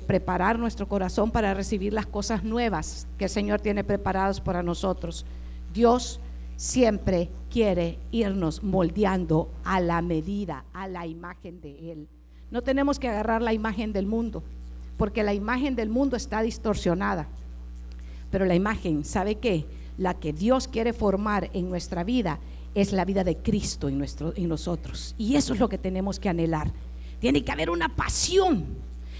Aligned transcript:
preparar 0.00 0.58
nuestro 0.58 0.88
corazón 0.88 1.30
para 1.30 1.54
recibir 1.54 1.92
las 1.92 2.06
cosas 2.06 2.44
nuevas 2.44 3.06
que 3.18 3.24
el 3.24 3.30
Señor 3.30 3.60
tiene 3.60 3.84
preparadas 3.84 4.40
para 4.40 4.62
nosotros. 4.62 5.26
Dios 5.72 6.20
siempre 6.56 7.30
quiere 7.50 7.98
irnos 8.10 8.62
moldeando 8.62 9.50
a 9.64 9.80
la 9.80 10.02
medida, 10.02 10.64
a 10.72 10.88
la 10.88 11.06
imagen 11.06 11.60
de 11.60 11.92
Él. 11.92 12.08
No 12.50 12.62
tenemos 12.62 12.98
que 12.98 13.08
agarrar 13.08 13.42
la 13.42 13.52
imagen 13.52 13.92
del 13.92 14.06
mundo, 14.06 14.42
porque 14.96 15.22
la 15.22 15.34
imagen 15.34 15.76
del 15.76 15.88
mundo 15.88 16.16
está 16.16 16.42
distorsionada. 16.42 17.28
Pero 18.30 18.44
la 18.44 18.54
imagen, 18.54 19.04
¿sabe 19.04 19.36
qué? 19.36 19.66
La 19.98 20.14
que 20.14 20.32
Dios 20.32 20.68
quiere 20.68 20.92
formar 20.92 21.50
en 21.52 21.68
nuestra 21.68 22.04
vida 22.04 22.38
es 22.74 22.92
la 22.92 23.04
vida 23.04 23.24
de 23.24 23.36
Cristo 23.38 23.88
en, 23.88 23.98
nuestro, 23.98 24.34
en 24.36 24.48
nosotros. 24.48 25.14
Y 25.16 25.36
eso 25.36 25.54
es 25.54 25.60
lo 25.60 25.68
que 25.68 25.78
tenemos 25.78 26.20
que 26.20 26.28
anhelar. 26.28 26.70
Tiene 27.18 27.42
que 27.42 27.52
haber 27.52 27.70
una 27.70 27.94
pasión, 27.96 28.66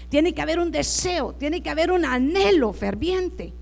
tiene 0.09 0.33
que 0.33 0.41
haber 0.41 0.59
un 0.59 0.71
deseo, 0.71 1.33
tiene 1.33 1.61
que 1.61 1.69
haber 1.69 1.91
un 1.91 2.05
anhelo 2.05 2.73
ferviente 2.73 3.53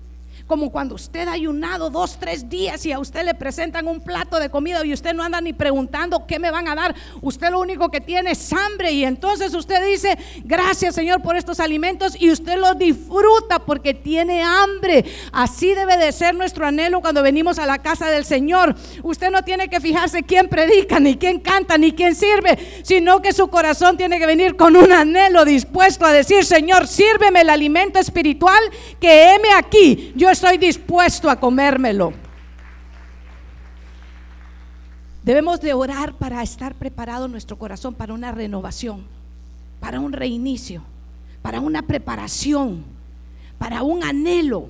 como 0.46 0.70
cuando 0.70 0.94
usted 0.94 1.26
ha 1.26 1.32
ayunado 1.32 1.90
dos, 1.90 2.18
tres 2.18 2.48
días 2.48 2.86
y 2.86 2.92
a 2.92 2.98
usted 2.98 3.24
le 3.24 3.34
presentan 3.34 3.88
un 3.88 4.00
plato 4.00 4.38
de 4.38 4.48
comida 4.48 4.84
y 4.84 4.92
usted 4.92 5.12
no 5.12 5.22
anda 5.22 5.40
ni 5.40 5.52
preguntando 5.52 6.26
qué 6.26 6.38
me 6.38 6.50
van 6.50 6.68
a 6.68 6.74
dar. 6.74 6.94
Usted 7.20 7.50
lo 7.50 7.60
único 7.60 7.90
que 7.90 8.00
tiene 8.00 8.30
es 8.30 8.52
hambre 8.52 8.92
y 8.92 9.04
entonces 9.04 9.54
usted 9.54 9.84
dice, 9.84 10.16
gracias 10.44 10.94
Señor 10.94 11.20
por 11.20 11.36
estos 11.36 11.58
alimentos 11.58 12.16
y 12.18 12.30
usted 12.30 12.58
los 12.58 12.78
disfruta 12.78 13.58
porque 13.58 13.92
tiene 13.92 14.42
hambre. 14.42 15.04
Así 15.32 15.74
debe 15.74 15.96
de 15.96 16.12
ser 16.12 16.34
nuestro 16.34 16.66
anhelo 16.66 17.00
cuando 17.00 17.22
venimos 17.22 17.58
a 17.58 17.66
la 17.66 17.78
casa 17.78 18.08
del 18.08 18.24
Señor. 18.24 18.76
Usted 19.02 19.30
no 19.30 19.42
tiene 19.42 19.68
que 19.68 19.80
fijarse 19.80 20.22
quién 20.22 20.48
predica, 20.48 21.00
ni 21.00 21.16
quién 21.16 21.40
canta, 21.40 21.76
ni 21.76 21.92
quién 21.92 22.14
sirve, 22.14 22.82
sino 22.82 23.20
que 23.20 23.32
su 23.32 23.48
corazón 23.48 23.96
tiene 23.96 24.18
que 24.18 24.26
venir 24.26 24.56
con 24.56 24.76
un 24.76 24.92
anhelo 24.92 25.44
dispuesto 25.44 26.06
a 26.06 26.12
decir, 26.12 26.44
Señor, 26.44 26.86
sírveme 26.86 27.40
el 27.40 27.50
alimento 27.50 27.98
espiritual 27.98 28.60
que 29.00 29.34
heme 29.34 29.48
aquí. 29.56 30.12
Estoy 30.36 30.58
dispuesto 30.58 31.30
a 31.30 31.36
comérmelo. 31.36 32.12
Debemos 35.22 35.60
de 35.62 35.72
orar 35.72 36.12
para 36.12 36.42
estar 36.42 36.74
preparado 36.74 37.26
nuestro 37.26 37.58
corazón 37.58 37.94
para 37.94 38.12
una 38.12 38.32
renovación, 38.32 39.06
para 39.80 39.98
un 39.98 40.12
reinicio, 40.12 40.82
para 41.40 41.60
una 41.60 41.82
preparación, 41.82 42.84
para 43.58 43.82
un 43.82 44.04
anhelo, 44.04 44.68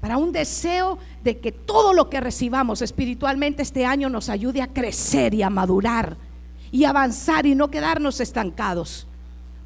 para 0.00 0.16
un 0.16 0.30
deseo 0.30 0.98
de 1.24 1.38
que 1.38 1.50
todo 1.50 1.92
lo 1.92 2.08
que 2.08 2.20
recibamos 2.20 2.80
espiritualmente 2.80 3.62
este 3.62 3.84
año 3.84 4.08
nos 4.08 4.28
ayude 4.28 4.62
a 4.62 4.68
crecer 4.68 5.34
y 5.34 5.42
a 5.42 5.50
madurar 5.50 6.16
y 6.70 6.84
avanzar 6.84 7.46
y 7.46 7.56
no 7.56 7.68
quedarnos 7.68 8.20
estancados. 8.20 9.08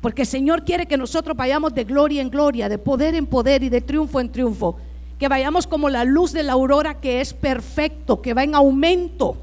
Porque 0.00 0.22
el 0.22 0.28
Señor 0.28 0.64
quiere 0.64 0.86
que 0.86 0.96
nosotros 0.96 1.36
vayamos 1.36 1.74
de 1.74 1.84
gloria 1.84 2.22
en 2.22 2.30
gloria, 2.30 2.70
de 2.70 2.78
poder 2.78 3.14
en 3.14 3.26
poder 3.26 3.62
y 3.62 3.68
de 3.68 3.82
triunfo 3.82 4.20
en 4.20 4.32
triunfo 4.32 4.78
que 5.18 5.28
vayamos 5.28 5.66
como 5.66 5.88
la 5.88 6.04
luz 6.04 6.32
de 6.32 6.42
la 6.42 6.52
aurora 6.52 7.00
que 7.00 7.20
es 7.20 7.32
perfecto, 7.32 8.20
que 8.20 8.34
va 8.34 8.44
en 8.44 8.54
aumento. 8.54 9.36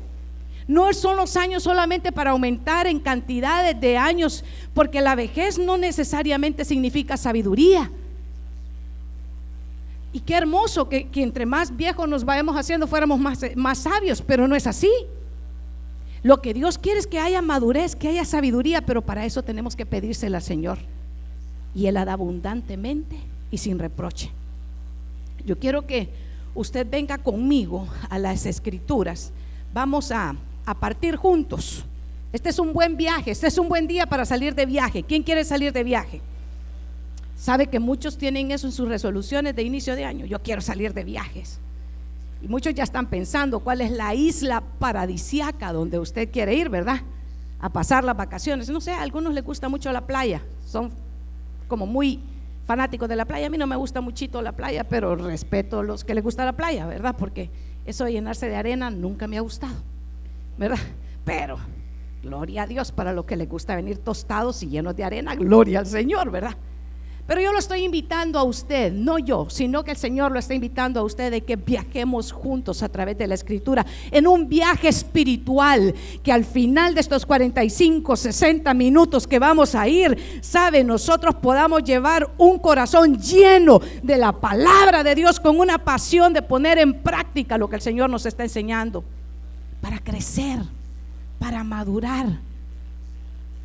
No 0.68 0.94
son 0.94 1.18
los 1.18 1.36
años 1.38 1.64
solamente 1.64 2.12
para 2.12 2.32
aumentar 2.32 2.88
en 2.88 3.00
cantidades 3.00 3.80
de 3.80 3.98
años, 3.98 4.44
porque 4.74 5.02
la 5.02 5.16
vejez 5.16 5.58
no 5.58 5.78
necesariamente 5.78 6.66
significa 6.66 7.18
sabiduría. 7.18 7.92
Y 10.14 10.20
qué 10.20 10.36
hermoso 10.36 10.90
que, 10.90 11.10
entre 11.16 11.46
más 11.46 11.76
viejos 11.76 12.08
nos 12.08 12.26
vayamos 12.26 12.56
haciendo 12.58 12.86
fuéramos 12.86 13.20
más, 13.20 13.42
más 13.56 13.80
sabios, 13.80 14.22
pero 14.22 14.48
no 14.48 14.56
es 14.56 14.68
así. 14.68 14.92
Lo 16.24 16.42
que 16.42 16.54
Dios 16.54 16.78
quiere 16.78 17.00
es 17.00 17.08
que 17.08 17.20
haya 17.20 17.42
madurez, 17.42 17.96
que 17.96 18.10
haya 18.10 18.26
sabiduría, 18.26 18.82
pero 18.82 19.02
para 19.02 19.26
eso 19.26 19.42
tenemos 19.42 19.76
que 19.76 19.86
pedírsela 19.86 20.38
al 20.38 20.44
Señor. 20.44 20.80
Y 21.74 21.88
Él 21.88 21.96
la 21.96 22.06
da 22.06 22.14
abundantemente 22.14 23.18
y 23.50 23.58
sin 23.58 23.80
reproche. 23.80 24.32
Yo 25.46 25.58
quiero 25.58 25.86
que 25.86 26.10
usted 26.56 26.88
venga 26.90 27.18
conmigo 27.18 27.88
a 28.10 28.20
las 28.20 28.46
escrituras. 28.46 29.32
Vamos 29.74 30.12
a, 30.12 30.36
partir 30.80 31.16
juntos. 31.16 31.84
Este 32.32 32.50
es 32.50 32.60
un 32.60 32.72
buen 32.72 32.96
viaje, 32.96 33.32
este 33.32 33.48
es 33.48 33.58
un 33.58 33.68
buen 33.68 33.88
día 33.88 34.06
para 34.06 34.24
salir 34.24 34.56
de 34.56 34.66
viaje. 34.66 35.04
¿Quién 35.04 35.22
quiere 35.22 35.44
salir 35.44 35.74
de 35.74 35.84
viaje? 35.84 36.22
Sabe 37.36 37.68
que 37.68 37.80
muchos 37.80 38.18
tienen 38.18 38.52
eso 38.52 38.68
en 38.68 38.72
sus 38.72 38.88
resoluciones 38.88 39.56
de 39.56 39.64
inicio 39.64 39.96
de 39.96 40.06
año. 40.06 40.26
Yo 40.26 40.42
quiero 40.42 40.62
salir 40.62 40.94
de 40.94 41.04
viajes. 41.04 41.60
Y 42.42 42.48
muchos 42.48 42.74
ya 42.74 42.84
están 42.84 43.08
pensando 43.08 43.60
cuál 43.60 43.82
es 43.82 43.92
la 43.92 44.16
isla 44.16 44.64
paradisiaca 44.80 45.74
donde 45.74 46.00
usted 46.00 46.32
quiere 46.32 46.56
ir, 46.56 46.70
¿verdad? 46.70 47.02
A 47.60 47.70
pasar 47.70 48.04
las 48.04 48.16
vacaciones. 48.16 48.70
No 48.70 48.80
sé, 48.80 48.92
a 48.92 49.02
algunos 49.02 49.34
les 49.34 49.44
gusta 49.44 49.68
mucho 49.68 49.92
la 49.92 50.08
playa. 50.08 50.42
Son 50.66 50.92
como 51.68 51.86
muy 51.86 52.20
fanáticos 52.72 53.10
de 53.10 53.18
la 53.18 53.26
playa. 53.26 53.48
A 53.48 53.50
mí 53.50 53.58
no 53.58 53.68
me 53.68 53.76
gusta 53.76 54.00
muchito 54.00 54.42
la 54.42 54.54
playa, 54.54 54.86
pero 54.86 55.14
respeto 55.18 55.80
a 55.80 55.84
los 55.84 56.06
que 56.06 56.16
les 56.16 56.24
gusta 56.24 56.46
la 56.46 56.54
playa, 56.54 56.86
¿verdad? 56.86 57.18
Porque 57.20 57.50
eso 57.86 58.06
de 58.06 58.14
llenarse 58.14 58.48
de 58.48 58.56
arena 58.56 58.90
nunca 58.90 59.28
me 59.28 59.38
ha 59.38 59.42
gustado, 59.42 59.76
¿verdad? 60.58 60.80
Pero 61.26 61.58
gloria 62.24 62.64
a 62.64 62.68
Dios 62.68 62.94
para 62.94 63.12
los 63.12 63.26
que 63.26 63.36
les 63.36 63.50
gusta 63.50 63.76
venir 63.76 63.98
tostados 63.98 64.64
y 64.64 64.70
llenos 64.70 64.96
de 64.96 65.04
arena, 65.04 65.36
gloria 65.36 65.80
al 65.80 65.86
Señor, 65.86 66.32
¿verdad? 66.32 66.56
Pero 67.28 67.40
yo 67.40 67.54
lo 67.54 67.60
estoy 67.60 67.84
invitando 67.84 68.40
a 68.40 68.44
usted, 68.44 68.92
no 68.92 69.20
yo, 69.20 69.48
sino 69.50 69.84
que 69.84 69.92
el 69.92 69.98
Señor 69.98 70.32
lo 70.32 70.40
está 70.40 70.54
invitando 70.54 71.00
a 71.00 71.04
usted 71.04 71.32
de 71.32 71.42
que 71.42 71.56
viajemos 71.56 72.32
juntos 72.32 72.82
a 72.84 72.90
través 72.90 73.18
de 73.18 73.28
la 73.28 73.36
escritura 73.36 73.86
en 74.10 74.28
un 74.28 74.50
viaje 74.50 74.88
espiritual 74.88 75.94
que 76.24 76.32
al 76.32 76.44
final 76.44 76.96
de 76.96 77.02
estos 77.02 77.26
45, 77.26 78.16
60 78.16 78.74
minutos 78.74 79.28
que 79.28 79.40
vamos 79.40 79.76
a 79.76 79.88
ir, 79.88 80.18
sabe, 80.42 80.84
nosotros 80.84 81.36
podamos 81.36 81.84
llevar 81.84 82.30
un 82.38 82.58
corazón 82.60 83.18
lleno 83.20 83.80
de 84.02 84.18
la 84.18 84.34
palabra 84.34 85.04
de 85.04 85.16
Dios 85.16 85.40
con 85.40 85.60
una 85.60 85.78
pasión 85.78 86.34
de 86.34 86.42
poner 86.42 86.80
en 86.80 87.02
práctica 87.02 87.58
lo 87.58 87.70
que 87.70 87.76
el 87.76 87.82
Señor 87.82 88.10
nos 88.10 88.26
está 88.26 88.44
enseñando 88.44 89.04
para 89.80 90.00
crecer, 90.00 90.60
para 91.40 91.64
madurar. 91.64 92.40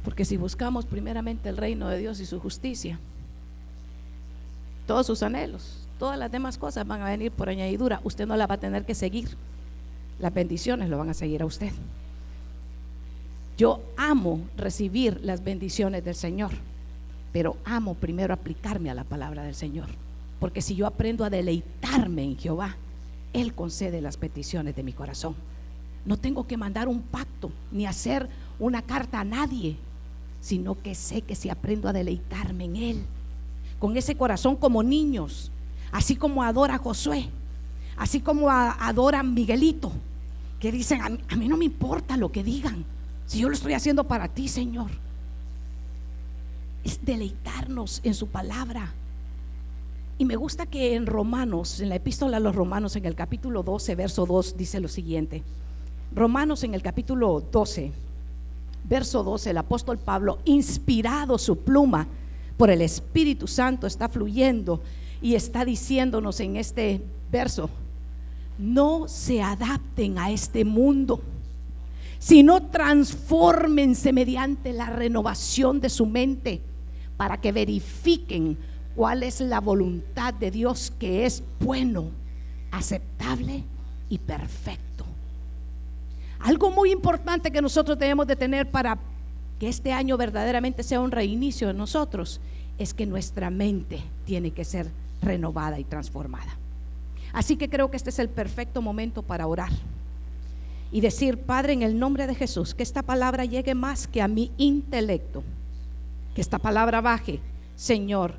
Porque 0.04 0.24
si 0.24 0.36
buscamos 0.36 0.86
primeramente 0.86 1.48
el 1.48 1.56
reino 1.56 1.88
de 1.88 1.98
Dios 1.98 2.20
y 2.20 2.26
su 2.26 2.38
justicia, 2.38 3.00
todos 4.86 5.06
sus 5.06 5.22
anhelos, 5.22 5.86
todas 5.98 6.18
las 6.18 6.30
demás 6.30 6.58
cosas 6.58 6.86
van 6.86 7.02
a 7.02 7.10
venir 7.10 7.32
por 7.32 7.48
añadidura. 7.48 8.00
Usted 8.04 8.26
no 8.26 8.36
la 8.36 8.46
va 8.46 8.54
a 8.54 8.60
tener 8.60 8.84
que 8.84 8.94
seguir. 8.94 9.28
Las 10.18 10.32
bendiciones 10.32 10.88
lo 10.88 10.98
van 10.98 11.10
a 11.10 11.14
seguir 11.14 11.42
a 11.42 11.46
usted. 11.46 11.72
Yo 13.58 13.80
amo 13.96 14.40
recibir 14.56 15.20
las 15.22 15.42
bendiciones 15.42 16.04
del 16.04 16.14
Señor, 16.14 16.52
pero 17.32 17.56
amo 17.64 17.94
primero 17.94 18.34
aplicarme 18.34 18.90
a 18.90 18.94
la 18.94 19.04
palabra 19.04 19.44
del 19.44 19.54
Señor. 19.54 19.86
Porque 20.38 20.60
si 20.60 20.76
yo 20.76 20.86
aprendo 20.86 21.24
a 21.24 21.30
deleitarme 21.30 22.22
en 22.22 22.36
Jehová, 22.36 22.76
Él 23.32 23.54
concede 23.54 24.02
las 24.02 24.18
peticiones 24.18 24.76
de 24.76 24.82
mi 24.82 24.92
corazón. 24.92 25.34
No 26.04 26.18
tengo 26.18 26.46
que 26.46 26.58
mandar 26.58 26.86
un 26.86 27.00
pacto 27.00 27.50
ni 27.72 27.86
hacer 27.86 28.28
una 28.58 28.82
carta 28.82 29.20
a 29.20 29.24
nadie, 29.24 29.76
sino 30.40 30.80
que 30.80 30.94
sé 30.94 31.22
que 31.22 31.34
si 31.34 31.48
aprendo 31.48 31.88
a 31.88 31.92
deleitarme 31.92 32.64
en 32.64 32.76
Él, 32.76 33.04
con 33.78 33.96
ese 33.96 34.16
corazón 34.16 34.56
como 34.56 34.82
niños, 34.82 35.50
así 35.92 36.16
como 36.16 36.42
adora 36.42 36.78
Josué, 36.78 37.28
así 37.96 38.20
como 38.20 38.50
adora 38.50 39.22
Miguelito, 39.22 39.92
que 40.60 40.72
dicen, 40.72 41.00
a 41.02 41.36
mí, 41.36 41.48
no 41.48 41.56
me 41.56 41.64
importa 41.64 42.16
lo 42.16 42.30
que 42.30 42.42
digan, 42.42 42.84
si 43.26 43.40
yo 43.40 43.48
lo 43.48 43.54
estoy 43.54 43.74
haciendo 43.74 44.04
para 44.04 44.28
ti, 44.28 44.48
Señor. 44.48 44.90
Es 46.84 47.04
deleitarnos 47.04 48.00
en 48.04 48.14
su 48.14 48.28
palabra. 48.28 48.92
Y 50.18 50.24
me 50.24 50.36
gusta 50.36 50.64
que 50.66 50.94
en 50.94 51.06
Romanos, 51.06 51.80
en 51.80 51.88
la 51.88 51.96
epístola 51.96 52.38
a 52.38 52.40
los 52.40 52.54
Romanos, 52.54 52.96
en 52.96 53.04
el 53.04 53.14
capítulo 53.14 53.62
12, 53.62 53.94
verso 53.96 54.24
2, 54.24 54.56
dice 54.56 54.80
lo 54.80 54.88
siguiente. 54.88 55.42
Romanos 56.14 56.62
en 56.64 56.74
el 56.74 56.82
capítulo 56.82 57.42
12, 57.52 57.92
verso 58.88 59.22
12, 59.24 59.50
el 59.50 59.58
apóstol 59.58 59.98
Pablo, 59.98 60.38
inspirado 60.44 61.36
su 61.36 61.58
pluma, 61.58 62.06
por 62.56 62.70
el 62.70 62.82
Espíritu 62.82 63.46
Santo 63.46 63.86
está 63.86 64.08
fluyendo 64.08 64.82
y 65.20 65.34
está 65.34 65.64
diciéndonos 65.64 66.40
en 66.40 66.56
este 66.56 67.02
verso, 67.30 67.68
no 68.58 69.08
se 69.08 69.42
adapten 69.42 70.18
a 70.18 70.30
este 70.30 70.64
mundo, 70.64 71.20
sino 72.18 72.62
transfórmense 72.62 74.12
mediante 74.12 74.72
la 74.72 74.86
renovación 74.90 75.80
de 75.80 75.90
su 75.90 76.06
mente 76.06 76.60
para 77.16 77.40
que 77.40 77.52
verifiquen 77.52 78.56
cuál 78.94 79.22
es 79.22 79.40
la 79.40 79.60
voluntad 79.60 80.32
de 80.34 80.50
Dios 80.50 80.92
que 80.98 81.26
es 81.26 81.42
bueno, 81.60 82.10
aceptable 82.70 83.64
y 84.08 84.18
perfecto. 84.18 85.04
Algo 86.40 86.70
muy 86.70 86.92
importante 86.92 87.50
que 87.50 87.60
nosotros 87.62 87.98
debemos 87.98 88.26
de 88.26 88.36
tener 88.36 88.70
para 88.70 88.98
que 89.58 89.68
este 89.68 89.92
año 89.92 90.16
verdaderamente 90.16 90.82
sea 90.82 91.00
un 91.00 91.10
reinicio 91.10 91.70
en 91.70 91.78
nosotros, 91.78 92.40
es 92.78 92.92
que 92.92 93.06
nuestra 93.06 93.50
mente 93.50 94.00
tiene 94.24 94.50
que 94.50 94.64
ser 94.64 94.90
renovada 95.22 95.78
y 95.78 95.84
transformada. 95.84 96.56
Así 97.32 97.56
que 97.56 97.68
creo 97.68 97.90
que 97.90 97.96
este 97.96 98.10
es 98.10 98.18
el 98.18 98.28
perfecto 98.28 98.82
momento 98.82 99.22
para 99.22 99.46
orar 99.46 99.70
y 100.92 101.00
decir, 101.00 101.38
Padre, 101.38 101.72
en 101.72 101.82
el 101.82 101.98
nombre 101.98 102.26
de 102.26 102.34
Jesús, 102.34 102.74
que 102.74 102.82
esta 102.82 103.02
palabra 103.02 103.44
llegue 103.44 103.74
más 103.74 104.06
que 104.06 104.22
a 104.22 104.28
mi 104.28 104.52
intelecto, 104.56 105.42
que 106.34 106.40
esta 106.40 106.58
palabra 106.58 107.00
baje, 107.00 107.40
Señor, 107.74 108.34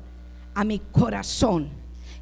a 0.54 0.64
mi 0.64 0.78
corazón. 0.78 1.68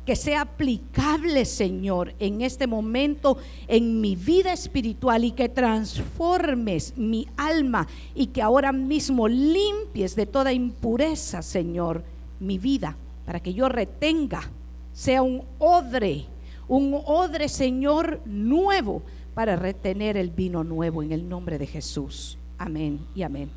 Que 0.06 0.14
sea 0.16 0.42
aplicable, 0.42 1.44
Señor, 1.44 2.14
en 2.20 2.40
este 2.40 2.68
momento 2.68 3.38
en 3.66 4.00
mi 4.00 4.14
vida 4.14 4.52
espiritual 4.52 5.24
y 5.24 5.32
que 5.32 5.48
transformes 5.48 6.96
mi 6.96 7.26
alma 7.36 7.88
y 8.14 8.28
que 8.28 8.40
ahora 8.40 8.70
mismo 8.70 9.26
limpies 9.26 10.14
de 10.14 10.26
toda 10.26 10.52
impureza, 10.52 11.42
Señor, 11.42 12.04
mi 12.38 12.56
vida, 12.56 12.96
para 13.24 13.40
que 13.40 13.52
yo 13.52 13.68
retenga, 13.68 14.48
sea 14.92 15.22
un 15.22 15.42
odre, 15.58 16.26
un 16.68 17.00
odre, 17.04 17.48
Señor, 17.48 18.20
nuevo 18.24 19.02
para 19.34 19.56
retener 19.56 20.16
el 20.16 20.30
vino 20.30 20.64
nuevo 20.64 21.02
en 21.02 21.10
el 21.10 21.28
nombre 21.28 21.58
de 21.58 21.66
Jesús. 21.66 22.38
Amén 22.58 23.00
y 23.14 23.22
amén. 23.22 23.50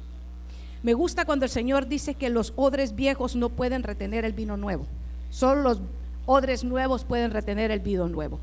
Me 0.82 0.94
gusta 0.94 1.26
cuando 1.26 1.46
el 1.46 1.52
Señor 1.52 1.88
dice 1.88 2.16
que 2.16 2.30
los 2.30 2.54
odres 2.56 2.96
viejos 2.96 3.36
no 3.36 3.50
pueden 3.50 3.84
retener 3.84 4.26
el 4.26 4.34
vino 4.34 4.58
nuevo. 4.58 4.88
Solo 5.30 5.62
los 5.62 5.82
odres 6.30 6.64
nuevos 6.64 7.06
pueden 7.06 7.32
retener 7.32 7.72
el 7.72 7.80
vino 7.80 8.08
nuevo. 8.08 8.40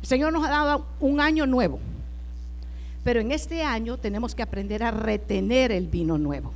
El 0.00 0.06
Señor 0.06 0.32
nos 0.32 0.44
ha 0.44 0.50
dado 0.50 0.86
un 0.98 1.20
año 1.20 1.46
nuevo. 1.46 1.78
Pero 3.04 3.20
en 3.20 3.30
este 3.30 3.62
año 3.62 3.98
tenemos 3.98 4.34
que 4.34 4.42
aprender 4.42 4.82
a 4.82 4.90
retener 4.90 5.70
el 5.70 5.86
vino 5.86 6.18
nuevo. 6.18 6.52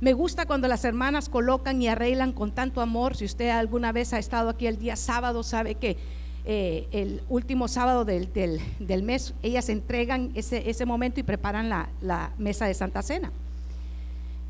Me 0.00 0.12
gusta 0.12 0.46
cuando 0.46 0.68
las 0.68 0.84
hermanas 0.84 1.28
colocan 1.28 1.82
y 1.82 1.88
arreglan 1.88 2.32
con 2.32 2.52
tanto 2.52 2.80
amor. 2.80 3.16
Si 3.16 3.24
usted 3.24 3.50
alguna 3.50 3.90
vez 3.90 4.12
ha 4.12 4.20
estado 4.20 4.48
aquí 4.48 4.68
el 4.68 4.78
día 4.78 4.94
sábado, 4.94 5.42
sabe 5.42 5.74
que 5.74 5.96
eh, 6.44 6.86
el 6.92 7.20
último 7.28 7.66
sábado 7.66 8.04
del, 8.04 8.28
mes 9.02 9.34
ellas 9.42 9.68
entregan 9.68 10.30
ese, 10.36 10.70
ese 10.70 10.86
momento 10.86 11.18
y 11.18 11.24
preparan 11.24 11.68
la, 11.68 11.88
la 12.00 12.30
mesa 12.38 12.66
de 12.66 12.74
Santa 12.74 13.02
Cena. 13.02 13.32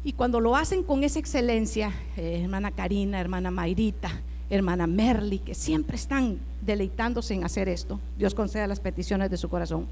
Y 0.05 0.13
cuando 0.13 0.39
lo 0.39 0.55
hacen 0.55 0.83
con 0.83 1.03
esa 1.03 1.19
excelencia, 1.19 1.93
eh, 2.19 2.41
hermana 2.43 2.71
Karina, 2.71 3.21
hermana 3.21 3.51
Mayrita, 3.51 4.13
hermana 4.50 4.87
Merly, 4.87 5.38
que 5.38 5.55
siempre 5.55 5.97
están 5.97 6.38
deleitándose 6.61 7.35
en 7.35 7.44
hacer 7.44 7.69
esto, 7.69 8.00
Dios 8.19 8.35
conceda 8.35 8.67
las 8.67 8.81
peticiones 8.81 9.31
de 9.31 9.37
su 9.37 9.49
corazón, 9.49 9.87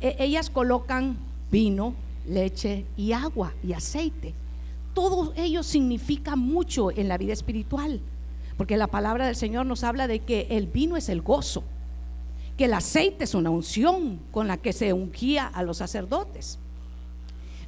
e, 0.00 0.16
ellas 0.18 0.50
colocan 0.50 1.16
vino, 1.50 1.94
leche 2.26 2.84
y 2.96 3.12
agua 3.12 3.52
y 3.62 3.74
aceite. 3.74 4.34
Todo 4.94 5.32
ello 5.36 5.62
significa 5.62 6.36
mucho 6.36 6.90
en 6.90 7.08
la 7.08 7.18
vida 7.18 7.34
espiritual, 7.34 8.00
porque 8.56 8.76
la 8.76 8.86
palabra 8.86 9.26
del 9.26 9.36
Señor 9.36 9.66
nos 9.66 9.84
habla 9.84 10.08
de 10.08 10.20
que 10.20 10.46
el 10.50 10.66
vino 10.66 10.96
es 10.96 11.08
el 11.10 11.20
gozo, 11.20 11.62
que 12.56 12.64
el 12.64 12.74
aceite 12.74 13.24
es 13.24 13.34
una 13.34 13.50
unción 13.50 14.18
con 14.32 14.48
la 14.48 14.56
que 14.56 14.72
se 14.72 14.94
ungía 14.94 15.46
a 15.46 15.62
los 15.62 15.76
sacerdotes. 15.76 16.58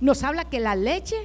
Nos 0.01 0.23
habla 0.23 0.47
que 0.47 0.61
la 0.61 0.75
leche 0.75 1.17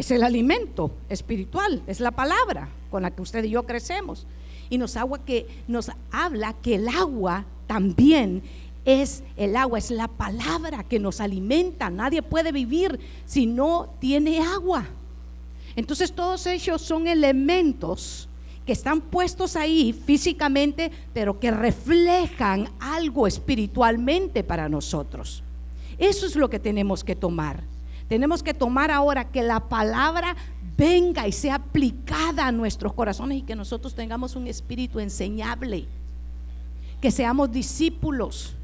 es 0.00 0.10
el 0.10 0.22
alimento 0.22 0.90
espiritual, 1.10 1.82
es 1.86 2.00
la 2.00 2.10
palabra 2.10 2.70
con 2.90 3.02
la 3.02 3.10
que 3.10 3.20
usted 3.20 3.44
y 3.44 3.50
yo 3.50 3.66
crecemos. 3.66 4.26
Y 4.70 4.78
nos, 4.78 4.96
agua 4.96 5.22
que, 5.26 5.46
nos 5.68 5.90
habla 6.10 6.54
que 6.54 6.76
el 6.76 6.88
agua 6.88 7.44
también 7.66 8.42
es 8.86 9.22
el 9.36 9.56
agua, 9.56 9.78
es 9.78 9.90
la 9.90 10.08
palabra 10.08 10.84
que 10.84 10.98
nos 10.98 11.20
alimenta. 11.20 11.90
Nadie 11.90 12.22
puede 12.22 12.50
vivir 12.50 12.98
si 13.26 13.44
no 13.44 13.90
tiene 14.00 14.40
agua. 14.40 14.86
Entonces 15.76 16.12
todos 16.12 16.46
ellos 16.46 16.80
son 16.80 17.06
elementos 17.06 18.26
que 18.64 18.72
están 18.72 19.02
puestos 19.02 19.54
ahí 19.54 19.92
físicamente, 19.92 20.90
pero 21.12 21.38
que 21.38 21.50
reflejan 21.50 22.70
algo 22.80 23.26
espiritualmente 23.26 24.44
para 24.44 24.66
nosotros. 24.66 25.42
Eso 25.98 26.24
es 26.24 26.36
lo 26.36 26.48
que 26.48 26.58
tenemos 26.58 27.04
que 27.04 27.16
tomar. 27.16 27.62
Tenemos 28.10 28.42
que 28.42 28.52
tomar 28.52 28.90
ahora 28.90 29.30
que 29.30 29.40
la 29.40 29.60
palabra 29.60 30.34
venga 30.76 31.28
y 31.28 31.32
sea 31.32 31.54
aplicada 31.54 32.44
a 32.44 32.50
nuestros 32.50 32.92
corazones 32.92 33.38
y 33.38 33.42
que 33.42 33.54
nosotros 33.54 33.94
tengamos 33.94 34.34
un 34.34 34.48
espíritu 34.48 34.98
enseñable, 34.98 35.86
que 37.00 37.12
seamos 37.12 37.52
discípulos, 37.52 38.56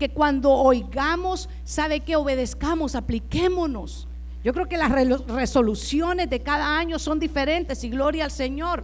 que 0.00 0.08
cuando 0.08 0.50
oigamos, 0.50 1.48
sabe 1.64 2.00
que 2.00 2.16
obedezcamos, 2.16 2.96
apliquémonos. 2.96 4.08
Yo 4.42 4.52
creo 4.52 4.66
que 4.66 4.76
las 4.76 4.90
resoluciones 5.28 6.28
de 6.28 6.42
cada 6.42 6.76
año 6.76 6.98
son 6.98 7.20
diferentes 7.20 7.84
y 7.84 7.90
gloria 7.90 8.24
al 8.24 8.32
Señor. 8.32 8.82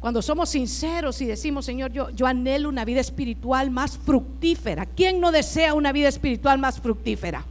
Cuando 0.00 0.22
somos 0.22 0.48
sinceros 0.48 1.20
y 1.20 1.26
decimos, 1.26 1.66
Señor, 1.66 1.92
yo, 1.92 2.08
yo 2.08 2.26
anhelo 2.26 2.70
una 2.70 2.86
vida 2.86 3.00
espiritual 3.00 3.70
más 3.70 3.98
fructífera. 3.98 4.86
¿Quién 4.86 5.20
no 5.20 5.30
desea 5.30 5.74
una 5.74 5.92
vida 5.92 6.08
espiritual 6.08 6.58
más 6.58 6.80
fructífera? 6.80 7.44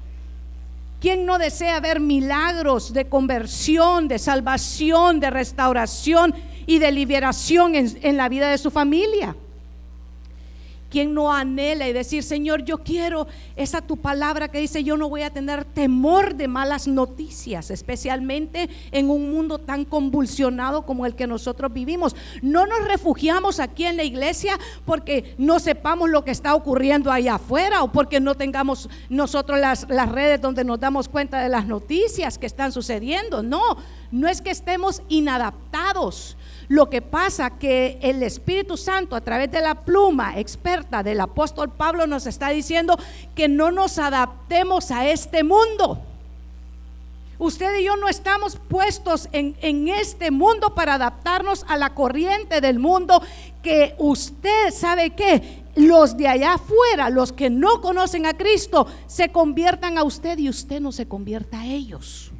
¿Quién 1.01 1.25
no 1.25 1.39
desea 1.39 1.79
ver 1.79 1.99
milagros 1.99 2.93
de 2.93 3.09
conversión, 3.09 4.07
de 4.07 4.19
salvación, 4.19 5.19
de 5.19 5.31
restauración 5.31 6.35
y 6.67 6.77
de 6.77 6.91
liberación 6.91 7.73
en, 7.73 7.97
en 8.03 8.17
la 8.17 8.29
vida 8.29 8.51
de 8.51 8.59
su 8.59 8.69
familia? 8.69 9.35
¿Quién 10.91 11.13
no 11.13 11.31
anhela 11.33 11.87
y 11.87 11.93
decir, 11.93 12.21
Señor, 12.21 12.65
yo 12.65 12.79
quiero 12.79 13.25
esa 13.55 13.79
tu 13.79 13.95
palabra 13.95 14.49
que 14.49 14.59
dice, 14.59 14.83
yo 14.83 14.97
no 14.97 15.07
voy 15.07 15.21
a 15.21 15.29
tener 15.29 15.63
temor 15.63 16.35
de 16.35 16.49
malas 16.49 16.85
noticias, 16.85 17.71
especialmente 17.71 18.69
en 18.91 19.09
un 19.09 19.31
mundo 19.31 19.57
tan 19.57 19.85
convulsionado 19.85 20.85
como 20.85 21.05
el 21.05 21.15
que 21.15 21.27
nosotros 21.27 21.71
vivimos? 21.71 22.13
No 22.41 22.65
nos 22.65 22.85
refugiamos 22.85 23.61
aquí 23.61 23.85
en 23.85 23.95
la 23.95 24.03
iglesia 24.03 24.59
porque 24.83 25.33
no 25.37 25.59
sepamos 25.59 26.09
lo 26.09 26.25
que 26.25 26.31
está 26.31 26.55
ocurriendo 26.55 27.09
allá 27.09 27.35
afuera 27.35 27.83
o 27.83 27.91
porque 27.93 28.19
no 28.19 28.35
tengamos 28.35 28.89
nosotros 29.07 29.59
las, 29.59 29.87
las 29.89 30.11
redes 30.11 30.41
donde 30.41 30.65
nos 30.65 30.81
damos 30.81 31.07
cuenta 31.07 31.39
de 31.39 31.47
las 31.47 31.67
noticias 31.67 32.37
que 32.37 32.47
están 32.47 32.73
sucediendo. 32.73 33.41
No, 33.41 33.77
no 34.11 34.27
es 34.27 34.41
que 34.41 34.51
estemos 34.51 35.03
inadaptados 35.07 36.35
lo 36.71 36.89
que 36.89 37.01
pasa 37.01 37.57
que 37.59 37.99
el 38.01 38.23
Espíritu 38.23 38.77
Santo 38.77 39.17
a 39.17 39.19
través 39.19 39.51
de 39.51 39.59
la 39.59 39.75
pluma 39.75 40.39
experta 40.39 41.03
del 41.03 41.19
apóstol 41.19 41.69
Pablo 41.69 42.07
nos 42.07 42.25
está 42.27 42.47
diciendo 42.47 42.97
que 43.35 43.49
no 43.49 43.71
nos 43.71 43.97
adaptemos 43.97 44.89
a 44.89 45.05
este 45.09 45.43
mundo. 45.43 46.01
Usted 47.39 47.77
y 47.77 47.83
yo 47.83 47.97
no 47.97 48.07
estamos 48.07 48.55
puestos 48.69 49.27
en, 49.33 49.57
en, 49.61 49.89
este 49.89 50.31
mundo 50.31 50.73
para 50.73 50.93
adaptarnos 50.93 51.65
a 51.67 51.75
la 51.75 51.93
corriente 51.93 52.61
del 52.61 52.79
mundo 52.79 53.21
que 53.61 53.93
usted 53.97 54.71
sabe 54.71 55.09
que 55.09 55.65
los 55.75 56.15
de 56.15 56.29
allá 56.29 56.53
afuera, 56.53 57.09
los 57.09 57.33
que 57.33 57.49
no 57.49 57.81
conocen 57.81 58.25
a 58.25 58.37
Cristo, 58.37 58.87
se 59.07 59.29
conviertan 59.29 59.97
a 59.97 60.03
usted 60.03 60.37
y 60.37 60.47
usted 60.47 60.79
no 60.79 60.93
se 60.93 61.05
convierta 61.05 61.59
a 61.59 61.65
ellos 61.65 62.31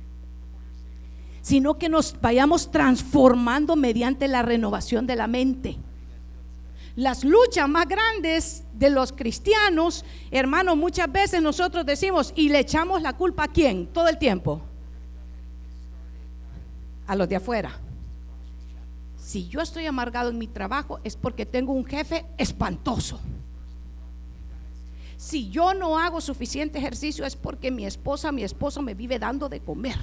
sino 1.41 1.77
que 1.77 1.89
nos 1.89 2.19
vayamos 2.21 2.71
transformando 2.71 3.75
mediante 3.75 4.27
la 4.27 4.43
renovación 4.43 5.07
de 5.07 5.15
la 5.15 5.27
mente. 5.27 5.77
Las 6.95 7.23
luchas 7.23 7.68
más 7.68 7.87
grandes 7.87 8.63
de 8.73 8.89
los 8.89 9.11
cristianos, 9.11 10.06
hermanos, 10.30 10.77
muchas 10.77 11.11
veces 11.11 11.42
nosotros 11.42 11.85
decimos 11.85 12.33
y 12.35 12.49
le 12.49 12.59
echamos 12.59 13.01
la 13.01 13.13
culpa 13.13 13.45
a 13.45 13.47
quién 13.47 13.87
todo 13.87 14.07
el 14.07 14.18
tiempo. 14.18 14.61
A 17.07 17.16
los 17.16 17.27
de 17.27 17.37
afuera. 17.37 17.71
Si 19.18 19.47
yo 19.47 19.61
estoy 19.61 19.85
amargado 19.85 20.30
en 20.30 20.37
mi 20.37 20.47
trabajo 20.47 20.99
es 21.04 21.16
porque 21.16 21.45
tengo 21.45 21.73
un 21.73 21.85
jefe 21.85 22.25
espantoso. 22.37 23.19
Si 25.16 25.49
yo 25.49 25.73
no 25.73 25.97
hago 25.97 26.19
suficiente 26.19 26.80
ejercicio 26.80 27.25
es 27.25 27.35
porque 27.35 27.71
mi 27.71 27.85
esposa, 27.85 28.31
mi 28.31 28.44
esposo 28.44 28.81
me 28.81 28.94
vive 28.94 29.18
dando 29.18 29.47
de 29.47 29.61
comer 29.61 29.97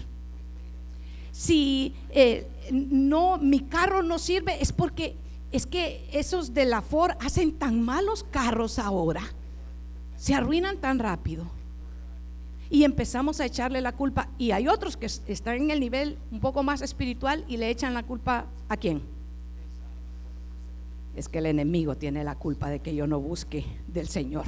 si 1.39 1.95
eh, 2.11 2.49
no, 2.73 3.39
mi 3.39 3.61
carro 3.61 4.03
no 4.03 4.19
sirve, 4.19 4.61
es 4.61 4.73
porque 4.73 5.15
es 5.53 5.67
que 5.67 6.11
esos 6.13 6.53
de 6.53 6.65
la 6.65 6.83
Ford 6.83 7.13
hacen 7.21 7.53
tan 7.53 7.81
malos 7.81 8.25
carros 8.25 8.81
ahora, 8.81 9.23
se 10.17 10.35
arruinan 10.35 10.79
tan 10.79 10.99
rápido. 10.99 11.47
Y 12.71 12.83
empezamos 12.83 13.39
a 13.39 13.47
echarle 13.47 13.81
la 13.81 13.93
culpa. 13.93 14.29
Y 14.37 14.51
hay 14.51 14.67
otros 14.67 14.97
que 14.97 15.07
están 15.07 15.55
en 15.55 15.71
el 15.71 15.79
nivel 15.79 16.19
un 16.33 16.41
poco 16.41 16.65
más 16.65 16.83
espiritual 16.83 17.45
y 17.47 17.57
le 17.57 17.71
echan 17.71 17.95
la 17.95 18.03
culpa 18.03 18.47
a 18.69 18.77
quién. 18.77 19.01
Es 21.15 21.29
que 21.29 21.39
el 21.39 21.47
enemigo 21.47 21.97
tiene 21.97 22.25
la 22.25 22.35
culpa 22.35 22.69
de 22.69 22.81
que 22.81 22.97
yo 22.97 23.07
no 23.07 23.21
busque 23.21 23.65
del 23.87 24.09
Señor. 24.09 24.45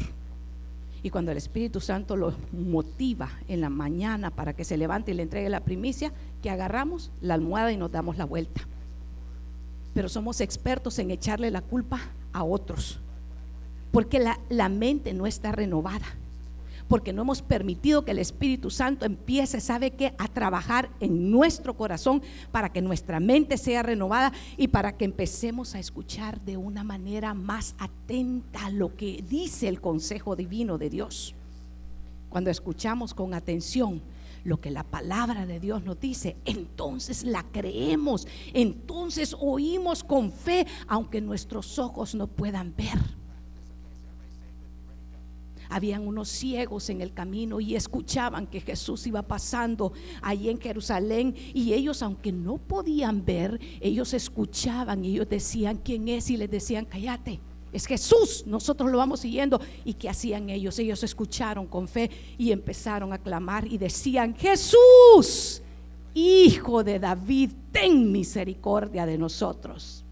Y 1.02 1.11
cuando 1.11 1.30
el 1.33 1.38
Espíritu 1.38 1.80
Santo 1.80 2.16
lo 2.16 2.35
motiva 2.52 3.30
en 3.49 3.61
la 3.61 3.71
mañana 3.71 4.30
para 4.30 4.52
que 4.54 4.64
se 4.64 4.76
levante 4.76 5.12
y 5.12 5.14
le 5.14 5.23
entregue 5.23 5.49
la 5.49 5.61
primicia, 5.61 6.12
que 6.42 6.50
agarramos 6.50 7.11
la 7.21 7.35
almohada 7.35 7.73
y 7.73 7.76
nos 7.76 7.90
damos 7.90 8.19
la 8.19 8.26
vuelta. 8.26 8.62
Pero 9.95 10.09
somos 10.09 10.40
expertos 10.40 10.99
en 10.99 11.11
echarle 11.11 11.50
la 11.50 11.62
culpa 11.62 12.00
a 12.33 12.45
otros, 12.45 13.00
porque 13.90 14.21
la, 14.21 14.38
la 14.49 14.69
mente 14.69 15.14
no 15.14 15.26
está 15.26 15.52
renovada 15.52 16.07
porque 16.91 17.13
no 17.13 17.23
hemos 17.23 17.41
permitido 17.41 18.05
que 18.05 18.11
el 18.11 18.19
Espíritu 18.19 18.69
Santo 18.69 19.07
empiece, 19.07 19.61
¿sabe 19.61 19.93
qué?, 19.93 20.13
a 20.19 20.27
trabajar 20.27 20.91
en 20.99 21.31
nuestro 21.31 21.77
corazón 21.77 22.21
para 22.51 22.73
que 22.73 22.83
nuestra 22.83 23.21
mente 23.21 23.59
sea 23.59 23.85
renovada 23.85 24.33
y 24.57 24.67
para 24.67 24.97
que 24.97 25.05
empecemos 25.05 25.77
a 25.77 25.79
escuchar 25.79 26.41
de 26.41 26.57
una 26.57 26.83
manera 26.83 27.33
más 27.33 27.77
atenta 27.79 28.71
lo 28.71 28.97
que 28.97 29.25
dice 29.29 29.69
el 29.69 29.81
consejo 29.81 30.35
divino 30.35 30.79
de 30.79 30.91
Dios. 30.91 31.37
Cuando 32.29 32.51
escuchamos 32.51 33.15
con 33.15 33.35
atención, 33.35 34.03
lo 34.43 34.61
que 34.61 34.73
la 34.73 34.83
palabra 34.83 35.47
de 35.47 35.61
Dios 35.61 35.85
nos 35.85 36.01
dice, 36.01 36.39
entonces 36.45 37.23
la 37.23 37.45
creemos, 37.45 38.27
entonces 38.53 39.37
oímos 39.39 40.03
con 40.03 40.33
fe, 40.33 40.67
aunque 40.89 41.21
nuestros 41.21 41.79
ojos 41.79 42.17
no 42.17 42.27
puedan 42.27 42.75
ver. 42.75 43.20
Habían 45.71 46.07
unos 46.07 46.29
ciegos 46.29 46.91
en 46.91 47.00
el 47.00 47.12
camino 47.12 47.61
y 47.61 47.77
escuchaban 47.77 48.47
que 48.47 48.61
Jesús 48.61 49.07
iba 49.07 49.23
pasando 49.23 49.93
allí 50.21 50.50
en 50.50 50.61
Jerusalén 50.61 51.35
y 51.55 51.73
ellos, 51.73 52.03
aunque 52.03 52.33
no 52.33 52.59
podían 52.59 53.25
ver, 53.25 53.61
ellos 53.81 54.12
escuchaban 54.12 55.05
y 55.05 55.12
ellos 55.12 55.29
decían 55.29 55.79
quién 55.79 56.09
es 56.09 56.31
y 56.31 56.37
les 56.37 56.50
decían, 56.50 56.85
cállate 56.85 57.41
es 57.73 57.87
Jesús, 57.87 58.45
nosotros 58.47 58.91
lo 58.91 58.99
vamos 58.99 59.21
siguiendo. 59.21 59.61
¿Y 59.85 59.95
qué 59.95 60.09
hacían 60.09 60.50
ellos? 60.50 60.79
Ellos 60.79 61.05
escucharon 61.05 61.67
con 61.67 61.87
fe 61.87 62.11
y 62.37 62.50
empezaron 62.50 63.12
a 63.12 63.19
clamar 63.19 63.67
y 63.67 63.79
decían, 63.79 64.35
Jesús, 64.35 65.62
Hijo 66.12 66.83
de 66.83 66.99
David, 66.99 67.53
ten 67.71 68.11
misericordia 68.11 69.07
de 69.07 69.17
nosotros. 69.17 70.05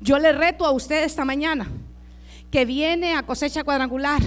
Yo 0.00 0.18
le 0.18 0.32
reto 0.32 0.64
a 0.64 0.70
usted 0.70 1.02
esta 1.02 1.24
mañana 1.24 1.68
que 2.50 2.64
viene 2.64 3.14
a 3.14 3.24
cosecha 3.24 3.64
cuadrangular 3.64 4.22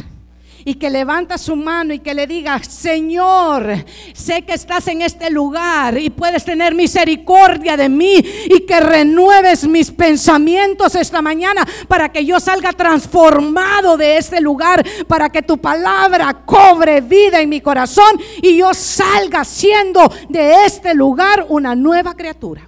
y 0.63 0.75
que 0.75 0.89
levanta 0.89 1.37
su 1.37 1.55
mano 1.55 1.93
y 1.93 1.99
que 1.99 2.13
le 2.13 2.27
diga, 2.27 2.63
Señor, 2.63 3.83
sé 4.13 4.43
que 4.43 4.53
estás 4.53 4.87
en 4.87 5.01
este 5.01 5.29
lugar 5.29 5.97
y 5.97 6.09
puedes 6.09 6.45
tener 6.45 6.75
misericordia 6.75 7.75
de 7.75 7.89
mí 7.89 8.23
y 8.45 8.59
que 8.61 8.79
renueves 8.79 9.67
mis 9.67 9.91
pensamientos 9.91 10.95
esta 10.95 11.21
mañana 11.21 11.67
para 11.87 12.11
que 12.11 12.23
yo 12.25 12.39
salga 12.39 12.73
transformado 12.73 13.97
de 13.97 14.17
este 14.17 14.39
lugar, 14.39 14.85
para 15.07 15.29
que 15.29 15.41
tu 15.41 15.57
palabra 15.57 16.45
cobre 16.45 17.01
vida 17.01 17.41
en 17.41 17.49
mi 17.49 17.61
corazón 17.61 18.19
y 18.41 18.57
yo 18.57 18.73
salga 18.73 19.43
siendo 19.43 20.11
de 20.29 20.65
este 20.65 20.93
lugar 20.93 21.45
una 21.49 21.75
nueva 21.75 22.13
criatura. 22.13 22.67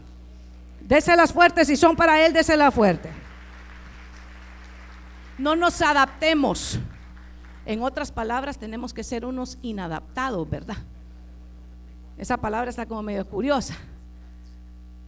Déselas 0.81 1.31
fuertes 1.31 1.67
si 1.67 1.75
son 1.75 1.95
para 1.95 2.25
Él, 2.25 2.33
déselas 2.33 2.73
fuerte. 2.73 3.22
No 5.43 5.57
nos 5.57 5.81
adaptemos 5.81 6.79
en 7.65 7.81
otras 7.81 8.13
palabras, 8.13 8.57
tenemos 8.57 8.93
que 8.93 9.03
ser 9.03 9.25
unos 9.25 9.57
inadaptados, 9.61 10.49
¿verdad? 10.49 10.77
Esa 12.17 12.37
palabra 12.37 12.69
está 12.69 12.85
como 12.85 13.03
medio 13.03 13.27
curiosa. 13.27 13.75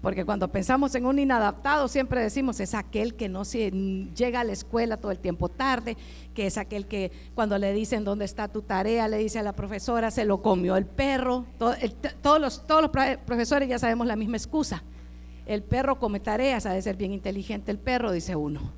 Porque 0.02 0.26
cuando 0.26 0.50
pensamos 0.52 0.94
en 0.96 1.06
un 1.06 1.20
inadaptado, 1.20 1.88
siempre 1.88 2.20
decimos 2.20 2.60
es 2.60 2.74
aquel 2.74 3.16
que 3.16 3.30
no 3.30 3.46
se 3.46 3.72
llega 4.14 4.42
a 4.42 4.44
la 4.44 4.52
escuela 4.52 4.98
todo 4.98 5.14
el 5.14 5.20
tiempo 5.20 5.48
tarde, 5.48 5.96
que 6.34 6.48
es 6.48 6.58
aquel 6.58 6.86
que 6.86 7.14
cuando 7.34 7.58
le 7.58 7.72
dicen 7.72 8.04
dónde 8.04 8.26
está 8.26 8.50
tu 8.50 8.62
tarea, 8.62 9.08
le 9.08 9.20
dice 9.20 9.40
a 9.40 9.44
la 9.44 9.54
profesora, 9.54 10.12
se 10.12 10.26
lo 10.26 10.42
comió 10.42 10.76
el 10.76 10.86
perro. 10.86 11.46
todos, 11.58 12.42
los, 12.42 12.68
todos 12.68 12.82
los 12.82 12.92
profesores 13.26 13.70
ya 13.70 13.80
sabemos 13.80 14.06
la 14.06 14.18
misma 14.18 14.36
excusa. 14.36 14.84
El 15.46 15.64
perro 15.64 15.98
come 15.98 16.20
tareas, 16.20 16.66
ha 16.66 16.74
de 16.74 16.82
ser 16.82 16.98
bien 16.98 17.14
inteligente 17.14 17.72
el 17.72 17.80
perro, 17.80 18.12
dice 18.12 18.36
uno, 18.36 18.74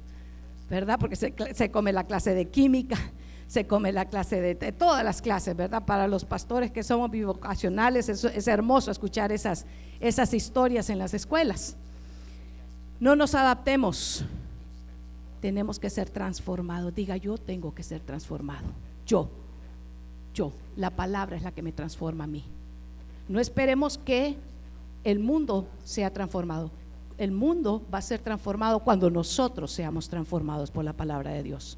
¿verdad? 0.69 0.99
Porque 0.99 1.15
se, 1.15 1.71
come 1.71 1.93
la 1.93 2.05
clase 2.05 2.33
de 2.33 2.49
química, 2.49 2.97
se 3.47 3.65
come 3.65 3.91
la 3.91 4.05
clase 4.05 4.41
de, 4.41 4.71
todas 4.71 5.03
las 5.03 5.21
clases, 5.21 5.55
¿verdad? 5.55 5.85
Para 5.85 6.07
los 6.07 6.25
pastores 6.25 6.71
que 6.71 6.83
somos 6.83 7.09
bivocacionales 7.11 8.09
es, 8.09 8.23
es 8.23 8.47
hermoso 8.47 8.91
escuchar 8.91 9.31
esas, 9.31 9.65
esas 9.99 10.33
historias 10.33 10.89
en 10.89 10.99
las 10.99 11.13
escuelas. 11.13 11.77
No 12.99 13.15
nos 13.15 13.35
adaptemos, 13.35 14.25
tenemos 15.39 15.79
que 15.79 15.89
ser 15.89 16.09
transformados. 16.09 16.93
Diga, 16.93 17.15
yo 17.17 17.37
tengo 17.37 17.73
que 17.73 17.83
ser 17.83 18.01
transformado. 18.01 18.67
Yo, 19.05 19.29
yo, 20.33 20.51
la 20.75 20.89
palabra 20.89 21.37
es 21.37 21.43
la 21.43 21.51
que 21.51 21.61
me 21.61 21.71
transforma 21.71 22.25
a 22.25 22.27
mí. 22.27 22.43
No 23.29 23.39
esperemos 23.39 23.97
que 23.97 24.35
el 25.03 25.19
mundo 25.19 25.67
sea 25.83 26.11
transformado. 26.11 26.71
El 27.17 27.31
mundo 27.31 27.83
va 27.93 27.97
a 27.97 28.01
ser 28.01 28.19
transformado 28.19 28.79
cuando 28.79 29.09
nosotros 29.09 29.71
seamos 29.71 30.07
transformados 30.07 30.69
por 30.69 30.85
la 30.85 30.93
palabra 30.93 31.31
de 31.31 31.43
Dios. 31.43 31.77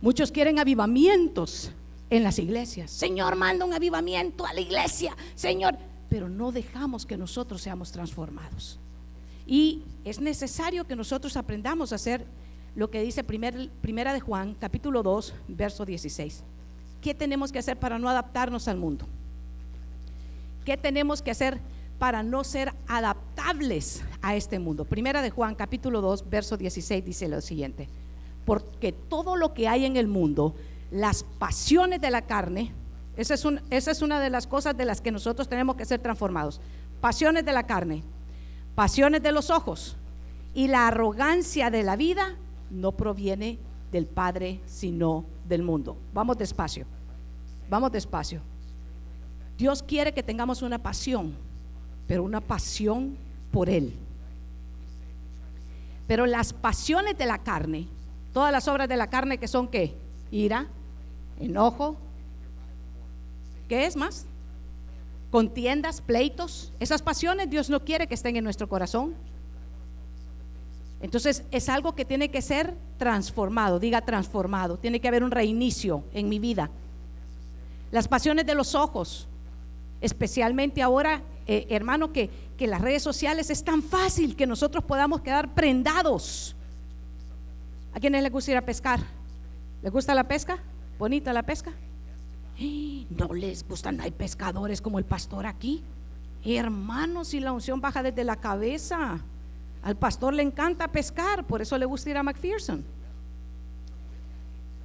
Muchos 0.00 0.32
quieren 0.32 0.58
avivamientos 0.58 1.70
en 2.10 2.24
las 2.24 2.38
iglesias. 2.38 2.90
Señor, 2.90 3.36
manda 3.36 3.64
un 3.64 3.72
avivamiento 3.72 4.44
a 4.44 4.52
la 4.52 4.60
iglesia. 4.60 5.16
Señor, 5.36 5.76
pero 6.08 6.28
no 6.28 6.50
dejamos 6.50 7.06
que 7.06 7.16
nosotros 7.16 7.62
seamos 7.62 7.92
transformados. 7.92 8.78
Y 9.46 9.82
es 10.04 10.20
necesario 10.20 10.86
que 10.86 10.96
nosotros 10.96 11.36
aprendamos 11.36 11.92
a 11.92 11.94
hacer 11.94 12.26
lo 12.74 12.90
que 12.90 13.02
dice 13.02 13.22
Primera 13.22 14.12
de 14.12 14.20
Juan, 14.20 14.56
capítulo 14.58 15.02
2, 15.02 15.34
verso 15.48 15.84
16. 15.84 16.42
¿Qué 17.00 17.14
tenemos 17.14 17.52
que 17.52 17.58
hacer 17.58 17.78
para 17.78 17.98
no 17.98 18.08
adaptarnos 18.08 18.68
al 18.68 18.76
mundo? 18.76 19.06
¿Qué 20.64 20.76
tenemos 20.76 21.22
que 21.22 21.30
hacer 21.30 21.60
para 22.02 22.24
no 22.24 22.42
ser 22.42 22.74
adaptables 22.88 24.02
a 24.22 24.34
este 24.34 24.58
mundo? 24.58 24.84
Primera 24.84 25.22
de 25.22 25.30
Juan, 25.30 25.54
capítulo 25.54 26.00
2, 26.00 26.28
verso 26.28 26.56
16 26.56 27.04
dice 27.04 27.28
lo 27.28 27.40
siguiente 27.40 27.88
porque 28.44 28.90
todo 28.90 29.36
lo 29.36 29.54
que 29.54 29.68
hay 29.68 29.84
en 29.84 29.96
el 29.96 30.08
mundo, 30.08 30.56
las 30.90 31.22
pasiones 31.22 32.00
de 32.00 32.10
la 32.10 32.22
carne, 32.22 32.72
esa 33.16 33.34
es, 33.34 33.46
esa 33.70 33.90
es 33.92 34.02
una 34.02 34.18
de 34.18 34.30
las 34.30 34.48
cosas 34.48 34.76
de 34.76 34.84
las 34.84 35.00
que 35.00 35.12
nosotros 35.12 35.48
tenemos 35.48 35.76
que 35.76 35.84
ser 35.84 36.00
transformados. 36.00 36.60
Pasiones 37.00 37.44
de 37.44 37.52
la 37.52 37.66
carne, 37.66 38.02
pasiones 38.74 39.22
de 39.22 39.32
los 39.32 39.50
ojos 39.50 39.96
y 40.54 40.68
la 40.68 40.88
arrogancia 40.88 41.70
de 41.70 41.82
la 41.82 41.96
vida 41.96 42.36
no 42.70 42.92
proviene 42.92 43.58
del 43.90 44.06
Padre, 44.06 44.60
sino 44.66 45.24
del 45.46 45.62
mundo. 45.62 45.96
Vamos 46.12 46.38
despacio, 46.38 46.86
vamos 47.70 47.92
despacio. 47.92 48.40
Dios 49.56 49.84
quiere 49.84 50.12
que 50.12 50.24
tengamos 50.24 50.62
una 50.62 50.78
pasión, 50.82 51.36
pero 52.12 52.24
una 52.24 52.42
pasión 52.42 53.16
por 53.50 53.70
Él. 53.70 53.94
Pero 56.06 56.26
las 56.26 56.52
pasiones 56.52 57.16
de 57.16 57.24
la 57.24 57.38
carne 57.38 57.88
Todas 58.32 58.52
las 58.52 58.66
obras 58.68 58.86
de 58.86 58.96
la 58.96 59.08
carne 59.08 59.38
que 59.38 59.48
son 59.48 59.68
qué? 59.68 59.94
Ira, 60.30 60.66
enojo. 61.40 61.96
¿Qué 63.66 63.86
es 63.86 63.96
más? 63.96 64.24
Contiendas, 65.30 66.00
pleitos. 66.00 66.70
Esas 66.80 67.00
pasiones 67.02 67.50
Dios 67.50 67.68
no 67.68 67.80
quiere 67.80 68.06
que 68.06 68.14
estén 68.14 68.36
en 68.36 68.44
nuestro 68.44 68.68
corazón. 68.68 69.14
Entonces 71.02 71.42
es 71.50 71.68
algo 71.68 71.94
que 71.94 72.04
tiene 72.04 72.30
que 72.30 72.42
ser 72.42 72.74
transformado, 72.96 73.78
diga 73.78 74.00
transformado. 74.02 74.78
Tiene 74.78 75.00
que 75.00 75.08
haber 75.08 75.24
un 75.24 75.30
reinicio 75.30 76.04
en 76.14 76.28
mi 76.28 76.38
vida. 76.38 76.70
Las 77.90 78.08
pasiones 78.08 78.46
de 78.46 78.54
los 78.54 78.74
ojos, 78.74 79.28
especialmente 80.02 80.82
ahora, 80.82 81.22
eh, 81.46 81.66
hermano, 81.70 82.12
que, 82.12 82.28
que 82.58 82.66
las 82.66 82.82
redes 82.82 83.02
sociales 83.02 83.48
es 83.48 83.64
tan 83.64 83.82
fácil 83.82 84.36
que 84.36 84.46
nosotros 84.46 84.84
podamos 84.84 85.22
quedar 85.22 85.54
prendados 85.54 86.54
¿A 87.94 88.00
quiénes 88.00 88.22
les 88.22 88.32
gusta 88.32 88.50
ir 88.52 88.56
a 88.56 88.64
pescar? 88.64 89.00
¿Les 89.82 89.92
gusta 89.92 90.14
la 90.14 90.24
pesca? 90.24 90.58
¿Bonita 90.98 91.32
la 91.32 91.42
pesca? 91.42 91.72
No 93.10 93.34
les 93.34 93.66
gustan, 93.66 94.00
hay 94.00 94.12
pescadores 94.12 94.80
como 94.80 94.98
el 94.98 95.04
pastor 95.04 95.46
aquí. 95.46 95.82
Hermanos, 96.44 97.28
si 97.28 97.40
la 97.40 97.52
unción 97.52 97.80
baja 97.80 98.02
desde 98.02 98.24
la 98.24 98.36
cabeza, 98.36 99.20
al 99.82 99.96
pastor 99.96 100.34
le 100.34 100.42
encanta 100.42 100.88
pescar, 100.88 101.46
por 101.46 101.60
eso 101.60 101.76
le 101.76 101.84
gusta 101.84 102.10
ir 102.10 102.16
a 102.16 102.22
McPherson. 102.22 102.84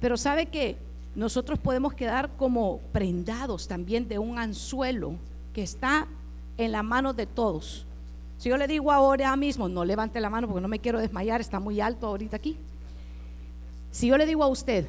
Pero 0.00 0.16
sabe 0.16 0.46
que 0.46 0.76
nosotros 1.14 1.58
podemos 1.58 1.94
quedar 1.94 2.36
como 2.36 2.78
prendados 2.92 3.68
también 3.68 4.08
de 4.08 4.18
un 4.18 4.38
anzuelo 4.38 5.14
que 5.52 5.62
está 5.62 6.06
en 6.56 6.72
la 6.72 6.82
mano 6.82 7.12
de 7.12 7.26
todos. 7.26 7.86
Si 8.38 8.48
yo 8.48 8.56
le 8.56 8.68
digo 8.68 8.92
ahora 8.92 9.34
mismo, 9.36 9.68
no 9.68 9.84
levante 9.84 10.20
la 10.20 10.30
mano 10.30 10.46
porque 10.46 10.60
no 10.60 10.68
me 10.68 10.78
quiero 10.78 11.00
desmayar, 11.00 11.40
está 11.40 11.58
muy 11.58 11.80
alto 11.80 12.06
ahorita 12.06 12.36
aquí. 12.36 12.56
Si 13.90 14.06
yo 14.06 14.16
le 14.16 14.26
digo 14.26 14.44
a 14.44 14.48
usted, 14.48 14.86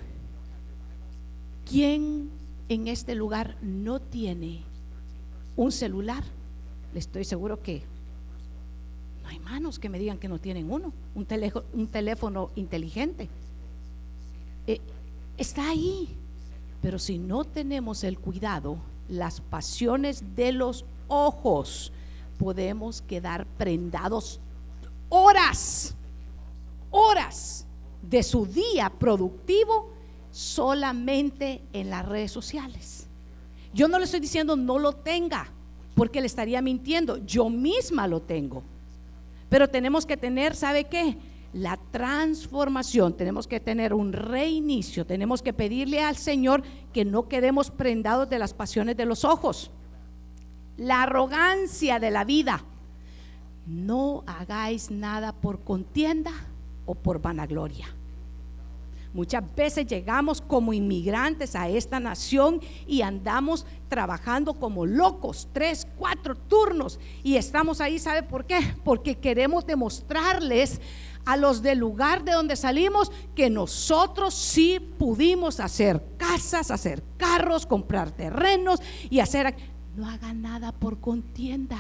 ¿quién 1.66 2.30
en 2.68 2.88
este 2.88 3.16
lugar 3.16 3.56
no 3.62 4.00
tiene 4.00 4.64
un 5.56 5.72
celular? 5.72 6.24
Le 6.94 7.00
estoy 7.00 7.24
seguro 7.24 7.62
que 7.62 7.84
no 9.24 9.30
hay 9.30 9.40
manos 9.40 9.80
que 9.80 9.90
me 9.90 10.00
digan 10.00 10.20
que 10.20 10.28
no 10.28 10.40
tienen 10.40 10.72
uno, 10.72 10.94
un, 11.16 11.26
teléfono 11.88 12.52
inteligente. 12.56 13.30
Eh, 14.68 14.80
está 15.40 15.70
ahí. 15.70 16.16
Pero 16.82 17.00
si 17.00 17.18
no 17.18 17.44
tenemos 17.44 18.04
el 18.04 18.20
cuidado, 18.20 18.78
las 19.08 19.42
pasiones 19.42 20.36
de 20.36 20.52
los 20.52 20.86
ojos, 21.08 21.92
podemos 22.38 23.02
quedar 23.02 23.46
prendados 23.58 24.40
horas, 25.10 25.96
horas 26.92 27.66
de 28.02 28.24
su 28.24 28.46
día 28.46 28.90
productivo 28.90 29.92
solamente 30.32 31.62
en 31.74 31.90
las 31.90 32.08
redes 32.08 32.32
sociales. 32.32 33.08
Yo 33.74 33.88
no 33.88 34.00
le 34.00 34.06
estoy 34.06 34.20
diciendo 34.20 34.56
no 34.56 34.80
lo 34.80 34.94
tenga, 34.94 35.50
porque 35.96 36.22
le 36.22 36.28
estaría 36.28 36.62
mintiendo. 36.62 37.18
Yo 37.26 37.50
misma 37.50 38.08
lo 38.08 38.22
tengo. 38.22 38.64
Pero 39.50 39.68
tenemos 39.68 40.06
que 40.06 40.16
tener, 40.16 40.56
¿sabe 40.56 40.86
qué? 40.86 41.18
La 41.54 41.78
transformación. 41.92 43.18
Tenemos 43.18 43.48
que 43.48 43.60
tener 43.60 43.94
un 43.94 44.14
reinicio. 44.14 45.06
Tenemos 45.06 45.42
que 45.42 45.54
pedirle 45.54 46.04
al 46.04 46.16
Señor 46.16 46.64
que 46.94 47.06
no 47.06 47.28
quedemos 47.28 47.72
prendados 47.72 48.30
de 48.30 48.40
las 48.40 48.54
pasiones 48.54 48.98
de 48.98 49.06
los 49.06 49.26
ojos. 49.26 49.72
La 50.78 51.04
arrogancia 51.04 52.00
de 52.00 52.12
la 52.12 52.24
vida. 52.24 52.64
No 53.66 54.24
hagáis 54.28 54.92
nada 54.92 55.34
por 55.34 55.64
contienda 55.64 56.32
o 56.86 56.96
por 56.96 57.22
vanagloria. 57.22 57.88
Muchas 59.12 59.44
veces 59.56 59.88
llegamos 59.88 60.40
como 60.40 60.72
inmigrantes 60.72 61.56
a 61.56 61.68
esta 61.68 62.00
nación 62.00 62.62
y 62.86 63.02
andamos 63.02 63.66
trabajando 63.88 64.54
como 64.54 64.86
locos, 64.86 65.48
tres, 65.52 65.88
cuatro 65.98 66.36
turnos. 66.36 67.00
Y 67.24 67.36
estamos 67.36 67.82
ahí, 67.82 67.98
¿sabe 67.98 68.22
por 68.22 68.46
qué? 68.46 68.60
Porque 68.84 69.16
queremos 69.16 69.66
demostrarles 69.66 70.80
a 71.30 71.38
los 71.38 71.62
del 71.62 71.78
lugar 71.78 72.24
de 72.24 72.32
donde 72.32 72.56
salimos 72.56 73.12
que 73.36 73.52
nosotros 73.52 74.34
sí 74.34 74.80
pudimos 74.80 75.60
hacer 75.60 76.04
casas, 76.18 76.72
hacer 76.72 77.04
carros, 77.18 77.68
comprar 77.68 78.10
terrenos 78.10 78.80
y 79.12 79.20
hacer... 79.20 79.56
No 79.96 80.10
haga 80.10 80.34
nada 80.34 80.72
por 80.72 81.00
contienda. 81.00 81.78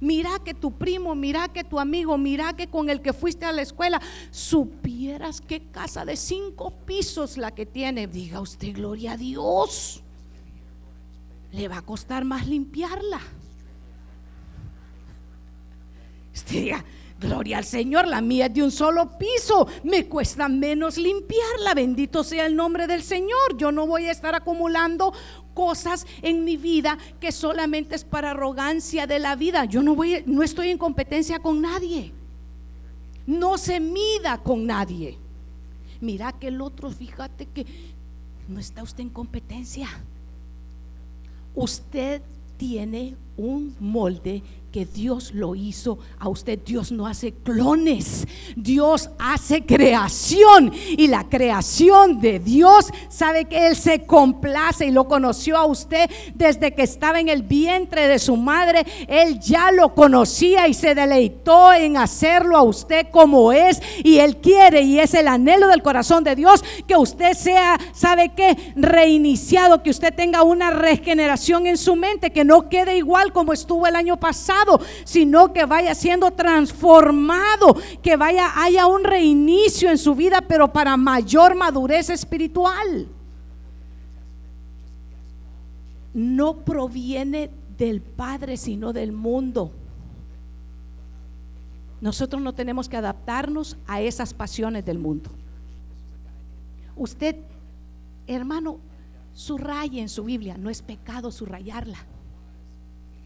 Mira 0.00 0.40
que 0.44 0.54
tu 0.54 0.72
primo, 0.72 1.14
mira 1.14 1.46
que 1.46 1.62
tu 1.62 1.78
amigo, 1.78 2.18
mira 2.18 2.56
que 2.56 2.66
con 2.66 2.90
el 2.90 3.00
que 3.00 3.12
fuiste 3.12 3.46
a 3.46 3.52
la 3.52 3.62
escuela, 3.62 4.02
supieras 4.32 5.40
qué 5.40 5.62
casa 5.70 6.04
de 6.04 6.16
cinco 6.16 6.72
pisos 6.84 7.36
la 7.36 7.54
que 7.54 7.66
tiene. 7.66 8.08
Diga 8.08 8.40
usted, 8.40 8.74
gloria 8.74 9.12
a 9.12 9.16
Dios. 9.16 10.02
Le 11.52 11.68
va 11.68 11.78
a 11.78 11.82
costar 11.82 12.24
más 12.24 12.48
limpiarla. 12.48 13.20
Diga, 16.50 16.84
Gloria 17.20 17.58
al 17.58 17.64
Señor, 17.64 18.08
la 18.08 18.20
mía 18.20 18.46
es 18.46 18.54
de 18.54 18.62
un 18.62 18.70
solo 18.70 19.16
piso, 19.18 19.66
me 19.84 20.06
cuesta 20.06 20.48
menos 20.48 20.98
limpiarla, 20.98 21.72
bendito 21.74 22.24
sea 22.24 22.44
el 22.44 22.56
nombre 22.56 22.86
del 22.86 23.02
Señor. 23.02 23.56
Yo 23.56 23.70
no 23.70 23.86
voy 23.86 24.06
a 24.06 24.10
estar 24.10 24.34
acumulando 24.34 25.14
cosas 25.54 26.06
en 26.22 26.44
mi 26.44 26.56
vida 26.56 26.98
que 27.20 27.32
solamente 27.32 27.94
es 27.94 28.04
para 28.04 28.32
arrogancia 28.32 29.06
de 29.06 29.20
la 29.20 29.36
vida. 29.36 29.64
Yo 29.64 29.82
no 29.82 29.94
voy 29.94 30.22
no 30.26 30.42
estoy 30.42 30.70
en 30.70 30.78
competencia 30.78 31.38
con 31.38 31.62
nadie. 31.62 32.12
No 33.26 33.56
se 33.56 33.80
mida 33.80 34.38
con 34.38 34.66
nadie. 34.66 35.16
Mira 36.00 36.32
que 36.32 36.48
el 36.48 36.60
otro, 36.60 36.90
fíjate 36.90 37.46
que 37.46 37.64
no 38.48 38.60
está 38.60 38.82
usted 38.82 39.00
en 39.00 39.10
competencia. 39.10 39.88
Usted 41.54 42.20
tiene 42.58 43.16
un 43.36 43.74
molde 43.80 44.42
que 44.74 44.86
Dios 44.86 45.32
lo 45.32 45.54
hizo 45.54 46.00
a 46.18 46.28
usted. 46.28 46.58
Dios 46.66 46.90
no 46.90 47.06
hace 47.06 47.32
clones, 47.32 48.26
Dios 48.56 49.08
hace 49.20 49.64
creación. 49.64 50.72
Y 50.74 51.06
la 51.06 51.28
creación 51.28 52.20
de 52.20 52.40
Dios 52.40 52.88
sabe 53.08 53.44
que 53.44 53.68
Él 53.68 53.76
se 53.76 54.04
complace 54.04 54.86
y 54.86 54.90
lo 54.90 55.06
conoció 55.06 55.58
a 55.58 55.66
usted 55.66 56.10
desde 56.34 56.74
que 56.74 56.82
estaba 56.82 57.20
en 57.20 57.28
el 57.28 57.44
vientre 57.44 58.08
de 58.08 58.18
su 58.18 58.36
madre. 58.36 58.84
Él 59.06 59.38
ya 59.38 59.70
lo 59.70 59.94
conocía 59.94 60.66
y 60.66 60.74
se 60.74 60.96
deleitó 60.96 61.72
en 61.72 61.96
hacerlo 61.96 62.56
a 62.56 62.62
usted 62.62 63.10
como 63.12 63.52
es. 63.52 63.80
Y 64.02 64.18
Él 64.18 64.38
quiere 64.38 64.82
y 64.82 64.98
es 64.98 65.14
el 65.14 65.28
anhelo 65.28 65.68
del 65.68 65.84
corazón 65.84 66.24
de 66.24 66.34
Dios 66.34 66.64
que 66.88 66.96
usted 66.96 67.34
sea, 67.34 67.78
¿sabe 67.92 68.32
qué? 68.34 68.72
Reiniciado, 68.74 69.84
que 69.84 69.90
usted 69.90 70.12
tenga 70.12 70.42
una 70.42 70.72
regeneración 70.72 71.68
en 71.68 71.76
su 71.76 71.94
mente, 71.94 72.32
que 72.32 72.42
no 72.42 72.68
quede 72.68 72.96
igual 72.96 73.32
como 73.32 73.52
estuvo 73.52 73.86
el 73.86 73.94
año 73.94 74.18
pasado 74.18 74.63
sino 75.04 75.52
que 75.52 75.64
vaya 75.64 75.94
siendo 75.94 76.30
transformado, 76.30 77.76
que 78.02 78.16
vaya 78.16 78.52
haya 78.56 78.86
un 78.86 79.04
reinicio 79.04 79.90
en 79.90 79.98
su 79.98 80.14
vida, 80.14 80.40
pero 80.40 80.72
para 80.72 80.96
mayor 80.96 81.54
madurez 81.54 82.10
espiritual. 82.10 83.08
No 86.12 86.58
proviene 86.58 87.50
del 87.76 88.00
Padre, 88.00 88.56
sino 88.56 88.92
del 88.92 89.12
mundo. 89.12 89.72
Nosotros 92.00 92.42
no 92.42 92.52
tenemos 92.52 92.88
que 92.88 92.96
adaptarnos 92.96 93.76
a 93.86 94.00
esas 94.00 94.34
pasiones 94.34 94.84
del 94.84 94.98
mundo. 94.98 95.30
Usted, 96.96 97.36
hermano, 98.26 98.78
subraye 99.32 100.00
en 100.00 100.08
su 100.08 100.24
Biblia, 100.24 100.56
no 100.56 100.70
es 100.70 100.82
pecado 100.82 101.30
subrayarla. 101.30 101.98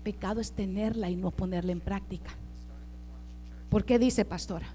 Pecado 0.08 0.40
es 0.40 0.52
tenerla 0.52 1.10
y 1.10 1.16
no 1.16 1.30
ponerla 1.30 1.70
en 1.70 1.80
práctica. 1.80 2.30
¿Por 3.68 3.84
qué 3.84 3.98
dice 3.98 4.24
pastora? 4.24 4.66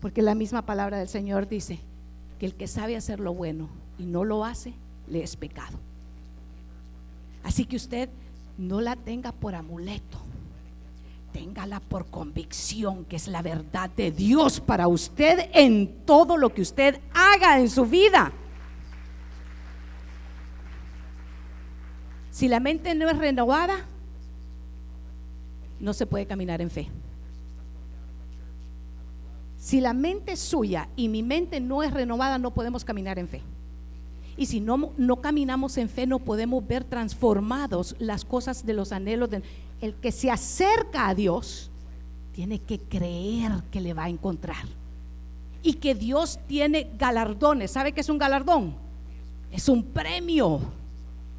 Porque 0.00 0.22
la 0.22 0.34
misma 0.34 0.64
palabra 0.64 0.96
del 0.96 1.08
Señor 1.08 1.46
dice 1.48 1.80
que 2.38 2.46
el 2.46 2.54
que 2.54 2.66
sabe 2.66 2.96
hacer 2.96 3.20
lo 3.20 3.34
bueno 3.34 3.68
y 3.98 4.06
no 4.06 4.24
lo 4.24 4.42
hace, 4.42 4.72
le 5.06 5.22
es 5.22 5.36
pecado. 5.36 5.78
Así 7.44 7.66
que 7.66 7.76
usted 7.76 8.08
no 8.56 8.80
la 8.80 8.96
tenga 8.96 9.32
por 9.32 9.54
amuleto, 9.54 10.16
téngala 11.34 11.80
por 11.80 12.06
convicción, 12.06 13.04
que 13.04 13.16
es 13.16 13.28
la 13.28 13.42
verdad 13.42 13.90
de 13.90 14.10
Dios 14.10 14.60
para 14.60 14.88
usted 14.88 15.50
en 15.52 16.06
todo 16.06 16.38
lo 16.38 16.54
que 16.54 16.62
usted 16.62 16.98
haga 17.12 17.60
en 17.60 17.68
su 17.68 17.84
vida. 17.84 18.32
Si 22.30 22.48
la 22.48 22.60
mente 22.60 22.94
no 22.94 23.10
es 23.10 23.18
renovada, 23.18 23.84
no 25.80 25.92
se 25.92 26.06
puede 26.06 26.26
caminar 26.26 26.60
en 26.60 26.70
fe. 26.70 26.88
Si 29.58 29.80
la 29.80 29.92
mente 29.92 30.32
es 30.32 30.40
suya 30.40 30.88
y 30.96 31.08
mi 31.08 31.22
mente 31.22 31.60
no 31.60 31.82
es 31.82 31.92
renovada, 31.92 32.38
no 32.38 32.52
podemos 32.52 32.84
caminar 32.84 33.18
en 33.18 33.28
fe. 33.28 33.42
Y 34.36 34.46
si 34.46 34.60
no, 34.60 34.92
no 34.96 35.16
caminamos 35.20 35.76
en 35.76 35.88
fe, 35.88 36.06
no 36.06 36.18
podemos 36.18 36.66
ver 36.66 36.84
transformados 36.84 37.94
las 37.98 38.24
cosas 38.24 38.64
de 38.64 38.72
los 38.72 38.90
anhelos. 38.90 39.28
El 39.82 39.94
que 39.94 40.12
se 40.12 40.30
acerca 40.30 41.08
a 41.08 41.14
Dios 41.14 41.70
tiene 42.32 42.58
que 42.58 42.78
creer 42.78 43.52
que 43.70 43.82
le 43.82 43.92
va 43.92 44.04
a 44.04 44.08
encontrar. 44.08 44.64
Y 45.62 45.74
que 45.74 45.94
Dios 45.94 46.38
tiene 46.46 46.90
galardones. 46.96 47.70
¿Sabe 47.72 47.92
qué 47.92 48.00
es 48.00 48.08
un 48.08 48.16
galardón? 48.16 48.74
Es 49.52 49.68
un 49.68 49.82
premio 49.82 50.60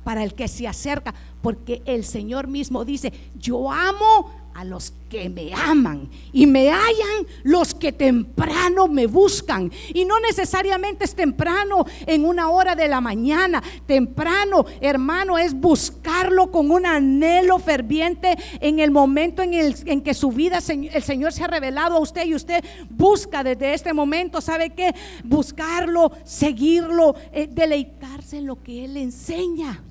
para 0.04 0.24
el 0.24 0.34
que 0.34 0.48
se 0.48 0.68
acerca, 0.68 1.14
porque 1.42 1.82
el 1.86 2.04
Señor 2.04 2.48
mismo 2.48 2.86
dice, 2.86 3.14
yo 3.38 3.72
amo 3.72 4.42
a 4.54 4.66
los 4.66 4.94
que 5.10 5.30
me 5.30 5.54
aman 5.54 6.10
y 6.34 6.46
me 6.46 6.70
hallan 6.70 7.26
los 7.44 7.74
que 7.74 7.92
temprano 7.92 8.88
me 8.88 9.08
buscan. 9.08 9.72
Y 9.94 10.06
no 10.06 10.20
necesariamente 10.20 11.06
es 11.06 11.16
temprano 11.16 11.86
en 12.06 12.26
una 12.26 12.50
hora 12.50 12.76
de 12.76 12.88
la 12.88 13.02
mañana. 13.02 13.62
Temprano, 13.86 14.66
hermano, 14.80 15.38
es 15.38 15.54
buscarlo 15.54 16.52
con 16.52 16.72
un 16.72 16.86
anhelo 16.86 17.60
ferviente 17.60 18.38
en 18.60 18.80
el 18.80 18.92
momento 18.92 19.42
en, 19.42 19.54
el, 19.54 19.76
en 19.86 20.02
que 20.02 20.14
su 20.14 20.32
vida, 20.32 20.60
el 20.68 21.04
Señor 21.04 21.34
se 21.34 21.44
ha 21.44 21.48
revelado 21.48 21.96
a 21.96 22.00
usted 22.00 22.26
y 22.26 22.36
usted 22.36 22.64
busca 22.90 23.44
desde 23.44 23.74
este 23.74 23.94
momento, 23.94 24.42
¿sabe 24.42 24.72
qué? 24.72 24.94
Buscarlo, 25.24 26.12
seguirlo, 26.24 27.16
eh, 27.32 27.48
deleitarse 27.50 28.38
en 28.38 28.48
lo 28.48 28.62
que 28.62 28.86
Él 28.86 28.98
enseña. 28.98 29.82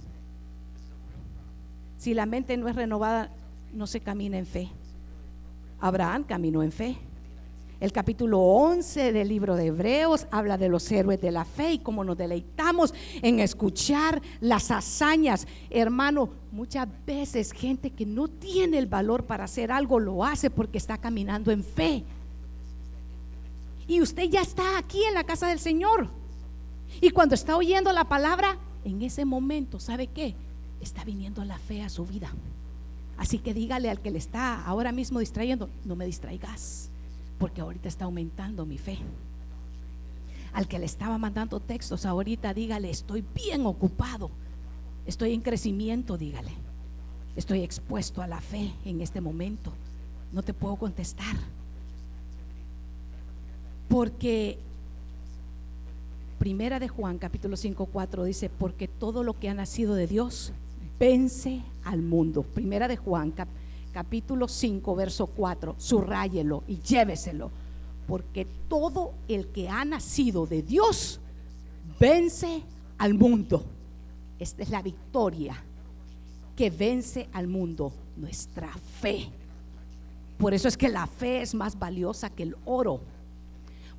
Si 2.00 2.14
la 2.14 2.24
mente 2.24 2.56
no 2.56 2.66
es 2.66 2.74
renovada, 2.74 3.28
no 3.74 3.86
se 3.86 4.00
camina 4.00 4.38
en 4.38 4.46
fe. 4.46 4.70
Abraham 5.80 6.24
caminó 6.24 6.62
en 6.62 6.72
fe. 6.72 6.96
El 7.78 7.92
capítulo 7.92 8.38
11 8.40 9.12
del 9.12 9.28
libro 9.28 9.54
de 9.54 9.66
Hebreos 9.66 10.26
habla 10.30 10.56
de 10.56 10.70
los 10.70 10.90
héroes 10.90 11.20
de 11.20 11.30
la 11.30 11.44
fe 11.44 11.74
y 11.74 11.78
cómo 11.78 12.02
nos 12.02 12.16
deleitamos 12.16 12.94
en 13.20 13.38
escuchar 13.38 14.22
las 14.40 14.70
hazañas. 14.70 15.46
Hermano, 15.68 16.30
muchas 16.52 16.88
veces 17.04 17.52
gente 17.52 17.90
que 17.90 18.06
no 18.06 18.28
tiene 18.28 18.78
el 18.78 18.86
valor 18.86 19.26
para 19.26 19.44
hacer 19.44 19.70
algo 19.70 20.00
lo 20.00 20.24
hace 20.24 20.48
porque 20.48 20.78
está 20.78 20.96
caminando 20.96 21.50
en 21.50 21.62
fe. 21.62 22.02
Y 23.86 24.00
usted 24.00 24.22
ya 24.22 24.40
está 24.40 24.78
aquí 24.78 25.04
en 25.04 25.12
la 25.12 25.24
casa 25.24 25.48
del 25.48 25.58
Señor. 25.58 26.08
Y 27.02 27.10
cuando 27.10 27.34
está 27.34 27.58
oyendo 27.58 27.92
la 27.92 28.04
palabra, 28.04 28.56
en 28.86 29.02
ese 29.02 29.26
momento, 29.26 29.78
¿sabe 29.78 30.06
qué? 30.06 30.34
Está 30.80 31.04
viniendo 31.04 31.44
la 31.44 31.58
fe 31.58 31.82
a 31.82 31.88
su 31.88 32.06
vida. 32.06 32.30
Así 33.16 33.38
que 33.38 33.52
dígale 33.52 33.90
al 33.90 34.00
que 34.00 34.10
le 34.10 34.18
está 34.18 34.64
ahora 34.64 34.92
mismo 34.92 35.18
distrayendo, 35.18 35.68
no 35.84 35.94
me 35.94 36.06
distraigas, 36.06 36.88
porque 37.38 37.60
ahorita 37.60 37.88
está 37.88 38.06
aumentando 38.06 38.64
mi 38.64 38.78
fe. 38.78 38.98
Al 40.52 40.66
que 40.66 40.78
le 40.78 40.86
estaba 40.86 41.18
mandando 41.18 41.60
textos 41.60 42.06
ahorita, 42.06 42.54
dígale, 42.54 42.90
estoy 42.90 43.24
bien 43.34 43.66
ocupado, 43.66 44.30
estoy 45.06 45.34
en 45.34 45.42
crecimiento, 45.42 46.16
dígale. 46.16 46.52
Estoy 47.36 47.62
expuesto 47.62 48.22
a 48.22 48.26
la 48.26 48.40
fe 48.40 48.72
en 48.84 49.00
este 49.00 49.20
momento. 49.20 49.72
No 50.32 50.42
te 50.42 50.52
puedo 50.52 50.76
contestar. 50.76 51.36
Porque 53.88 54.58
Primera 56.40 56.80
de 56.80 56.88
Juan 56.88 57.18
capítulo 57.18 57.54
5, 57.54 57.84
4 57.84 58.24
dice, 58.24 58.48
porque 58.48 58.88
todo 58.88 59.22
lo 59.24 59.38
que 59.38 59.50
ha 59.50 59.54
nacido 59.54 59.94
de 59.94 60.06
Dios 60.06 60.54
vence 61.00 61.62
al 61.84 62.02
mundo. 62.02 62.42
Primera 62.42 62.86
de 62.86 62.98
Juan, 62.98 63.32
capítulo 63.90 64.46
5, 64.46 64.94
verso 64.94 65.26
4. 65.26 65.76
Subrayelo 65.78 66.62
y 66.68 66.78
lléveselo. 66.80 67.50
Porque 68.06 68.46
todo 68.68 69.14
el 69.26 69.48
que 69.48 69.68
ha 69.68 69.84
nacido 69.84 70.46
de 70.46 70.62
Dios 70.62 71.18
vence 71.98 72.62
al 72.98 73.14
mundo. 73.14 73.64
esta 74.38 74.62
es 74.62 74.70
la 74.70 74.82
victoria 74.82 75.56
que 76.54 76.68
vence 76.68 77.28
al 77.32 77.46
mundo, 77.46 77.92
nuestra 78.16 78.68
fe. 79.00 79.30
Por 80.36 80.52
eso 80.52 80.68
es 80.68 80.76
que 80.76 80.88
la 80.88 81.06
fe 81.06 81.40
es 81.40 81.54
más 81.54 81.78
valiosa 81.78 82.28
que 82.28 82.42
el 82.42 82.56
oro. 82.66 83.00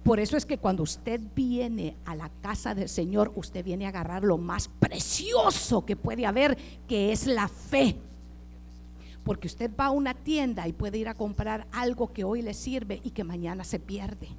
Por 0.03 0.19
eso 0.19 0.35
es 0.35 0.45
que 0.45 0.57
cuando 0.57 0.83
usted 0.83 1.21
viene 1.35 1.95
a 2.05 2.15
la 2.15 2.29
casa 2.41 2.73
del 2.73 2.89
Señor, 2.89 3.31
usted 3.35 3.63
viene 3.63 3.85
a 3.85 3.89
agarrar 3.89 4.23
lo 4.23 4.37
más 4.37 4.67
precioso 4.67 5.85
que 5.85 5.95
puede 5.95 6.25
haber, 6.25 6.57
que 6.87 7.11
es 7.11 7.27
la 7.27 7.47
fe. 7.47 7.97
Porque 9.23 9.47
usted 9.47 9.69
va 9.79 9.85
a 9.85 9.91
una 9.91 10.15
tienda 10.15 10.67
y 10.67 10.73
puede 10.73 10.97
ir 10.97 11.07
a 11.07 11.13
comprar 11.13 11.67
algo 11.71 12.11
que 12.11 12.23
hoy 12.23 12.41
le 12.41 12.55
sirve 12.55 12.99
y 13.03 13.11
que 13.11 13.23
mañana 13.23 13.63
se 13.63 13.79
pierde. 13.79 14.29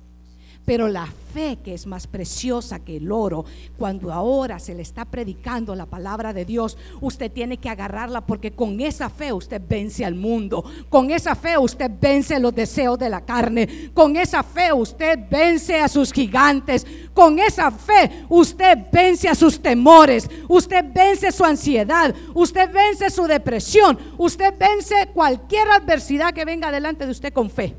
Pero 0.64 0.86
la 0.86 1.06
fe 1.06 1.58
que 1.64 1.74
es 1.74 1.86
más 1.86 2.06
preciosa 2.06 2.78
que 2.78 2.98
el 2.98 3.10
oro, 3.10 3.44
cuando 3.78 4.12
ahora 4.12 4.58
se 4.58 4.74
le 4.74 4.82
está 4.82 5.04
predicando 5.04 5.74
la 5.74 5.86
palabra 5.86 6.32
de 6.32 6.44
Dios, 6.44 6.78
usted 7.00 7.32
tiene 7.32 7.56
que 7.56 7.68
agarrarla 7.68 8.20
porque 8.20 8.52
con 8.52 8.80
esa 8.80 9.10
fe 9.10 9.32
usted 9.32 9.60
vence 9.68 10.04
al 10.04 10.14
mundo. 10.14 10.64
Con 10.88 11.10
esa 11.10 11.34
fe 11.34 11.58
usted 11.58 11.90
vence 12.00 12.38
los 12.38 12.54
deseos 12.54 12.98
de 12.98 13.08
la 13.08 13.22
carne. 13.22 13.90
Con 13.92 14.16
esa 14.16 14.42
fe 14.42 14.72
usted 14.72 15.18
vence 15.28 15.80
a 15.80 15.88
sus 15.88 16.12
gigantes. 16.12 16.86
Con 17.12 17.38
esa 17.38 17.70
fe 17.70 18.24
usted 18.28 18.78
vence 18.92 19.28
a 19.28 19.34
sus 19.34 19.60
temores. 19.60 20.30
Usted 20.48 20.84
vence 20.94 21.32
su 21.32 21.44
ansiedad. 21.44 22.14
Usted 22.34 22.70
vence 22.72 23.10
su 23.10 23.26
depresión. 23.26 23.98
Usted 24.16 24.54
vence 24.56 25.08
cualquier 25.12 25.68
adversidad 25.70 26.32
que 26.32 26.44
venga 26.44 26.70
delante 26.70 27.04
de 27.04 27.10
usted 27.10 27.32
con 27.32 27.50
fe. 27.50 27.74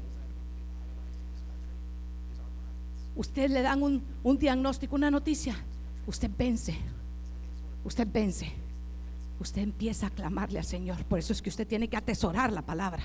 Usted 3.15 3.49
le 3.49 3.62
dan 3.62 3.82
un, 3.84 4.38
diagnóstico, 4.38 4.95
una 4.95 5.12
noticia, 5.12 5.56
usted 6.08 6.30
vence, 6.38 6.76
usted 7.84 8.08
vence, 8.12 8.52
usted 9.39 9.62
empieza 9.62 10.08
a 10.08 10.10
clamarle 10.10 10.60
al 10.60 10.65
Señor. 10.65 11.04
Por 11.06 11.19
eso 11.19 11.34
es 11.34 11.41
que 11.41 11.49
usted 11.49 11.67
tiene 11.67 11.88
que 11.88 11.97
atesorar 11.97 12.52
la 12.52 12.62
palabra. 12.62 13.04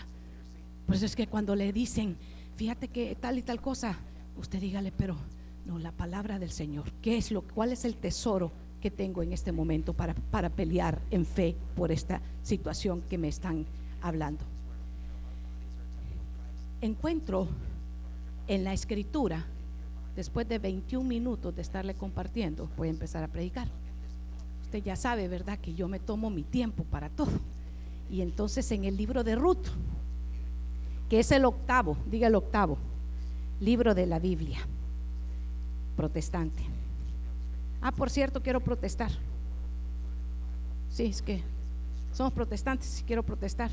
Por 0.86 0.96
eso 0.96 1.06
es 1.06 1.14
que 1.14 1.26
cuando 1.26 1.54
le 1.54 1.72
dicen, 1.72 2.16
fíjate 2.56 2.88
que 2.88 3.14
tal 3.14 3.38
y 3.38 3.42
tal 3.42 3.60
cosa, 3.60 3.98
usted 4.36 4.60
dígale, 4.60 4.92
pero 4.92 5.16
no, 5.66 5.78
la 5.78 5.92
palabra 5.92 6.38
del 6.38 6.50
Señor. 6.50 6.90
¿Qué 7.02 7.18
es 7.18 7.30
lo, 7.30 7.42
cuál 7.42 7.72
es 7.72 7.84
el 7.84 7.96
tesoro 7.96 8.50
que 8.80 8.90
tengo 8.90 9.22
en 9.22 9.32
este 9.32 9.52
momento 9.52 9.92
para, 9.92 10.14
para 10.14 10.48
pelear 10.48 11.00
en 11.10 11.26
fe 11.26 11.56
por 11.76 11.92
esta 11.92 12.22
situación 12.42 13.02
que 13.02 13.18
me 13.18 13.28
están 13.28 13.66
hablando? 14.00 14.44
Encuentro 16.80 17.48
en 18.46 18.64
la 18.64 18.72
escritura 18.72 19.44
después 20.18 20.48
de 20.48 20.58
21 20.58 21.08
minutos 21.08 21.54
de 21.54 21.62
estarle 21.62 21.94
compartiendo, 21.94 22.68
voy 22.76 22.88
a 22.88 22.90
empezar 22.90 23.22
a 23.22 23.28
predicar. 23.28 23.68
Usted 24.64 24.82
ya 24.82 24.96
sabe, 24.96 25.28
¿verdad? 25.28 25.60
Que 25.60 25.74
yo 25.74 25.86
me 25.86 26.00
tomo 26.00 26.28
mi 26.28 26.42
tiempo 26.42 26.82
para 26.82 27.08
todo. 27.08 27.30
Y 28.10 28.20
entonces 28.20 28.68
en 28.72 28.84
el 28.84 28.96
libro 28.96 29.22
de 29.22 29.36
Ruth, 29.36 29.68
que 31.08 31.20
es 31.20 31.30
el 31.30 31.44
octavo, 31.44 31.96
diga 32.10 32.26
el 32.26 32.34
octavo, 32.34 32.78
libro 33.60 33.94
de 33.94 34.06
la 34.06 34.18
Biblia, 34.18 34.58
protestante. 35.96 36.64
Ah, 37.80 37.92
por 37.92 38.10
cierto, 38.10 38.42
quiero 38.42 38.58
protestar. 38.58 39.12
Sí, 40.90 41.04
es 41.04 41.22
que 41.22 41.44
somos 42.12 42.32
protestantes, 42.32 43.04
quiero 43.06 43.22
protestar. 43.22 43.70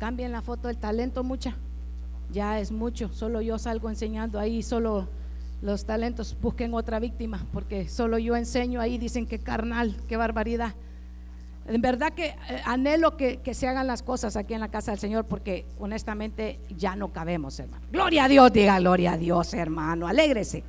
Cambien 0.00 0.32
la 0.32 0.42
foto 0.42 0.66
del 0.66 0.76
talento 0.76 1.22
mucha. 1.22 1.54
Ya 2.32 2.58
es 2.58 2.72
mucho, 2.72 3.12
solo 3.12 3.40
yo 3.40 3.60
salgo 3.60 3.88
enseñando 3.88 4.40
ahí, 4.40 4.60
solo 4.60 5.06
los 5.64 5.86
talentos, 5.86 6.36
busquen 6.42 6.74
otra 6.74 7.00
víctima, 7.00 7.46
porque 7.50 7.88
solo 7.88 8.18
yo 8.18 8.36
enseño 8.36 8.82
ahí, 8.82 8.98
dicen 8.98 9.26
que 9.26 9.38
carnal, 9.38 9.96
qué 10.08 10.18
barbaridad. 10.18 10.74
En 11.66 11.80
verdad 11.80 12.12
que 12.12 12.26
eh, 12.26 12.60
anhelo 12.66 13.16
que, 13.16 13.40
se 13.54 13.66
hagan 13.66 13.86
las 13.86 14.02
cosas 14.02 14.36
aquí 14.36 14.52
en 14.52 14.60
la 14.60 14.68
casa 14.68 14.90
del 14.90 15.00
Señor, 15.00 15.24
porque 15.24 15.64
honestamente 15.78 16.60
ya 16.76 16.94
no 16.96 17.08
cabemos, 17.14 17.58
hermano. 17.58 17.82
Gloria 17.90 18.24
a 18.24 18.28
Dios, 18.28 18.52
diga 18.52 18.78
gloria 18.78 19.14
a 19.14 19.16
Dios, 19.16 19.54
hermano, 19.54 20.06
alégrese. 20.06 20.62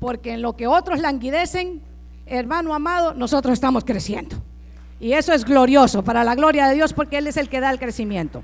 Porque 0.00 0.32
en 0.32 0.42
lo 0.42 0.56
que 0.56 0.66
otros 0.66 0.98
languidecen, 0.98 1.80
hermano 2.26 2.74
amado, 2.74 3.14
nosotros 3.14 3.52
estamos 3.52 3.84
creciendo. 3.84 4.36
Y 4.98 5.12
eso 5.12 5.32
es 5.32 5.44
glorioso 5.44 6.02
para 6.02 6.24
la 6.24 6.34
gloria 6.34 6.66
de 6.66 6.74
Dios, 6.74 6.92
porque 6.92 7.18
Él 7.18 7.28
es 7.28 7.36
el 7.36 7.48
que 7.48 7.60
da 7.60 7.70
el 7.70 7.78
crecimiento. 7.78 8.42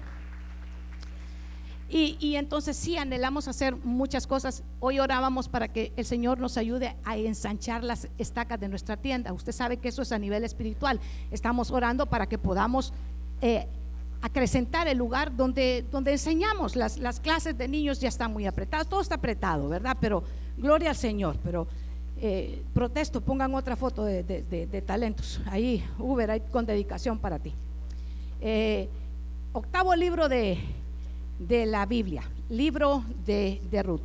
Y, 1.96 2.34
entonces 2.34 2.76
sí, 2.76 2.96
anhelamos 2.96 3.46
hacer 3.46 3.76
muchas 3.76 4.26
cosas. 4.26 4.64
Hoy 4.80 4.98
orábamos 4.98 5.48
para 5.48 5.68
que 5.68 5.92
el 5.96 6.04
Señor 6.04 6.40
nos 6.40 6.56
ayude 6.56 6.96
a 7.04 7.16
ensanchar 7.16 7.84
las 7.84 8.08
estacas 8.18 8.58
de 8.58 8.68
nuestra 8.68 8.96
tienda. 8.96 9.32
Usted 9.32 9.52
sabe 9.52 9.76
que 9.76 9.90
eso 9.90 10.02
es 10.02 10.10
a 10.10 10.18
nivel 10.18 10.42
espiritual. 10.42 10.98
Estamos 11.30 11.70
orando 11.70 12.06
para 12.06 12.26
que 12.26 12.36
podamos 12.36 12.92
eh, 13.40 13.68
acrecentar 14.22 14.88
el 14.88 14.98
lugar 14.98 15.36
donde, 15.36 15.84
donde 15.88 16.10
enseñamos. 16.10 16.74
Las, 16.74 16.98
las, 16.98 17.20
clases 17.20 17.56
de 17.56 17.68
niños 17.68 18.00
ya 18.00 18.08
están 18.08 18.32
muy 18.32 18.44
apretadas. 18.44 18.88
Todo 18.88 19.00
está 19.00 19.14
apretado, 19.14 19.68
¿verdad? 19.68 19.96
Pero 20.00 20.24
gloria 20.58 20.90
al 20.90 20.96
Señor. 20.96 21.36
Pero 21.44 21.68
eh, 22.20 22.60
protesto, 22.74 23.20
pongan 23.20 23.54
otra 23.54 23.76
foto 23.76 24.04
de, 24.04 24.84
talentos. 24.84 25.40
Ahí, 25.46 25.84
Uber, 26.00 26.28
ahí 26.28 26.42
con 26.50 26.66
dedicación 26.66 27.20
para 27.20 27.38
ti. 27.38 27.54
Eh, 28.40 28.88
octavo 29.52 29.94
libro 29.94 30.28
de 30.28 30.58
de 31.46 31.66
la 31.66 31.86
Biblia, 31.86 32.22
libro 32.48 33.04
de, 33.24 33.60
Ruth. 33.84 34.02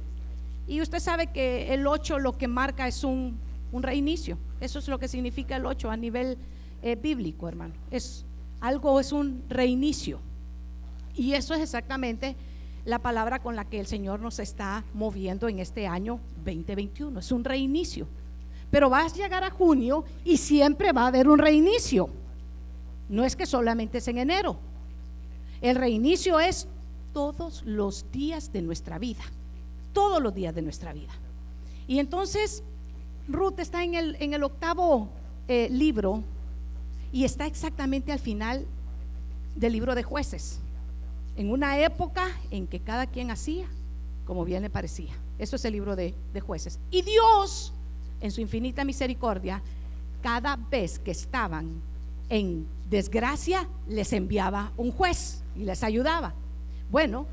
Y 0.67 0.81
usted 0.81 0.99
sabe 0.99 1.27
que 1.27 1.73
el 1.73 1.87
8 1.87 2.19
lo 2.19 2.37
que 2.37 2.47
marca 2.47 2.87
es 2.87 3.03
un, 3.03 3.39
reinicio. 3.71 4.37
Eso 4.59 4.79
es 4.79 4.87
lo 4.87 4.99
que 4.99 5.07
significa 5.07 5.55
el 5.55 5.65
8 5.65 5.89
a 5.89 5.97
nivel 5.97 6.37
eh, 6.81 6.95
bíblico, 6.95 7.47
hermano. 7.47 7.73
Es 7.91 8.25
algo, 8.59 8.99
es 8.99 9.11
un 9.11 9.43
reinicio. 9.47 10.19
Y 11.15 11.33
eso 11.33 11.53
es 11.53 11.61
exactamente 11.61 12.35
la 12.85 12.99
palabra 12.99 13.39
con 13.39 13.55
la 13.55 13.65
que 13.65 13.79
el 13.79 13.87
Señor 13.87 14.19
nos 14.19 14.39
está 14.39 14.83
moviendo 14.93 15.47
en 15.47 15.59
este 15.59 15.87
año 15.87 16.19
2021. 16.43 17.19
Es 17.19 17.31
un 17.31 17.43
reinicio. 17.43 18.07
Pero 18.71 18.89
vas 18.89 19.13
a 19.13 19.15
llegar 19.15 19.43
a 19.43 19.49
junio 19.49 20.03
y 20.23 20.37
siempre 20.37 20.91
va 20.91 21.03
a 21.03 21.07
haber 21.07 21.27
un 21.27 21.39
reinicio. 21.39 22.09
No 23.07 23.25
es 23.25 23.35
que 23.35 23.45
solamente 23.45 23.97
es 23.97 24.07
en 24.07 24.19
enero. 24.19 24.57
El 25.61 25.75
reinicio 25.75 26.39
es 26.39 26.67
todos 27.13 27.63
los 27.63 28.11
días 28.11 28.51
de 28.51 28.61
nuestra 28.61 28.99
vida, 28.99 29.23
todos 29.93 30.21
los 30.21 30.33
días 30.33 30.53
de 30.55 30.61
nuestra 30.61 30.93
vida. 30.93 31.13
Y 31.87 31.99
entonces 31.99 32.63
Ruth 33.27 33.59
está 33.59 33.83
en 33.83 33.95
el, 33.95 34.15
en 34.19 34.33
el 34.33 34.43
octavo 34.43 35.09
eh, 35.47 35.69
libro 35.71 36.23
y 37.11 37.25
está 37.25 37.45
exactamente 37.45 38.11
al 38.11 38.19
final 38.19 38.65
del 39.55 39.73
libro 39.73 39.95
de 39.95 40.03
jueces, 40.03 40.59
en 41.35 41.51
una 41.51 41.79
época 41.79 42.27
en 42.51 42.67
que 42.67 42.79
cada 42.79 43.07
quien 43.07 43.31
hacía 43.31 43.67
como 44.29 44.45
bien 44.45 44.61
le 44.61 44.69
parecía. 44.69 45.11
Eso 45.39 45.55
es 45.55 45.65
el 45.65 45.73
libro 45.73 45.95
de, 45.95 46.13
de 46.33 46.39
jueces. 46.39 46.77
Y 46.91 47.01
Dios, 47.01 47.73
en 48.21 48.29
su 48.29 48.41
infinita 48.41 48.83
misericordia, 48.83 49.63
cada 50.21 50.55
vez 50.55 50.99
que 50.99 51.09
estaban 51.09 51.81
en 52.29 52.67
desgracia, 52.91 53.67
les 53.87 54.13
enviaba 54.13 54.71
un 54.77 54.91
juez 54.91 55.41
y 55.55 55.63
les 55.63 55.83
ayudaba. 55.83 56.35
Bueno, 56.89 57.27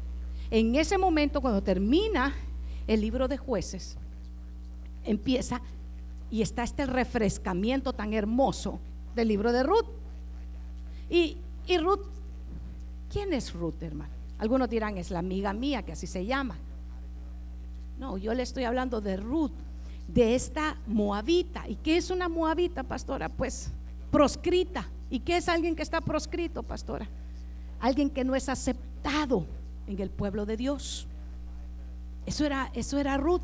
en 0.51 0.75
ese 0.75 0.99
momento 0.99 1.40
cuando 1.40 1.62
termina 1.62 2.35
el 2.87 3.01
libro 3.01 3.27
de 3.29 3.37
jueces, 3.37 3.97
empieza 5.05 5.61
y 6.31 6.42
está 6.42 6.62
este 6.62 6.87
refrescamiento 6.87 7.92
tan 7.92 8.12
hermoso 8.12 8.79
del 9.14 9.29
libro 9.29 9.53
de 9.53 9.62
Ruth. 9.62 9.87
Y, 11.09 11.37
Ruth, 11.79 12.05
¿quién 13.12 13.33
es 13.33 13.53
Ruth, 13.53 13.81
hermano? 13.83 14.11
Algunos 14.38 14.69
dirán, 14.69 14.99
es 14.99 15.11
la 15.11 15.21
amiga 15.21 15.53
mía, 15.53 15.83
que 15.83 15.92
así 15.92 16.07
se 16.07 16.27
llama. 16.27 16.57
No, 17.99 18.19
yo 18.19 18.35
le 18.35 18.42
estoy 18.42 18.64
hablando 18.64 19.01
de 19.01 19.16
Ruth, 19.16 19.53
de 20.09 20.35
esta 20.35 20.77
moabita. 20.87 21.66
¿Y 21.69 21.77
qué 21.77 21.97
es 21.97 22.11
una 22.11 22.29
moabita, 22.29 22.83
pastora? 22.83 23.29
Pues 23.29 23.71
proscrita. 24.11 24.87
¿Y 25.09 25.21
qué 25.21 25.38
es 25.38 25.49
alguien 25.49 25.75
que 25.75 25.83
está 25.83 26.01
proscrito, 26.01 26.62
pastora? 26.62 27.09
Alguien 27.81 28.11
que 28.11 28.25
no 28.25 28.35
es 28.35 28.49
aceptado 28.49 29.45
en 29.87 30.01
el 30.01 30.11
pueblo 30.11 30.47
de 30.47 30.57
Dios. 30.57 31.07
Eso 32.25 32.45
era, 32.45 32.71
eso 32.75 32.99
era 32.99 33.17
Ruth. 33.17 33.43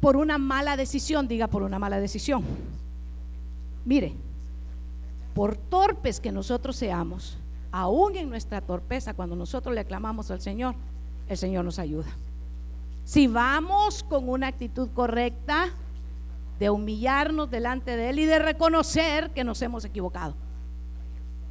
Por 0.00 0.16
una 0.16 0.36
mala 0.36 0.76
decisión, 0.76 1.28
diga 1.28 1.46
por 1.46 1.62
una 1.62 1.78
mala 1.78 2.00
decisión. 2.00 2.42
Mire, 3.84 4.14
por 5.34 5.56
torpes 5.56 6.20
que 6.20 6.32
nosotros 6.32 6.76
seamos, 6.76 7.38
aún 7.70 8.16
en 8.16 8.28
nuestra 8.28 8.60
torpeza, 8.60 9.14
cuando 9.14 9.36
nosotros 9.36 9.74
le 9.74 9.84
clamamos 9.84 10.30
al 10.30 10.40
Señor, 10.40 10.74
el 11.28 11.38
Señor 11.38 11.64
nos 11.64 11.78
ayuda. 11.78 12.08
Si 13.04 13.26
vamos 13.26 14.02
con 14.04 14.28
una 14.28 14.48
actitud 14.48 14.88
correcta 14.94 15.70
de 16.58 16.70
humillarnos 16.70 17.50
delante 17.50 17.96
de 17.96 18.10
Él 18.10 18.20
y 18.20 18.26
de 18.26 18.38
reconocer 18.38 19.30
que 19.30 19.42
nos 19.42 19.60
hemos 19.62 19.84
equivocado. 19.84 20.34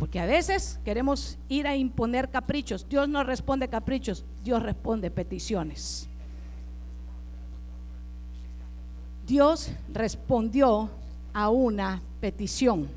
Porque 0.02 0.20
a 0.20 0.26
veces 0.26 0.80
queremos 0.84 1.38
ir 1.48 1.68
a 1.68 1.76
imponer 1.76 2.32
caprichos. 2.32 2.90
Dios 2.90 3.08
no 3.08 3.24
responde 3.24 3.68
caprichos, 3.68 4.26
Dios 4.44 4.64
responde 4.64 5.12
peticiones. 5.12 6.10
Dios 9.28 9.72
respondió 9.94 10.90
a 11.34 11.52
una 11.52 12.02
petición. 12.20 12.90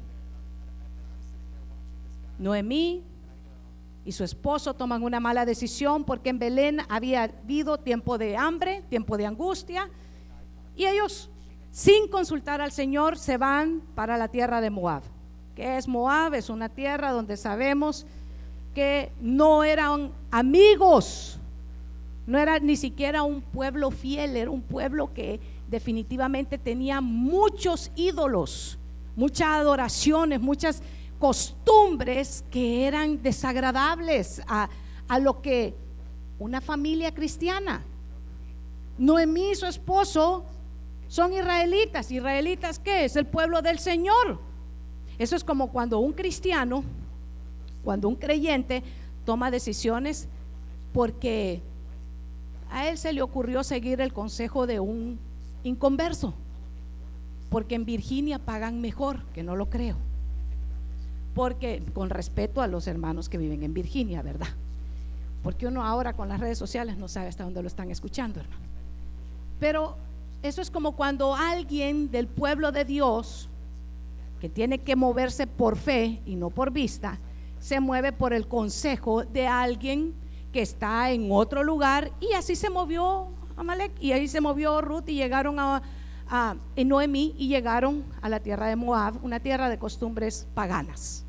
Noemí 2.39 3.03
y 4.07 4.13
su 4.13 4.25
esposo 4.25 4.73
toman 4.73 5.03
una 5.03 5.21
mala 5.21 5.45
decisión 5.45 6.05
porque 6.05 6.31
en 6.31 6.39
Belén 6.39 6.81
había 6.89 7.25
habido 7.25 7.77
tiempo 7.77 8.17
de 8.17 8.35
hambre, 8.39 8.83
tiempo 8.89 9.19
de 9.19 9.27
angustia, 9.27 9.91
y 10.75 10.87
ellos, 10.87 11.29
sin 11.71 12.09
consultar 12.09 12.63
al 12.63 12.73
Señor, 12.73 13.19
se 13.19 13.37
van 13.37 13.83
para 13.95 14.17
la 14.17 14.29
tierra 14.29 14.63
de 14.63 14.71
Moab. 14.71 15.03
¿Qué 15.55 15.77
es 15.77 15.87
Moab? 15.87 16.35
Es 16.35 16.51
una 16.51 16.69
tierra 16.69 17.13
donde 17.13 17.37
sabemos 17.37 18.07
que 18.75 19.13
no 19.21 19.63
eran 19.63 20.11
amigos, 20.33 21.39
no 22.27 22.39
era 22.39 22.59
ni 22.59 22.77
siquiera 22.77 23.23
un 23.23 23.41
pueblo 23.41 23.93
fiel, 23.93 24.37
era 24.37 24.51
un 24.51 24.63
pueblo 24.63 25.15
que 25.15 25.39
definitivamente 25.69 26.59
tenía 26.59 27.01
muchos 27.01 27.93
ídolos, 27.95 28.79
muchas 29.15 29.49
adoraciones, 29.49 30.41
muchas 30.41 30.83
costumbres 31.21 32.45
que 32.51 32.87
eran 32.87 33.23
desagradables 33.23 34.43
a, 34.49 34.69
lo 35.21 35.41
que 35.41 35.75
una 36.41 36.61
familia 36.61 37.15
cristiana. 37.15 37.85
Noemí 38.99 39.53
y 39.53 39.55
su 39.55 39.67
esposo 39.67 40.45
son 41.07 41.33
israelitas. 41.33 42.11
¿Israelitas 42.11 42.81
qué? 42.81 43.05
Es 43.05 43.15
el 43.15 43.27
pueblo 43.27 43.63
del 43.63 43.79
Señor. 43.79 44.41
Eso 45.19 45.37
es 45.37 45.45
como 45.45 45.71
cuando 45.71 45.99
un 45.99 46.13
cristiano, 46.13 46.85
cuando 47.85 48.09
un 48.09 48.17
creyente 48.17 48.83
toma 49.25 49.51
decisiones 49.51 50.29
porque 50.93 51.61
a 52.71 52.89
él 52.89 52.99
se 52.99 53.13
le 53.13 53.23
ocurrió 53.23 53.63
seguir 53.63 54.01
el 54.01 54.13
consejo 54.13 54.67
de 54.67 54.81
un 54.81 55.19
inconverso. 55.63 56.35
Porque 57.51 57.75
en 57.75 57.85
Virginia 57.85 58.39
pagan 58.39 58.81
mejor, 58.81 59.23
que 59.35 59.43
no 59.43 59.55
lo 59.55 59.71
creo 59.71 59.97
porque 61.35 61.83
con 61.93 62.11
respeto 62.11 62.63
a 62.63 62.67
los 62.67 62.87
hermanos 62.87 63.29
que 63.29 63.39
viven 63.39 63.63
en 63.63 63.75
Virginia, 63.75 64.23
¿verdad? 64.23 64.49
Porque 65.43 65.67
uno 65.67 65.85
ahora 65.85 66.15
con 66.15 66.29
las 66.29 66.41
redes 66.41 66.57
sociales 66.57 66.97
no 66.97 67.09
sabe 67.09 67.29
hasta 67.29 67.45
dónde 67.45 67.61
lo 67.61 67.69
están 67.69 67.91
escuchando, 67.91 68.41
hermano. 68.41 68.63
Pero 69.59 69.97
eso 70.43 70.63
es 70.63 70.71
como 70.71 70.93
cuando 70.93 71.35
alguien 71.35 72.11
del 72.11 72.29
pueblo 72.29 72.73
de 72.73 72.85
Dios, 72.85 73.49
que 74.41 74.49
tiene 74.49 74.79
que 74.79 74.97
moverse 74.97 75.47
por 75.47 75.77
fe 75.77 76.21
y 76.27 76.37
no 76.37 76.51
por 76.51 76.71
vista, 76.71 77.19
se 77.59 77.81
mueve 77.81 78.13
por 78.13 78.33
el 78.33 78.47
consejo 78.47 79.25
de 79.25 79.47
alguien 79.47 80.15
que 80.53 80.63
está 80.63 81.11
en 81.11 81.33
otro 81.33 81.63
lugar 81.65 82.13
y 82.21 82.35
así 82.35 82.57
se 82.57 82.71
movió 82.71 83.29
Amalek 83.57 83.93
y 84.01 84.13
ahí 84.13 84.29
se 84.29 84.41
movió 84.41 84.81
Ruth 84.81 85.09
y 85.09 85.15
llegaron 85.15 85.59
a, 85.59 85.83
a 86.29 86.57
Noemí 86.77 87.35
y 87.39 87.49
llegaron 87.49 88.05
a 88.21 88.29
la 88.29 88.41
tierra 88.41 88.67
de 88.67 88.77
Moab, 88.77 89.25
una 89.25 89.41
tierra 89.41 89.69
de 89.69 89.79
costumbres 89.79 90.47
paganas 90.55 91.25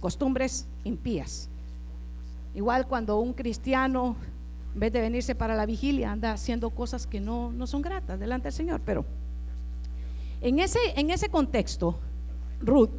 costumbres 0.00 0.66
impías. 0.84 1.48
Igual 2.54 2.86
cuando 2.86 3.18
un 3.20 3.32
cristiano, 3.32 4.16
en 4.74 4.80
vez 4.80 4.92
de 4.92 5.00
venirse 5.00 5.34
para 5.34 5.54
la 5.54 5.66
vigilia, 5.66 6.12
anda 6.12 6.32
haciendo 6.32 6.70
cosas 6.70 7.06
que 7.06 7.20
no, 7.20 7.52
no 7.52 7.66
son 7.66 7.82
gratas 7.82 8.18
delante 8.18 8.46
del 8.46 8.52
Señor. 8.52 8.80
Pero 8.84 9.04
en 10.40 10.58
ese, 10.58 10.78
en 10.96 11.10
ese 11.10 11.28
contexto, 11.28 11.98
Ruth 12.60 12.90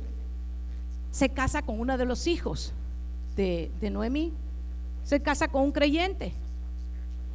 se 1.11 1.29
casa 1.29 1.61
con 1.61 1.79
uno 1.79 1.97
de 1.97 2.05
los 2.05 2.27
hijos 2.27 2.73
de, 3.35 3.71
de 3.79 3.89
Noemí, 3.89 4.33
se 5.03 5.21
casa 5.21 5.47
con 5.47 5.63
un 5.63 5.71
creyente. 5.71 6.33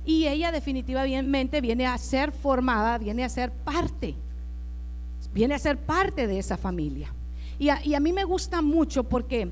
Y 0.05 0.27
ella 0.27 0.53
definitivamente 0.53 1.61
viene 1.61 1.87
a 1.87 1.97
ser 1.97 2.31
formada, 2.31 2.99
viene 2.99 3.25
a 3.25 3.29
ser 3.29 3.51
parte, 3.51 4.15
viene 5.33 5.55
a 5.55 5.59
ser 5.59 5.79
parte 5.79 6.27
de 6.27 6.39
esa 6.39 6.57
familia. 6.57 7.13
Y 7.59 7.69
a, 7.69 8.01
mí 8.01 8.13
me 8.13 8.25
gusta 8.25 8.61
mucho 8.63 9.05
porque, 9.05 9.51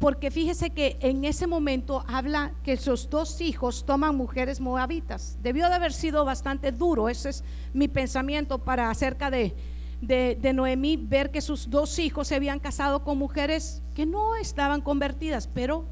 porque 0.00 0.30
fíjese 0.30 0.70
que 0.70 0.96
en 1.00 1.24
ese 1.24 1.46
momento 1.46 2.04
habla 2.08 2.52
que 2.64 2.76
sus 2.76 3.08
dos 3.08 3.40
hijos 3.40 3.84
toman 3.84 4.16
mujeres 4.16 4.60
moabitas. 4.60 5.38
Debió 5.42 5.68
de 5.68 5.74
haber 5.74 5.92
sido 5.92 6.24
bastante 6.24 6.72
duro, 6.72 7.08
ese 7.08 7.28
es 7.30 7.44
mi 7.72 7.88
pensamiento 7.88 8.58
para 8.58 8.90
acerca 8.90 9.30
de, 9.30 9.54
de, 10.02 10.52
Noemí, 10.52 10.96
ver 10.96 11.30
que 11.30 11.40
sus 11.40 11.70
dos 11.70 11.98
hijos 11.98 12.28
se 12.28 12.34
habían 12.34 12.58
casado 12.58 13.04
con 13.04 13.16
mujeres 13.16 13.82
que 13.94 14.04
no 14.04 14.34
estaban 14.34 14.80
convertidas. 14.80 15.46
Pero, 15.46 15.84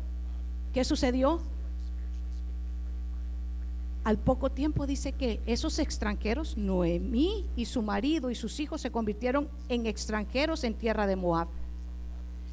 ¿qué 0.75 0.85
sucedió? 0.85 1.41
Al 4.03 4.19
poco 4.19 4.51
tiempo 4.51 4.87
dice 4.87 5.13
que 5.13 5.41
esos 5.47 5.79
extranjeros, 5.79 6.57
Noemí 6.57 7.47
y 7.55 7.67
su 7.67 7.83
marido 7.83 8.31
y 8.31 8.35
sus 8.35 8.59
hijos 8.59 8.81
se 8.81 8.91
convirtieron 8.91 9.49
en 9.69 9.87
extranjeros 9.87 10.65
en 10.65 10.75
tierra 10.75 11.07
de 11.07 11.17
Moab. 11.17 11.49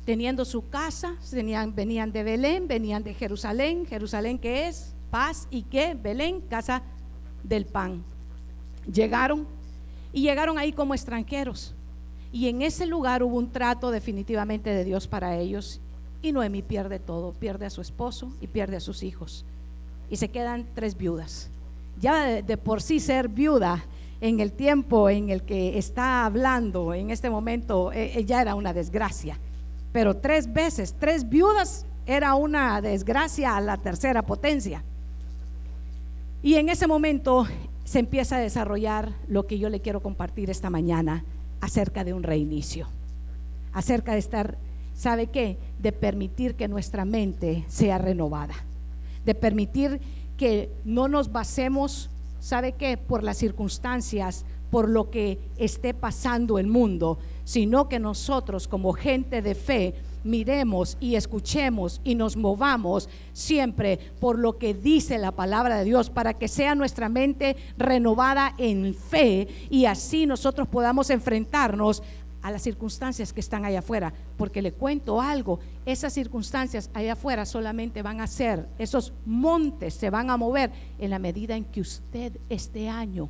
Teniendo 0.06 0.46
su 0.46 0.70
casa, 0.70 1.16
venían 1.74 2.12
de 2.12 2.24
Belén, 2.24 2.68
venían 2.68 3.04
de 3.04 3.14
Jerusalén. 3.14 3.86
Jerusalén 3.88 4.38
que 4.38 4.68
es 4.68 4.94
paz 5.10 5.48
y 5.50 5.64
que 5.64 5.96
Belén, 5.96 6.42
casa 6.42 6.84
del 7.44 7.66
pan. 7.66 8.04
Llegaron 8.92 9.57
y 10.18 10.22
llegaron 10.22 10.58
ahí 10.58 10.72
como 10.72 10.96
extranjeros. 10.96 11.76
Y 12.32 12.48
en 12.48 12.64
ese 12.64 12.88
lugar 12.88 13.22
hubo 13.22 13.38
un 13.38 13.52
trato 13.52 13.92
definitivamente 13.92 14.72
de 14.72 14.84
Dios 14.84 15.08
para 15.08 15.38
ellos. 15.38 15.80
Y 16.24 16.32
Noemí 16.32 16.64
pierde 16.64 16.98
todo, 16.98 17.34
pierde 17.34 17.68
a 17.68 17.70
su 17.70 17.82
esposo 17.82 18.32
y 18.42 18.48
pierde 18.48 18.78
a 18.78 18.80
sus 18.80 19.04
hijos 19.04 19.46
y 20.10 20.16
se 20.16 20.30
quedan 20.30 20.66
tres 20.74 20.98
viudas. 20.98 21.52
Ya 22.02 22.42
de, 22.42 22.58
por 22.58 22.82
sí 22.82 23.00
ser 23.00 23.30
viuda 23.30 23.86
en 24.20 24.40
el 24.40 24.54
tiempo 24.54 25.08
en 25.08 25.30
el 25.30 25.44
que 25.44 25.78
está 25.78 26.26
hablando, 26.26 26.96
en 26.96 27.12
este 27.12 27.30
momento, 27.30 27.92
ya 27.94 28.42
era 28.42 28.56
una 28.56 28.74
desgracia. 28.74 29.38
Pero 29.92 30.18
tres 30.18 30.52
veces, 30.52 30.96
tres 31.00 31.30
viudas 31.30 31.86
era 32.08 32.34
una 32.34 32.82
desgracia 32.82 33.56
a 33.56 33.62
la 33.62 33.78
tercera 33.78 34.24
potencia. 34.24 34.84
Y 36.42 36.56
en 36.56 36.70
ese 36.70 36.88
momento 36.88 37.46
se 37.88 38.00
empieza 38.00 38.36
a 38.36 38.40
desarrollar 38.40 39.14
lo 39.28 39.48
que 39.48 39.58
yo 39.58 39.70
le 39.70 39.80
quiero 39.80 40.04
compartir 40.04 40.52
esta 40.52 40.70
mañana 40.70 41.24
acerca 41.62 42.04
de 42.04 42.14
un 42.14 42.22
reinicio, 42.22 42.88
acerca 43.74 44.12
de 44.12 44.20
estar, 44.20 44.58
¿sabe 44.94 45.28
qué? 45.28 45.58
De 45.80 45.92
permitir 45.92 46.56
que 46.56 46.68
nuestra 46.68 47.06
mente 47.06 47.64
sea 47.68 47.98
renovada 47.98 48.54
de 49.28 49.36
permitir 49.36 50.00
que 50.38 50.72
no 50.86 51.10
nos 51.10 51.34
basemos, 51.34 52.10
¿sabe 52.40 52.72
qué? 52.72 52.96
Por 52.96 53.24
las 53.24 53.36
circunstancias, 53.38 54.46
por 54.72 54.88
lo 54.88 55.12
que 55.12 55.38
esté 55.58 55.94
pasando 55.94 56.60
el 56.60 56.68
mundo, 56.68 57.20
sino 57.44 57.90
que 57.90 58.00
nosotros 58.00 58.70
como 58.70 58.94
gente 58.94 59.42
de 59.42 59.54
fe 59.54 59.96
miremos 60.28 60.98
y 61.00 61.16
escuchemos 61.16 62.02
y 62.04 62.16
nos 62.16 62.36
movamos 62.36 63.10
siempre 63.34 63.98
por 64.20 64.38
lo 64.38 64.58
que 64.58 64.74
dice 64.74 65.18
la 65.18 65.32
palabra 65.32 65.78
de 65.80 65.86
Dios 65.86 66.10
para 66.10 66.34
que 66.34 66.48
sea 66.48 66.76
nuestra 66.76 67.10
mente 67.10 67.56
renovada 67.78 68.54
en 68.58 68.94
fe 68.94 69.48
y 69.70 69.86
así 69.86 70.26
nosotros 70.26 70.68
podamos 70.68 71.10
enfrentarnos 71.10 72.04
a 72.42 72.52
las 72.52 72.62
circunstancias 72.62 73.34
que 73.34 73.42
están 73.42 73.66
allá 73.66 73.80
afuera, 73.80 74.14
porque 74.38 74.62
le 74.62 74.72
cuento 74.72 75.20
algo, 75.20 75.60
esas 75.86 76.14
circunstancias 76.14 76.90
allá 76.94 77.14
afuera 77.14 77.46
solamente 77.46 78.02
van 78.02 78.22
a 78.22 78.28
ser, 78.28 78.68
esos 78.78 79.12
montes 79.26 79.96
se 79.96 80.10
van 80.10 80.30
a 80.30 80.38
mover 80.38 80.72
en 81.00 81.10
la 81.10 81.20
medida 81.20 81.56
en 81.56 81.66
que 81.66 81.82
usted 81.82 82.38
este 82.48 82.88
año 82.88 83.28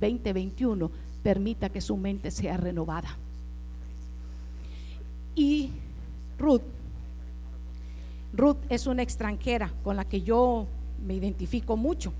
2021 0.00 0.90
permita 1.22 1.68
que 1.68 1.80
su 1.80 1.96
mente 1.96 2.30
sea 2.30 2.56
renovada. 2.56 3.16
Y 5.34 5.70
Ruth, 6.48 6.62
Ruth 8.32 8.56
es 8.70 8.86
una 8.86 9.02
extranjera 9.02 9.70
con 9.84 9.96
la 9.96 10.06
que 10.06 10.22
yo 10.22 10.66
me 11.06 11.12
identifico 11.12 11.76
mucho. 11.76 12.14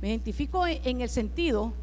Me 0.00 0.08
identifico 0.08 0.66
en 0.66 1.02
el 1.02 1.10
sentido, 1.10 1.74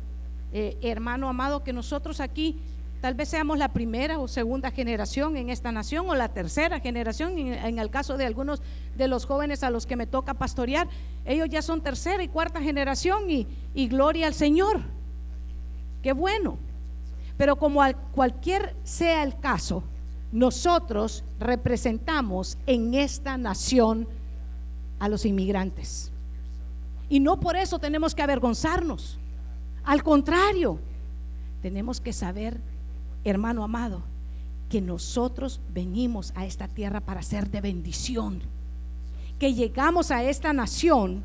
eh, 0.54 0.76
hermano 0.82 1.30
amado, 1.30 1.64
que 1.64 1.74
nosotros 1.74 2.20
aquí 2.20 2.58
Tal 3.00 3.14
vez 3.14 3.30
seamos 3.30 3.60
la 3.60 3.68
primera 3.68 4.18
o 4.18 4.28
segunda 4.28 4.72
generación 4.72 5.38
en 5.38 5.52
esta 5.52 5.72
nación 5.72 6.10
o 6.10 6.16
la 6.16 6.30
tercera 6.30 6.80
generación 6.80 7.38
en, 7.38 7.78
el 7.78 7.92
caso 7.92 8.18
de 8.18 8.26
algunos 8.26 8.60
de 8.98 9.08
los 9.08 9.28
jóvenes 9.28 9.62
a 9.62 9.70
los 9.70 9.86
que 9.86 9.96
me 9.96 10.08
toca 10.08 10.34
pastorear. 10.34 10.88
Ellos 11.24 11.48
ya 11.48 11.62
son 11.62 11.82
tercera 11.82 12.24
y 12.24 12.28
cuarta 12.28 12.60
generación 12.60 13.30
y 13.30 13.88
gloria 13.88 14.26
al 14.26 14.34
Señor. 14.34 14.82
Qué 16.02 16.12
bueno. 16.12 16.58
Pero 17.38 17.58
como 17.58 17.84
cualquier 18.14 18.76
sea 18.84 19.22
el 19.22 19.38
caso, 19.40 19.84
nosotros 20.32 21.24
representamos 21.40 22.58
en 22.66 22.94
esta 22.94 23.38
nación 23.38 24.08
a 25.00 25.10
los 25.10 25.26
inmigrantes. 25.26 26.12
Y 27.10 27.20
no 27.20 27.40
por 27.40 27.56
eso 27.56 27.80
tenemos 27.80 28.14
que 28.14 28.24
avergonzarnos. 28.24 29.18
Al 29.84 30.04
contrario, 30.04 30.80
tenemos 31.62 32.02
que 32.02 32.12
saber 32.12 32.60
hermano 33.30 33.64
amado, 33.64 34.02
que 34.70 34.82
nosotros 34.82 35.62
venimos 35.74 36.34
a 36.36 36.46
esta 36.46 36.68
tierra 36.68 37.00
para 37.00 37.22
ser 37.22 37.50
de 37.50 37.62
bendición. 37.62 38.42
Que 39.40 39.54
llegamos 39.54 40.12
a 40.12 40.24
esta 40.24 40.52
nación 40.52 41.24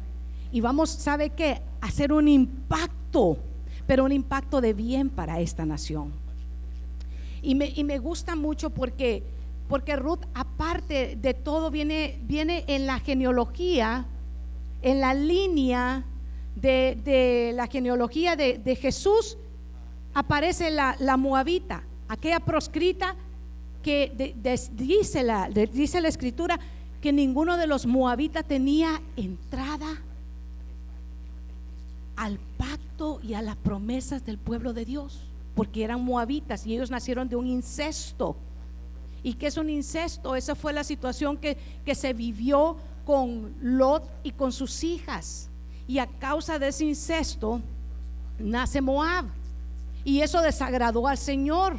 y 0.52 0.60
vamos, 0.60 0.90
¿sabe 0.90 1.30
qué? 1.30 1.60
A 1.80 1.86
hacer 1.86 2.12
un 2.12 2.28
impacto, 2.28 3.38
pero 3.86 4.04
un 4.04 4.12
impacto 4.12 4.60
de 4.60 4.74
bien 4.74 5.08
para 5.10 5.40
esta 5.40 5.64
nación. 5.64 6.12
Y 7.42 7.54
me, 7.54 7.72
y 7.74 7.84
me 7.84 7.98
gusta 7.98 8.36
mucho 8.36 8.70
porque, 8.70 9.22
porque 9.68 9.96
Ruth, 9.96 10.24
aparte 10.32 10.62
parte 10.72 11.18
de 11.20 11.34
todo 11.34 11.70
viene, 11.70 12.20
viene 12.22 12.64
en 12.68 12.86
la 12.86 13.00
genealogía, 13.00 14.06
en 14.80 15.00
la 15.00 15.12
línea 15.12 16.04
de, 16.54 17.52
la 17.54 17.66
genealogía 17.66 18.36
de, 18.36 18.78
Jesús, 18.80 19.36
aparece 20.14 20.70
la, 20.70 21.16
moabita, 21.18 21.82
aquella 22.08 22.40
proscrita 22.40 23.16
que 23.82 24.34
dice, 24.72 25.22
la, 25.24 25.48
dice 25.48 26.00
la 26.00 26.08
escritura 26.08 26.58
que 27.00 27.12
ninguno 27.12 27.56
de 27.56 27.66
los 27.66 27.84
moabitas 27.84 28.46
tenía 28.46 29.02
entrada 29.16 30.00
al 32.16 32.38
pacto 32.56 33.20
y 33.22 33.34
a 33.34 33.42
las 33.42 33.56
promesas 33.56 34.24
del 34.24 34.38
pueblo 34.38 34.72
de 34.72 34.84
Dios, 34.84 35.24
porque 35.54 35.84
eran 35.84 36.04
moabitas 36.04 36.66
y 36.66 36.74
ellos 36.74 36.90
nacieron 36.90 37.28
de 37.28 37.36
un 37.36 37.46
incesto. 37.46 38.36
¿Y 39.22 39.34
qué 39.34 39.46
es 39.46 39.56
un 39.56 39.70
incesto? 39.70 40.34
Esa 40.34 40.54
fue 40.54 40.72
la 40.72 40.84
situación 40.84 41.36
que, 41.36 41.56
que 41.84 41.94
se 41.94 42.12
vivió 42.12 42.76
con 43.04 43.54
Lot 43.60 44.08
y 44.22 44.32
con 44.32 44.52
sus 44.52 44.82
hijas. 44.82 45.48
Y 45.86 45.98
a 45.98 46.06
causa 46.06 46.58
de 46.58 46.68
ese 46.68 46.84
incesto 46.84 47.60
nace 48.38 48.80
Moab. 48.80 49.26
Y 50.04 50.20
eso 50.20 50.40
desagradó 50.40 51.06
al 51.06 51.18
Señor. 51.18 51.78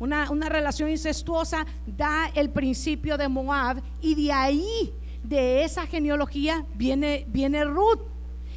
Una, 0.00 0.30
una, 0.30 0.48
relación 0.48 0.88
incestuosa 0.88 1.66
da 1.86 2.30
el 2.34 2.50
principio 2.50 3.18
de 3.18 3.28
Moab 3.28 3.82
y 4.00 4.14
de 4.14 4.32
ahí, 4.32 4.92
de 5.22 5.62
esa 5.62 5.86
genealogía, 5.86 6.64
viene, 6.74 7.26
viene 7.28 7.64
Ruth. 7.64 8.00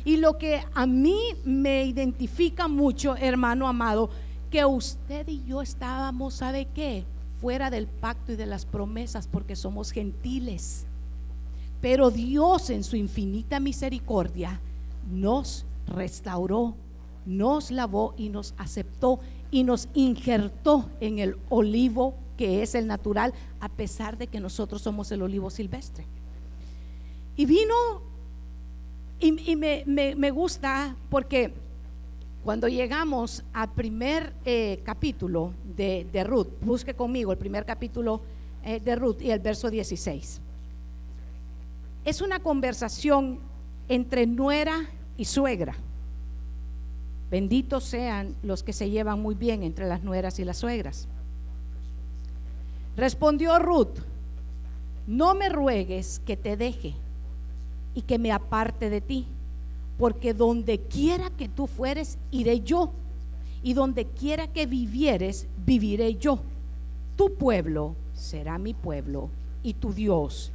Y 0.06 0.18
lo 0.18 0.38
que 0.38 0.64
a 0.74 0.86
mí 0.86 1.18
me 1.46 1.86
identifica 1.86 2.68
mucho, 2.68 3.16
hermano 3.16 3.68
amado, 3.68 4.10
que 4.50 4.66
usted 4.66 5.28
y 5.28 5.44
yo 5.46 5.62
estábamos, 5.62 6.36
¿sabe 6.36 6.68
qué? 6.74 7.06
Fuera 7.40 7.70
del 7.70 7.88
pacto 7.88 8.34
y 8.34 8.36
de 8.36 8.46
las 8.46 8.66
promesas 8.66 9.28
porque 9.28 9.56
somos 9.56 9.92
gentiles. 9.92 10.86
Pero 11.82 12.12
Dios 12.12 12.70
en 12.70 12.84
su 12.84 12.96
infinita 12.96 13.60
misericordia 13.60 14.60
nos 15.12 15.66
restauró, 15.88 16.76
nos 17.26 17.72
lavó 17.72 18.14
y 18.18 18.30
nos 18.30 18.54
aceptó 18.58 19.20
y 19.52 19.64
nos 19.64 19.88
injertó 19.94 20.90
en 21.00 21.20
el 21.20 21.38
olivo 21.50 22.16
que 22.38 22.64
es 22.64 22.76
el 22.76 22.88
natural, 22.88 23.34
a 23.60 23.70
pesar 23.70 24.18
de 24.18 24.28
que 24.28 24.40
nosotros 24.40 24.82
somos 24.82 25.12
el 25.12 25.22
olivo 25.22 25.50
silvestre. 25.50 26.06
Y 27.36 27.46
vino 27.46 27.74
y, 29.20 29.56
me, 29.56 30.32
gusta 30.32 30.96
porque 31.10 31.54
cuando 32.44 32.68
llegamos 32.68 33.44
al 33.54 33.72
primer 33.74 34.34
eh, 34.44 34.82
capítulo 34.84 35.54
de, 35.64 36.24
Ruth, 36.26 36.50
busque 36.62 36.94
conmigo 36.94 37.32
el 37.32 37.38
primer 37.38 37.66
capítulo 37.66 38.22
eh, 38.64 38.80
de 38.80 38.96
Ruth 38.96 39.22
y 39.22 39.32
el 39.32 39.40
verso 39.40 39.70
16. 39.70 40.42
Es 42.06 42.22
una 42.22 42.40
conversación 42.40 43.40
entre 43.88 44.28
nuera 44.28 44.90
y 45.16 45.26
suegra. 45.26 45.76
Benditos 47.32 47.86
sean 47.86 48.36
los 48.44 48.62
que 48.62 48.74
se 48.74 48.90
llevan 48.90 49.22
muy 49.22 49.36
bien 49.36 49.64
entre 49.64 49.88
las 49.88 50.04
nueras 50.04 50.38
y 50.40 50.46
las 50.46 50.58
suegras. 50.58 51.08
Respondió 52.96 53.58
Ruth, 53.58 54.00
no 55.08 55.34
me 55.34 55.50
ruegues 55.50 56.20
que 56.26 56.38
te 56.38 56.58
deje 56.58 56.94
y 57.96 58.02
que 58.02 58.18
me 58.18 58.32
aparte 58.32 58.90
de 58.90 59.02
ti, 59.02 59.28
porque 59.98 60.34
donde 60.34 60.80
quiera 60.80 61.30
que 61.30 61.48
tú 61.48 61.68
fueres, 61.68 62.18
iré 62.32 62.62
yo, 62.62 62.92
y 63.62 63.74
donde 63.74 64.06
quiera 64.06 64.48
que 64.48 64.66
vivieres, 64.66 65.48
viviré 65.66 66.16
yo. 66.16 66.40
Tu 67.16 67.36
pueblo 67.36 67.96
será 68.14 68.58
mi 68.58 68.74
pueblo, 68.74 69.30
y 69.62 69.74
tu 69.74 69.94
Dios 69.94 70.52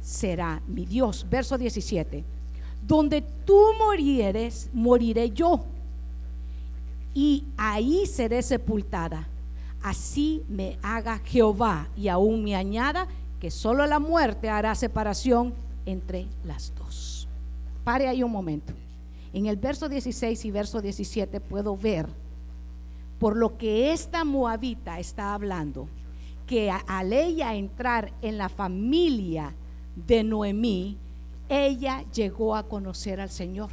será 0.00 0.62
mi 0.68 0.84
Dios. 0.84 1.26
Verso 1.28 1.58
17. 1.58 2.24
Donde 2.86 3.22
tú 3.44 3.60
morieres, 3.78 4.68
moriré 4.72 5.30
yo, 5.30 5.64
y 7.14 7.44
ahí 7.56 8.06
seré 8.06 8.42
sepultada. 8.42 9.26
Así 9.82 10.42
me 10.48 10.78
haga 10.82 11.18
Jehová, 11.24 11.88
y 11.96 12.08
aún 12.08 12.44
me 12.44 12.54
añada 12.54 13.08
que 13.40 13.50
solo 13.50 13.86
la 13.86 13.98
muerte 13.98 14.48
hará 14.48 14.74
separación 14.74 15.54
entre 15.86 16.26
las 16.44 16.72
dos. 16.74 17.28
Pare 17.84 18.08
ahí 18.08 18.22
un 18.22 18.32
momento. 18.32 18.72
En 19.32 19.46
el 19.46 19.56
verso 19.56 19.88
16 19.88 20.44
y 20.44 20.50
verso 20.50 20.80
17 20.80 21.40
puedo 21.40 21.76
ver 21.76 22.06
por 23.18 23.36
lo 23.36 23.56
que 23.56 23.92
esta 23.92 24.24
moabita 24.24 24.98
está 24.98 25.34
hablando, 25.34 25.88
que 26.46 26.70
al 26.70 27.12
ella 27.12 27.54
entrar 27.54 28.12
en 28.22 28.38
la 28.38 28.48
familia 28.48 29.54
de 29.94 30.22
Noemí, 30.22 30.98
ella 31.48 32.04
llegó 32.12 32.54
a 32.54 32.64
conocer 32.64 33.20
al 33.20 33.30
Señor. 33.30 33.70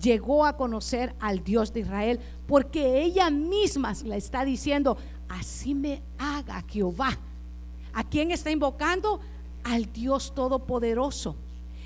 Llegó 0.00 0.44
a 0.44 0.56
conocer 0.56 1.14
al 1.20 1.42
Dios 1.42 1.72
de 1.72 1.80
Israel, 1.80 2.20
porque 2.46 3.02
ella 3.02 3.30
misma 3.30 3.94
le 4.04 4.16
está 4.16 4.44
diciendo, 4.44 4.96
así 5.28 5.74
me 5.74 6.02
haga 6.18 6.64
Jehová. 6.68 7.18
¿A 7.92 8.04
quién 8.04 8.30
está 8.30 8.50
invocando? 8.50 9.20
Al 9.66 9.92
Dios 9.92 10.34
Todopoderoso. 10.34 11.36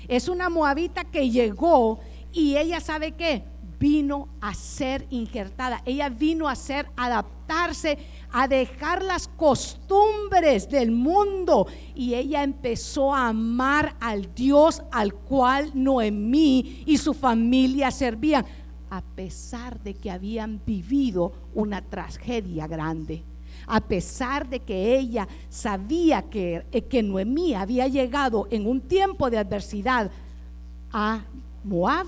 Es 0.07 0.27
una 0.27 0.49
moabita 0.49 1.03
que 1.03 1.29
llegó 1.29 1.99
y 2.31 2.55
ella 2.57 2.79
sabe 2.79 3.13
que 3.13 3.43
vino 3.79 4.29
a 4.39 4.53
ser 4.53 5.07
injertada. 5.09 5.81
Ella 5.85 6.09
vino 6.09 6.47
a 6.47 6.55
ser 6.55 6.87
adaptarse, 6.95 7.97
a 8.31 8.47
dejar 8.47 9.03
las 9.03 9.27
costumbres 9.27 10.69
del 10.69 10.91
mundo. 10.91 11.67
Y 11.95 12.13
ella 12.13 12.43
empezó 12.43 13.13
a 13.13 13.29
amar 13.29 13.95
al 13.99 14.33
Dios 14.35 14.83
al 14.91 15.13
cual 15.13 15.71
Noemí 15.73 16.83
y 16.85 16.97
su 16.97 17.13
familia 17.15 17.89
servían, 17.89 18.45
a 18.91 19.01
pesar 19.01 19.81
de 19.81 19.95
que 19.95 20.11
habían 20.11 20.61
vivido 20.63 21.31
una 21.55 21.81
tragedia 21.81 22.67
grande 22.67 23.23
a 23.67 23.81
pesar 23.81 24.49
de 24.49 24.59
que 24.59 24.97
ella 24.97 25.27
sabía 25.49 26.23
que, 26.23 26.65
eh, 26.71 26.81
que 26.83 27.03
Noemí 27.03 27.53
había 27.53 27.87
llegado 27.87 28.47
en 28.51 28.67
un 28.67 28.81
tiempo 28.81 29.29
de 29.29 29.37
adversidad 29.37 30.11
a 30.91 31.23
Moab, 31.63 32.07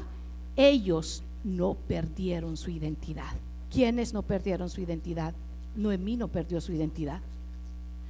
ellos 0.55 1.23
no 1.43 1.75
perdieron 1.87 2.57
su 2.57 2.69
identidad. 2.69 3.33
¿Quiénes 3.71 4.13
no 4.13 4.21
perdieron 4.21 4.69
su 4.69 4.81
identidad? 4.81 5.33
Noemí 5.75 6.17
no 6.17 6.27
perdió 6.27 6.61
su 6.61 6.71
identidad. 6.71 7.21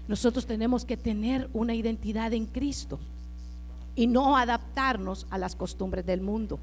Nosotros 0.08 0.46
tenemos 0.46 0.84
que 0.84 0.98
tener 0.98 1.50
una 1.54 1.74
identidad 1.74 2.34
en 2.34 2.46
Cristo 2.46 3.00
y 3.96 4.08
no 4.08 4.36
adaptarnos 4.36 5.26
a 5.30 5.38
las 5.38 5.56
costumbres 5.56 6.06
del 6.06 6.22
mundo, 6.22 6.60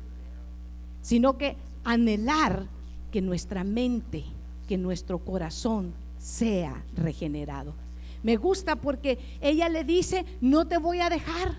sino 1.01 1.39
que 1.39 1.57
anhelar 1.85 2.67
que 3.11 3.23
nuestra 3.23 3.65
mente, 3.65 4.25
que 4.69 4.77
nuestro 4.77 5.19
corazón 5.19 5.95
sea 6.21 6.85
regenerado. 6.95 7.75
Me 8.23 8.37
gusta 8.37 8.77
porque 8.77 9.19
ella 9.41 9.69
le 9.69 9.83
dice, 9.83 10.27
no 10.41 10.67
te 10.67 10.77
voy 10.77 11.01
a 11.01 11.09
dejar. 11.09 11.59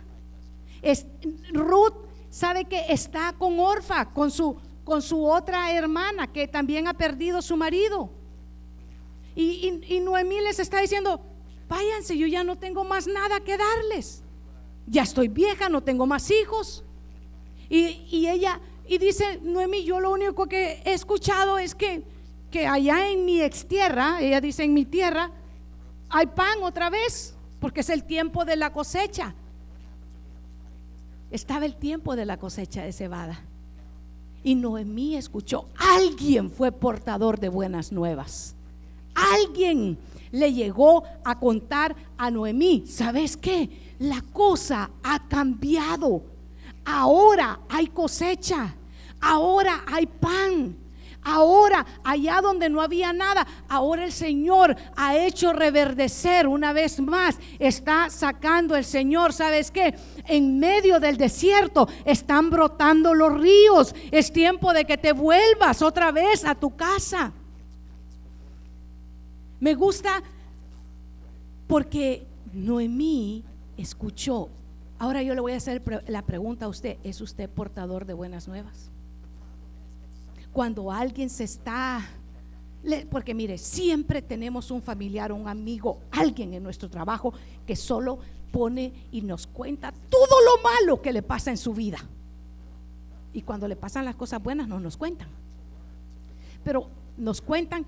Es, 0.82 1.06
Ruth 1.52 1.96
sabe 2.30 2.66
que 2.66 2.86
está 2.90 3.34
con 3.38 3.60
Orfa, 3.60 4.06
con 4.06 4.30
su, 4.30 4.56
con 4.84 5.02
su 5.02 5.26
otra 5.26 5.72
hermana 5.74 6.28
que 6.32 6.48
también 6.48 6.88
ha 6.88 6.94
perdido 6.94 7.42
su 7.42 7.58
marido. 7.58 8.12
Y, 9.36 10.00
Noemí 10.02 10.42
les 10.42 10.60
está 10.60 10.82
diciendo, 10.82 11.20
váyanse, 11.68 12.18
yo 12.18 12.28
ya 12.28 12.44
no 12.44 12.58
tengo 12.58 12.84
más 12.84 13.08
nada 13.08 13.40
que 13.40 13.58
darles. 13.58 14.22
Ya 14.86 15.04
estoy 15.04 15.30
vieja, 15.30 15.70
no 15.70 15.82
tengo 15.82 16.06
más 16.06 16.30
hijos. 16.30 16.84
Y, 17.70 18.06
y 18.12 18.28
ella, 18.28 18.60
y 18.88 18.98
dice 18.98 19.40
Noemí, 19.42 19.84
yo 19.84 20.00
lo 20.00 20.12
único 20.12 20.48
que 20.48 20.82
he 20.86 20.94
escuchado 20.94 21.58
es 21.58 21.74
que 21.74 22.04
que 22.52 22.68
allá 22.68 23.10
en 23.10 23.26
mi 23.26 23.42
ex 23.42 23.66
tierra, 23.66 24.22
ella 24.22 24.42
dice 24.42 24.64
en 24.64 24.74
mi 24.74 24.86
tierra, 24.86 25.32
hay 26.10 26.28
pan 26.28 26.62
otra 26.62 26.90
vez, 26.90 27.34
porque 27.60 27.80
es 27.80 27.90
el 27.90 28.04
tiempo 28.04 28.46
de 28.46 28.58
la 28.58 28.74
cosecha. 28.74 29.34
Estaba 31.32 31.66
el 31.66 31.76
tiempo 31.76 32.16
de 32.16 32.26
la 32.26 32.38
cosecha 32.38 32.84
de 32.84 32.92
cebada. 32.92 33.40
Y 34.44 34.56
Noemí 34.56 35.16
escuchó, 35.16 35.68
alguien 35.78 36.52
fue 36.52 36.72
portador 36.72 37.40
de 37.40 37.50
buenas 37.50 37.92
nuevas. 37.92 38.56
Alguien 39.16 39.98
le 40.32 40.54
llegó 40.54 41.04
a 41.24 41.40
contar 41.40 41.96
a 42.18 42.30
Noemí, 42.32 42.86
¿sabes 42.88 43.38
qué? 43.38 43.96
La 44.00 44.22
cosa 44.34 44.90
ha 45.04 45.28
cambiado. 45.28 46.24
Ahora 46.84 47.60
hay 47.70 47.88
cosecha. 47.88 48.76
Ahora 49.22 49.84
hay 49.86 50.08
pan. 50.08 50.76
Ahora, 51.24 51.86
allá 52.04 52.42
donde 52.42 52.70
no 52.70 52.82
había 52.82 53.14
nada, 53.14 53.46
ahora 53.70 54.06
el 54.06 54.12
Señor 54.12 54.76
ha 54.96 55.16
hecho 55.18 55.54
reverdecer 55.54 56.48
una 56.48 56.74
vez 56.74 57.00
más. 57.00 57.38
Está 57.60 58.10
sacando 58.10 58.76
el 58.76 58.84
Señor, 58.84 59.32
¿sabes 59.32 59.70
qué? 59.70 59.94
En 60.26 60.60
medio 60.60 61.00
del 61.00 61.18
desierto 61.18 61.88
están 62.06 62.50
brotando 62.50 63.14
los 63.14 63.40
ríos. 63.40 63.94
Es 64.10 64.34
tiempo 64.34 64.74
de 64.74 64.86
que 64.86 64.98
te 64.98 65.14
vuelvas 65.14 65.82
otra 65.82 66.12
vez 66.12 66.44
a 66.44 66.56
tu 66.56 66.76
casa. 66.76 67.32
Me 69.60 69.76
gusta 69.76 70.24
porque 71.68 72.26
Noemí 72.52 73.44
escuchó. 73.78 74.50
Ahora 74.98 75.22
yo 75.22 75.36
le 75.36 75.42
voy 75.42 75.54
a 75.54 75.58
hacer 75.58 75.82
la 76.08 76.24
pregunta 76.24 76.66
a 76.66 76.68
usted, 76.68 76.98
¿es 77.04 77.22
usted 77.22 77.50
portador 77.50 78.06
de 78.06 78.14
buenas 78.14 78.48
nuevas? 78.48 78.91
Cuando 80.52 80.92
alguien 80.92 81.30
se 81.30 81.46
está 81.46 82.02
porque 83.10 83.34
mire, 83.34 83.58
siempre 83.58 84.22
tenemos 84.22 84.72
un 84.72 84.82
familiar, 84.82 85.32
un 85.32 85.48
amigo, 85.48 86.00
alguien 86.12 86.54
en 86.54 86.64
nuestro 86.64 86.90
trabajo 86.90 87.34
que 87.66 87.76
solo 87.76 88.20
pone 88.52 88.92
y 89.12 89.22
nos 89.22 89.48
cuenta 89.48 89.94
todo 90.10 90.36
lo 90.44 90.64
malo 90.64 91.02
que 91.02 91.14
le 91.14 91.22
pasa 91.22 91.52
en 91.52 91.58
su 91.58 91.74
vida. 91.74 92.00
Y 93.34 93.44
cuando 93.44 93.68
le 93.68 93.76
pasan 93.76 94.04
las 94.04 94.16
cosas 94.16 94.42
buenas 94.42 94.68
no 94.68 94.80
nos 94.80 94.98
cuentan. 94.98 95.28
Pero 96.64 96.88
nos 97.18 97.40
cuentan, 97.40 97.86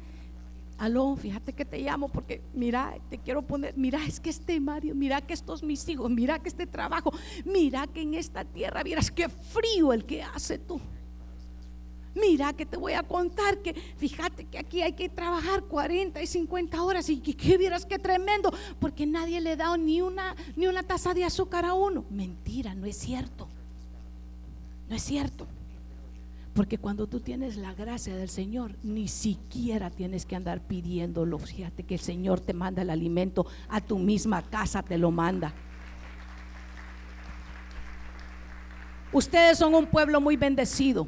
aló, 0.77 1.15
fíjate 1.15 1.53
que 1.53 1.65
te 1.65 1.79
llamo 1.79 2.07
porque 2.07 2.41
mira, 2.53 2.95
te 3.09 3.17
quiero 3.17 3.41
poner, 3.41 3.75
mira, 3.75 4.05
es 4.05 4.19
que 4.19 4.29
este 4.29 4.59
Mario, 4.59 4.95
mira 4.95 5.21
que 5.21 5.33
estos 5.33 5.63
mis 5.63 5.87
hijos, 5.89 6.09
mira 6.09 6.39
que 6.39 6.49
este 6.49 6.67
trabajo, 6.67 7.11
mira 7.45 7.87
que 7.87 8.01
en 8.01 8.13
esta 8.13 8.45
tierra, 8.45 8.83
miras 8.83 9.09
qué 9.09 9.27
frío 9.27 9.91
el 9.91 10.05
que 10.05 10.21
hace 10.21 10.59
tú. 10.59 10.79
Mira 12.15 12.53
que 12.53 12.65
te 12.65 12.77
voy 12.77 12.93
a 12.93 13.03
contar 13.03 13.57
que 13.59 13.73
fíjate 13.73 14.45
que 14.45 14.59
aquí 14.59 14.81
hay 14.81 14.93
que 14.93 15.09
trabajar 15.09 15.63
40 15.63 16.21
y 16.21 16.27
50 16.27 16.83
horas 16.83 17.09
y 17.09 17.17
que, 17.17 17.57
vieras 17.57 17.85
qué 17.85 17.97
tremendo, 17.97 18.53
porque 18.79 19.05
nadie 19.05 19.41
le 19.41 19.55
da 19.55 19.75
ni 19.77 20.01
una, 20.01 20.35
ni 20.55 20.67
una 20.67 20.83
taza 20.83 21.13
de 21.13 21.23
azúcar 21.23 21.65
a 21.65 21.73
uno. 21.73 22.05
Mentira, 22.09 22.75
no 22.75 22.85
es 22.85 22.97
cierto. 22.97 23.47
No 24.89 24.95
es 24.95 25.01
cierto. 25.01 25.47
Porque 26.53 26.77
cuando 26.77 27.07
tú 27.07 27.19
tienes 27.19 27.57
la 27.57 27.73
gracia 27.73 28.15
del 28.15 28.29
Señor, 28.29 28.75
ni 28.83 29.07
siquiera 29.07 29.89
tienes 29.89 30.27
que 30.27 30.35
andar 30.35 30.61
pidiéndolo. 30.61 31.39
Fíjate 31.39 31.81
que 31.81 31.95
el 31.95 31.99
Señor 31.99 32.39
te 32.41 32.53
manda 32.53 32.83
el 32.83 32.91
alimento 32.91 33.47
a 33.69 33.81
tu 33.81 33.97
misma 33.97 34.43
casa, 34.43 34.83
te 34.83 34.99
lo 34.99 35.09
manda. 35.09 35.51
Ustedes 39.11 39.57
son 39.57 39.73
un 39.73 39.87
pueblo 39.87 40.21
muy 40.21 40.37
bendecido. 40.37 41.07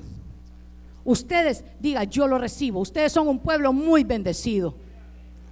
Ustedes, 1.05 1.63
diga, 1.79 2.03
yo 2.03 2.27
lo 2.27 2.37
recibo. 2.39 2.81
Ustedes 2.81 3.11
son 3.11 3.27
un 3.29 3.39
pueblo 3.39 3.71
muy 3.71 4.03
bendecido. 4.03 4.75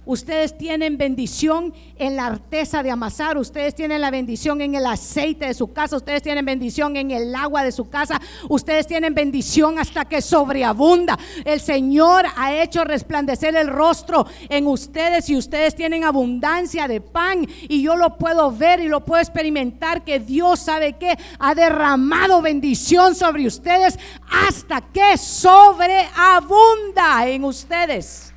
Ustedes 0.06 0.58
tienen 0.58 0.98
bendición 0.98 1.72
en 1.96 2.16
la 2.16 2.26
arteza 2.26 2.82
de 2.82 2.90
amasar, 2.90 3.38
ustedes 3.38 3.74
tienen 3.74 4.02
la 4.02 4.10
bendición 4.10 4.60
en 4.60 4.74
el 4.74 4.84
aceite 4.84 5.46
de 5.46 5.54
su 5.54 5.72
casa, 5.72 5.96
ustedes 5.96 6.22
tienen 6.22 6.44
bendición 6.44 6.96
en 6.96 7.10
el 7.10 7.34
agua 7.34 7.64
de 7.64 7.72
su 7.72 7.88
casa, 7.88 8.20
ustedes 8.50 8.86
tienen 8.86 9.14
bendición 9.14 9.78
hasta 9.78 10.04
que 10.04 10.20
sobreabunda. 10.20 11.18
El 11.46 11.60
Señor 11.60 12.26
ha 12.36 12.54
hecho 12.54 12.84
resplandecer 12.84 13.56
el 13.56 13.68
rostro 13.68 14.26
en 14.50 14.66
ustedes 14.66 15.30
y 15.30 15.36
ustedes 15.36 15.74
tienen 15.74 16.04
abundancia 16.04 16.86
de 16.86 17.00
pan 17.00 17.48
y 17.68 17.82
yo 17.82 17.96
lo 17.96 18.18
puedo 18.18 18.52
ver 18.52 18.80
y 18.80 18.88
lo 18.88 19.06
puedo 19.06 19.22
experimentar 19.22 20.04
que 20.04 20.20
Dios 20.20 20.60
sabe 20.60 20.92
que 20.94 21.16
ha 21.38 21.54
derramado 21.54 22.42
bendición 22.42 23.14
sobre 23.14 23.46
ustedes 23.46 23.98
hasta 24.30 24.82
que 24.82 25.16
sobreabunda 25.16 27.26
en 27.26 27.44
ustedes. 27.44 28.33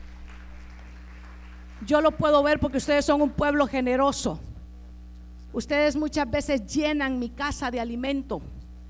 Yo 1.85 2.01
lo 2.01 2.11
puedo 2.11 2.41
ver 2.43 2.59
porque 2.59 2.77
ustedes 2.77 3.05
son 3.05 3.21
un 3.21 3.29
pueblo 3.29 3.67
generoso. 3.67 4.39
Ustedes 5.53 5.95
muchas 5.95 6.29
veces 6.29 6.65
llenan 6.65 7.19
mi 7.19 7.29
casa 7.29 7.71
de 7.71 7.79
alimento. 7.79 8.41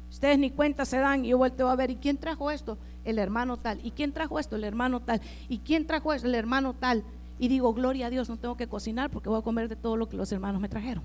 Ustedes 0.09 0.39
ni 0.39 0.51
cuenta 0.51 0.85
se 0.85 0.97
dan 0.97 1.25
y 1.25 1.29
yo 1.29 1.37
vuelto 1.37 1.69
a 1.69 1.75
ver, 1.75 1.91
¿y 1.91 1.95
quién 1.97 2.17
trajo 2.17 2.49
esto? 2.49 2.77
El 3.03 3.19
hermano 3.19 3.57
tal. 3.57 3.79
¿Y 3.85 3.91
quién 3.91 4.13
trajo 4.13 4.39
esto? 4.39 4.55
El 4.55 4.63
hermano 4.63 5.01
tal. 5.01 5.21
¿Y 5.49 5.59
quién 5.59 5.85
trajo 5.85 6.13
esto? 6.13 6.27
El 6.27 6.35
hermano 6.35 6.73
tal. 6.73 7.03
Y 7.39 7.49
digo, 7.49 7.73
gloria 7.73 8.07
a 8.07 8.09
Dios, 8.09 8.29
no 8.29 8.37
tengo 8.37 8.57
que 8.57 8.67
cocinar 8.67 9.09
porque 9.09 9.29
voy 9.29 9.39
a 9.39 9.43
comer 9.43 9.69
de 9.69 9.75
todo 9.75 9.95
lo 9.95 10.09
que 10.09 10.17
los 10.17 10.31
hermanos 10.31 10.61
me 10.61 10.69
trajeron. 10.69 11.03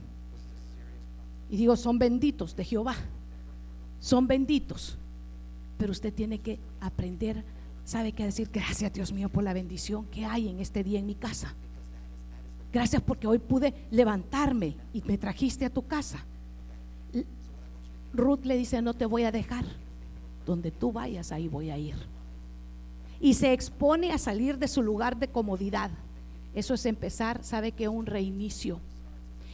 Y 1.51 1.57
digo, 1.57 1.77
son 1.77 1.99
benditos 1.99 2.57
de 2.57 2.65
Jehová. 2.65 2.95
Son 4.01 4.27
benditos. 4.27 4.97
Pero 5.79 5.93
usted 5.93 6.13
tiene 6.13 6.39
que 6.39 6.59
aprender, 6.81 7.45
sabe 7.85 8.13
qué 8.13 8.25
decir, 8.25 8.49
gracias 8.53 8.93
Dios 8.93 9.13
mío 9.13 9.29
por 9.29 9.45
la 9.45 9.53
bendición 9.53 10.07
que 10.07 10.25
hay 10.25 10.49
en 10.49 10.61
este 10.61 10.83
día 10.83 10.99
en 10.99 11.07
mi 11.07 11.15
casa. 11.15 11.55
Gracias 12.73 13.03
porque 13.03 13.27
hoy 13.27 13.39
pude 13.39 13.75
levantarme 13.91 14.77
y 14.93 15.03
me 15.03 15.19
trajiste 15.19 15.67
a 15.67 15.71
tu 15.71 15.87
casa. 15.87 16.25
Ruth 18.15 18.45
le 18.45 18.57
dice, 18.57 18.81
no 18.81 18.95
te 18.95 19.07
voy 19.07 19.25
a 19.25 19.33
dejar. 19.33 19.65
Donde 20.47 20.71
tú 20.71 20.91
vayas, 20.91 21.33
ahí 21.33 21.49
voy 21.49 21.71
a 21.71 21.79
ir. 21.79 21.95
Y 23.21 23.35
se 23.35 23.53
expone 23.53 24.13
a 24.13 24.19
salir 24.19 24.59
de 24.59 24.69
su 24.69 24.83
lugar 24.83 25.17
de 25.17 25.29
comodidad. 25.29 25.91
Eso 26.55 26.75
es 26.75 26.87
empezar, 26.87 27.45
sabe 27.45 27.73
que 27.73 27.89
un 27.89 28.07
reinicio. 28.07 28.81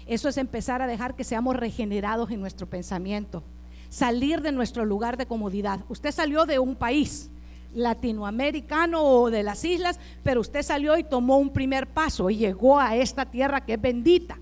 Eso 0.07 0.29
es 0.29 0.39
empezar 0.39 0.81
a 0.81 0.87
dejar 0.87 1.15
que 1.15 1.25
seamos 1.25 1.57
regenerados 1.57 2.31
en 2.31 2.41
nuestro 2.41 2.67
pensamiento. 2.67 3.43
Salir 3.91 4.41
de 4.43 4.53
nuestro 4.53 4.85
lugar 4.85 5.17
de 5.17 5.27
comodidad. 5.27 5.81
Usted 5.89 6.13
salió 6.13 6.47
de 6.47 6.59
un 6.59 6.77
país, 6.77 7.31
latinoamericano 7.75 9.03
o 9.03 9.31
de 9.31 9.43
las 9.43 9.65
islas, 9.65 9.99
pero 10.23 10.41
usted 10.41 10.63
salió 10.63 10.97
y 10.99 11.05
tomó 11.05 11.39
un 11.39 11.51
primer 11.51 11.87
paso 11.87 12.31
y 12.31 12.37
llegó 12.37 12.79
a 12.79 12.97
esta 12.97 13.27
tierra 13.27 13.65
que 13.65 13.75
es 13.75 13.81
bendita. 13.81 14.39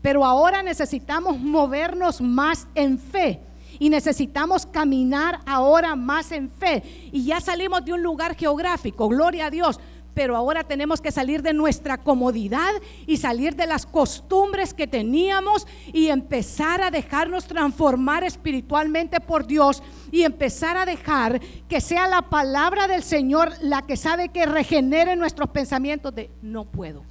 Pero 0.00 0.24
ahora 0.24 0.62
necesitamos 0.62 1.38
movernos 1.38 2.20
más 2.20 2.66
en 2.74 2.98
fe 2.98 3.40
y 3.78 3.88
necesitamos 3.88 4.66
caminar 4.66 5.40
ahora 5.46 5.96
más 5.96 6.32
en 6.32 6.50
fe. 6.50 6.82
Y 7.12 7.24
ya 7.24 7.40
salimos 7.40 7.84
de 7.84 7.92
un 7.92 8.02
lugar 8.02 8.36
geográfico, 8.36 9.08
gloria 9.08 9.46
a 9.46 9.50
Dios, 9.50 9.80
pero 10.14 10.36
ahora 10.36 10.64
tenemos 10.64 11.00
que 11.00 11.10
salir 11.10 11.42
de 11.42 11.52
nuestra 11.52 11.98
comodidad 11.98 12.70
y 13.06 13.16
salir 13.16 13.56
de 13.56 13.66
las 13.66 13.86
costumbres 13.86 14.74
que 14.74 14.86
teníamos 14.86 15.66
y 15.92 16.08
empezar 16.08 16.82
a 16.82 16.90
dejarnos 16.90 17.46
transformar 17.46 18.24
espiritualmente 18.24 19.20
por 19.20 19.46
Dios 19.46 19.82
y 20.10 20.22
empezar 20.22 20.76
a 20.76 20.84
dejar 20.84 21.40
que 21.68 21.80
sea 21.80 22.08
la 22.08 22.22
palabra 22.22 22.86
del 22.86 23.02
Señor 23.02 23.52
la 23.62 23.82
que 23.82 23.96
sabe 23.96 24.28
que 24.28 24.46
regenere 24.46 25.16
nuestros 25.16 25.48
pensamientos 25.50 26.14
de 26.14 26.30
no 26.42 26.64
puedo. 26.64 27.02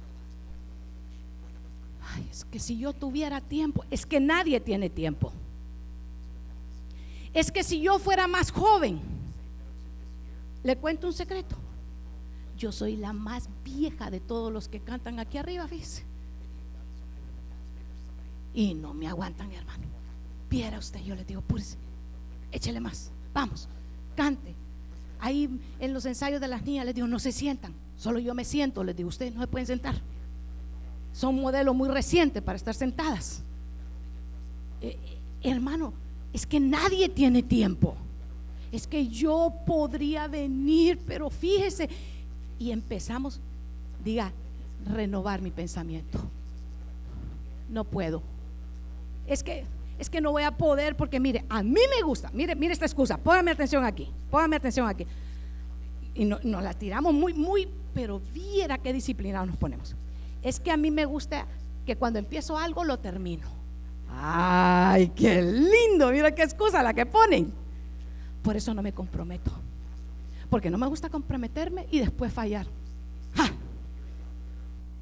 Ay, 2.14 2.26
es 2.30 2.44
que 2.44 2.60
si 2.60 2.78
yo 2.78 2.92
tuviera 2.92 3.40
tiempo, 3.40 3.84
es 3.90 4.06
que 4.06 4.20
nadie 4.20 4.60
tiene 4.60 4.90
tiempo. 4.90 5.32
Es 7.34 7.50
que 7.50 7.64
si 7.64 7.80
yo 7.80 7.98
fuera 7.98 8.26
más 8.28 8.50
joven, 8.50 9.00
le 10.62 10.76
cuento 10.76 11.06
un 11.06 11.12
secreto 11.12 11.56
yo 12.56 12.72
soy 12.72 12.96
la 12.96 13.12
más 13.12 13.48
vieja 13.64 14.10
de 14.10 14.20
todos 14.20 14.52
los 14.52 14.68
que 14.68 14.80
cantan 14.80 15.18
aquí 15.18 15.38
arriba, 15.38 15.66
fíjese. 15.66 16.04
Y 18.54 18.74
no 18.74 18.94
me 18.94 19.08
aguantan, 19.08 19.50
hermano. 19.52 19.84
Viera 20.50 20.78
usted, 20.78 21.00
yo 21.02 21.14
le 21.14 21.24
digo, 21.24 21.40
pues, 21.40 21.78
échele 22.50 22.80
más, 22.80 23.10
vamos, 23.32 23.68
cante. 24.14 24.54
Ahí 25.18 25.48
en 25.78 25.94
los 25.94 26.04
ensayos 26.04 26.40
de 26.40 26.48
las 26.48 26.62
niñas 26.62 26.84
les 26.84 26.94
digo, 26.94 27.06
no 27.06 27.18
se 27.18 27.32
sientan, 27.32 27.72
solo 27.96 28.18
yo 28.18 28.34
me 28.34 28.44
siento, 28.44 28.84
les 28.84 28.96
digo, 28.96 29.08
ustedes 29.08 29.34
no 29.34 29.40
se 29.40 29.46
pueden 29.46 29.66
sentar. 29.66 29.94
Son 31.12 31.34
modelos 31.34 31.74
muy 31.74 31.88
recientes 31.88 32.42
para 32.42 32.56
estar 32.56 32.74
sentadas. 32.74 33.42
Eh, 34.80 34.98
eh, 35.42 35.50
hermano, 35.50 35.94
es 36.32 36.46
que 36.46 36.58
nadie 36.58 37.08
tiene 37.08 37.42
tiempo. 37.42 37.94
Es 38.70 38.86
que 38.86 39.06
yo 39.06 39.52
podría 39.66 40.26
venir, 40.26 40.98
pero 41.06 41.28
fíjese, 41.28 41.88
y 42.62 42.70
empezamos, 42.70 43.40
diga, 44.04 44.30
renovar 44.86 45.42
mi 45.42 45.50
pensamiento. 45.50 46.20
No 47.68 47.82
puedo. 47.82 48.22
Es 49.26 49.42
que 49.42 49.64
es 49.98 50.08
que 50.08 50.20
no 50.20 50.30
voy 50.30 50.44
a 50.44 50.52
poder 50.52 50.96
porque 50.96 51.18
mire, 51.18 51.44
a 51.48 51.62
mí 51.64 51.80
me 51.96 52.02
gusta. 52.02 52.30
Mire, 52.32 52.54
mire 52.54 52.72
esta 52.72 52.86
excusa. 52.86 53.16
Póngame 53.16 53.50
atención 53.50 53.84
aquí. 53.84 54.08
Póngame 54.30 54.56
atención 54.56 54.86
aquí. 54.86 55.06
Y 56.14 56.24
no, 56.24 56.38
nos 56.44 56.62
la 56.62 56.72
tiramos 56.72 57.12
muy, 57.12 57.34
muy, 57.34 57.68
pero 57.94 58.20
viera 58.32 58.78
qué 58.78 58.92
disciplinados 58.92 59.48
nos 59.48 59.56
ponemos. 59.56 59.96
Es 60.40 60.60
que 60.60 60.70
a 60.70 60.76
mí 60.76 60.92
me 60.92 61.04
gusta 61.04 61.46
que 61.84 61.96
cuando 61.96 62.20
empiezo 62.20 62.56
algo 62.56 62.84
lo 62.84 63.00
termino. 63.00 63.48
Ay, 64.08 65.08
qué 65.16 65.42
lindo. 65.42 66.12
Mira 66.12 66.32
qué 66.32 66.44
excusa 66.44 66.80
la 66.80 66.94
que 66.94 67.06
ponen. 67.06 67.52
Por 68.42 68.56
eso 68.56 68.72
no 68.72 68.82
me 68.82 68.92
comprometo 68.92 69.50
porque 70.52 70.70
no 70.70 70.76
me 70.76 70.86
gusta 70.86 71.08
comprometerme 71.08 71.86
y 71.90 71.98
después 71.98 72.30
fallar. 72.30 72.66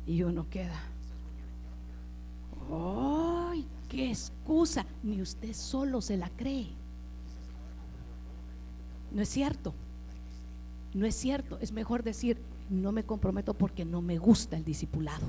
Y 0.07 0.23
uno 0.23 0.49
queda. 0.49 0.81
¡Ay, 2.71 3.67
qué 3.89 4.11
excusa! 4.11 4.87
Ni 5.03 5.21
usted 5.21 5.53
solo 5.53 6.01
se 6.03 6.17
la 6.17 6.31
cree. 6.31 6.69
No 9.11 9.23
es 9.23 9.29
cierto. 9.29 9.75
No 10.95 11.05
es 11.05 11.17
cierto. 11.17 11.59
Es 11.61 11.73
mejor 11.73 12.05
decir, 12.05 12.39
no 12.69 12.93
me 12.93 13.03
comprometo 13.03 13.53
porque 13.53 13.85
no 13.85 14.01
me 14.01 14.19
gusta 14.19 14.57
el 14.57 14.65
discipulado. 14.65 15.27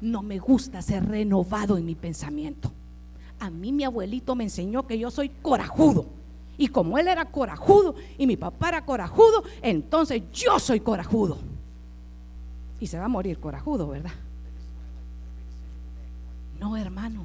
No 0.00 0.22
me 0.22 0.38
gusta 0.38 0.82
ser 0.82 1.04
renovado 1.04 1.78
en 1.78 1.84
mi 1.84 1.96
pensamiento. 1.96 2.70
A 3.40 3.50
mí 3.50 3.72
mi 3.72 3.82
abuelito 3.82 4.36
me 4.36 4.44
enseñó 4.44 4.86
que 4.86 5.00
yo 5.00 5.10
soy 5.10 5.30
corajudo. 5.30 6.19
Y 6.60 6.68
como 6.68 6.98
él 6.98 7.08
era 7.08 7.24
corajudo 7.24 7.94
y 8.18 8.26
mi 8.26 8.36
papá 8.36 8.68
era 8.68 8.84
corajudo, 8.84 9.44
entonces 9.62 10.24
yo 10.30 10.58
soy 10.58 10.80
corajudo. 10.80 11.38
Y 12.78 12.86
se 12.86 12.98
va 12.98 13.06
a 13.06 13.08
morir 13.08 13.40
corajudo, 13.40 13.88
¿verdad? 13.88 14.12
No, 16.58 16.76
hermano. 16.76 17.24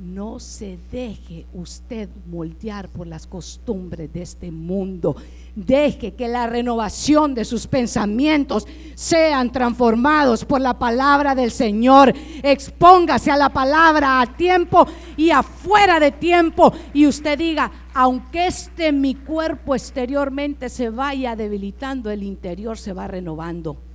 No 0.00 0.38
se 0.38 0.78
deje 0.90 1.44
usted 1.52 2.08
moldear 2.24 2.88
por 2.88 3.06
las 3.06 3.26
costumbres 3.26 4.10
de 4.10 4.22
este 4.22 4.50
mundo. 4.50 5.14
Deje 5.54 6.14
que 6.14 6.26
la 6.26 6.46
renovación 6.46 7.34
de 7.34 7.44
sus 7.44 7.66
pensamientos 7.66 8.66
sean 8.94 9.52
transformados 9.52 10.46
por 10.46 10.62
la 10.62 10.78
palabra 10.78 11.34
del 11.34 11.50
Señor. 11.50 12.14
Expóngase 12.42 13.30
a 13.30 13.36
la 13.36 13.50
palabra 13.50 14.22
a 14.22 14.36
tiempo 14.38 14.86
y 15.18 15.32
afuera 15.32 16.00
de 16.00 16.12
tiempo. 16.12 16.72
Y 16.94 17.06
usted 17.06 17.36
diga, 17.36 17.70
aunque 17.92 18.46
este 18.46 18.92
mi 18.92 19.14
cuerpo 19.14 19.74
exteriormente 19.74 20.70
se 20.70 20.88
vaya 20.88 21.36
debilitando, 21.36 22.10
el 22.10 22.22
interior 22.22 22.78
se 22.78 22.94
va 22.94 23.06
renovando 23.06 23.89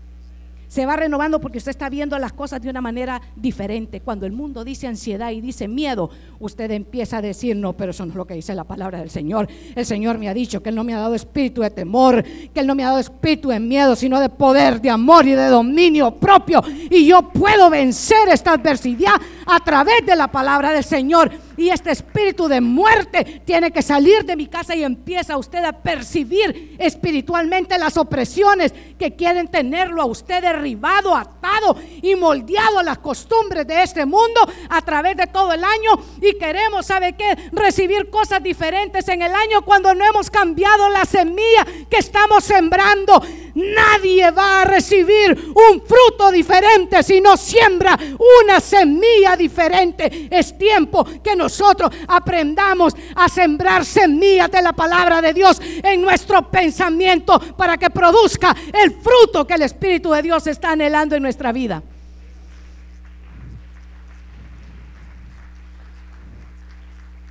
se 0.68 0.86
va 0.86 0.96
renovando 0.96 1.40
porque 1.40 1.58
usted 1.58 1.72
está 1.72 1.90
viendo 1.90 2.18
las 2.20 2.34
cosas 2.34 2.62
de 2.62 2.70
una 2.70 2.82
manera 2.82 3.22
diferente. 3.36 4.02
Cuando 4.02 4.26
el 4.26 4.32
mundo 4.32 4.64
dice 4.64 4.88
ansiedad 4.88 5.32
y 5.32 5.42
dice 5.42 5.68
miedo, 5.68 6.10
usted 6.40 6.72
empieza 6.72 7.18
a 7.18 7.22
decir, 7.22 7.56
no, 7.56 7.74
pero 7.74 7.92
eso 7.92 8.06
no 8.06 8.12
es 8.12 8.18
lo 8.18 8.26
que 8.26 8.34
dice 8.34 8.56
la 8.56 8.64
palabra 8.64 9.00
del 9.00 9.10
Señor. 9.10 9.48
El 9.76 9.86
Señor 9.86 10.18
me 10.18 10.30
ha 10.30 10.34
dicho 10.34 10.62
que 10.62 10.70
Él 10.70 10.76
no 10.76 10.84
me 10.84 10.94
ha 10.94 11.00
dado 11.00 11.16
espíritu 11.16 11.62
de 11.62 11.70
temor, 11.70 12.24
que 12.24 12.60
Él 12.60 12.68
no 12.68 12.76
me 12.76 12.84
ha 12.84 12.88
dado 12.88 13.00
espíritu 13.00 13.50
de 13.50 13.60
miedo, 13.60 13.96
sino 13.96 14.20
de 14.20 14.30
poder, 14.30 14.82
de 14.82 14.90
amor 14.90 15.26
y 15.26 15.32
de 15.32 15.48
dominio 15.48 16.12
propio. 16.12 16.64
Y 16.90 17.06
yo 17.06 17.30
puedo 17.30 17.70
vencer 17.70 18.30
esta 18.32 18.54
adversidad 18.54 19.16
a 19.46 19.60
través 19.60 20.06
de 20.06 20.16
la 20.16 20.28
palabra 20.28 20.72
del 20.72 20.84
Señor. 20.84 21.32
Y 21.58 21.70
este 21.70 21.92
espíritu 21.92 22.48
de 22.48 22.62
muerte 22.62 23.42
tiene 23.46 23.72
que 23.72 23.82
salir 23.82 24.26
de 24.26 24.36
mi 24.36 24.48
casa 24.48 24.76
y 24.76 24.84
empieza 24.84 25.38
usted 25.38 25.64
a 25.64 25.72
percibir 25.72 26.76
espiritualmente 26.80 27.78
las 27.78 27.98
opresiones 27.98 28.74
que 28.98 29.16
quieren 29.16 29.48
tenerlo 29.48 30.02
a 30.02 30.06
usted 30.06 30.42
derribado, 30.42 31.16
atado 31.16 31.76
y 32.02 32.16
moldeado 32.16 32.80
a 32.80 32.84
las 32.84 32.98
costumbres 33.00 33.68
de 33.68 33.84
este 33.84 34.06
mundo 34.06 34.42
a 34.70 34.82
través 34.82 35.18
de 35.18 35.28
todo 35.28 35.54
el 35.54 35.64
año. 35.64 35.92
Y 36.22 36.38
queremos, 36.38 36.86
¿sabe 36.86 37.14
qué? 37.14 37.36
Recibir 37.52 38.10
cosas 38.10 38.42
diferentes 38.42 39.08
en 39.08 39.22
el 39.22 39.34
año 39.34 39.64
cuando 39.64 39.94
no 39.94 40.06
hemos 40.06 40.30
cambiado 40.30 40.90
la 40.90 41.06
semilla 41.06 41.66
que 41.90 41.98
estamos 41.98 42.44
sembrando. 42.44 43.22
Nadie 43.56 44.32
va 44.32 44.62
a 44.62 44.66
recibir 44.66 45.32
un 45.32 45.82
fruto 45.82 46.30
diferente 46.30 47.02
si 47.02 47.22
no 47.22 47.38
siembra 47.38 47.98
una 48.42 48.60
semilla 48.60 49.38
diferente. 49.38 50.28
Es 50.30 50.58
tiempo 50.58 51.06
que 51.24 51.38
nosotros 51.38 51.90
aprendamos 52.06 52.94
a 53.16 53.30
sembrar 53.30 53.86
semillas 53.86 54.52
de 54.52 54.62
la 54.62 54.74
palabra 54.74 55.22
de 55.22 55.34
Dios 55.34 55.62
en 55.62 56.02
nuestro 56.02 56.52
pensamiento 56.52 57.40
para 57.56 57.78
que 57.78 57.90
produzca 57.90 58.54
el 58.74 58.92
fruto 58.92 59.48
que 59.48 59.54
el 59.54 59.62
Espíritu 59.62 60.12
de 60.12 60.22
Dios 60.22 60.46
está 60.48 60.72
anhelando 60.72 61.16
en 61.16 61.24
nuestra 61.24 61.54
vida. 61.54 61.82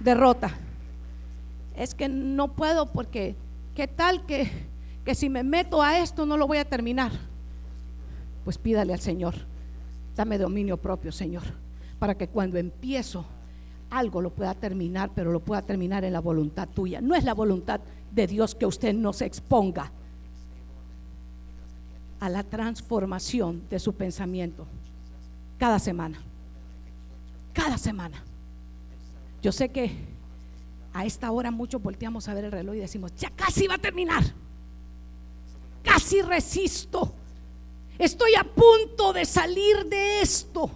Derrota. 0.00 0.54
Es 1.76 1.94
que 1.94 2.08
no 2.08 2.54
puedo 2.54 2.86
porque, 2.92 3.36
¿qué 3.74 3.88
tal 3.88 4.24
que 4.24 4.73
que 5.04 5.14
si 5.14 5.28
me 5.28 5.42
meto 5.42 5.82
a 5.82 5.98
esto 5.98 6.24
no 6.24 6.36
lo 6.36 6.46
voy 6.46 6.58
a 6.58 6.64
terminar. 6.64 7.12
Pues 8.44 8.58
pídale 8.58 8.92
al 8.92 9.00
Señor, 9.00 9.34
dame 10.16 10.38
dominio 10.38 10.76
propio, 10.76 11.12
Señor, 11.12 11.42
para 11.98 12.16
que 12.16 12.28
cuando 12.28 12.58
empiezo 12.58 13.24
algo 13.90 14.20
lo 14.20 14.30
pueda 14.30 14.54
terminar, 14.54 15.10
pero 15.14 15.30
lo 15.30 15.40
pueda 15.40 15.62
terminar 15.62 16.04
en 16.04 16.12
la 16.12 16.20
voluntad 16.20 16.68
tuya. 16.68 17.00
No 17.00 17.14
es 17.14 17.24
la 17.24 17.34
voluntad 17.34 17.80
de 18.12 18.26
Dios 18.26 18.54
que 18.54 18.66
usted 18.66 18.94
no 18.94 19.12
se 19.12 19.26
exponga 19.26 19.92
a 22.20 22.28
la 22.28 22.42
transformación 22.42 23.62
de 23.68 23.78
su 23.78 23.94
pensamiento 23.94 24.66
cada 25.58 25.78
semana. 25.78 26.18
Cada 27.52 27.78
semana. 27.78 28.22
Yo 29.42 29.52
sé 29.52 29.68
que 29.68 29.92
a 30.92 31.04
esta 31.04 31.30
hora 31.30 31.50
muchos 31.50 31.82
volteamos 31.82 32.28
a 32.28 32.34
ver 32.34 32.44
el 32.44 32.52
reloj 32.52 32.76
y 32.76 32.78
decimos, 32.78 33.14
ya 33.16 33.30
casi 33.30 33.66
va 33.66 33.74
a 33.74 33.78
terminar 33.78 34.24
casi 35.84 36.22
resisto. 36.22 37.14
Estoy 37.98 38.34
a 38.34 38.42
punto 38.42 39.12
de 39.12 39.24
salir 39.24 39.84
de 39.86 40.20
esto. 40.22 40.68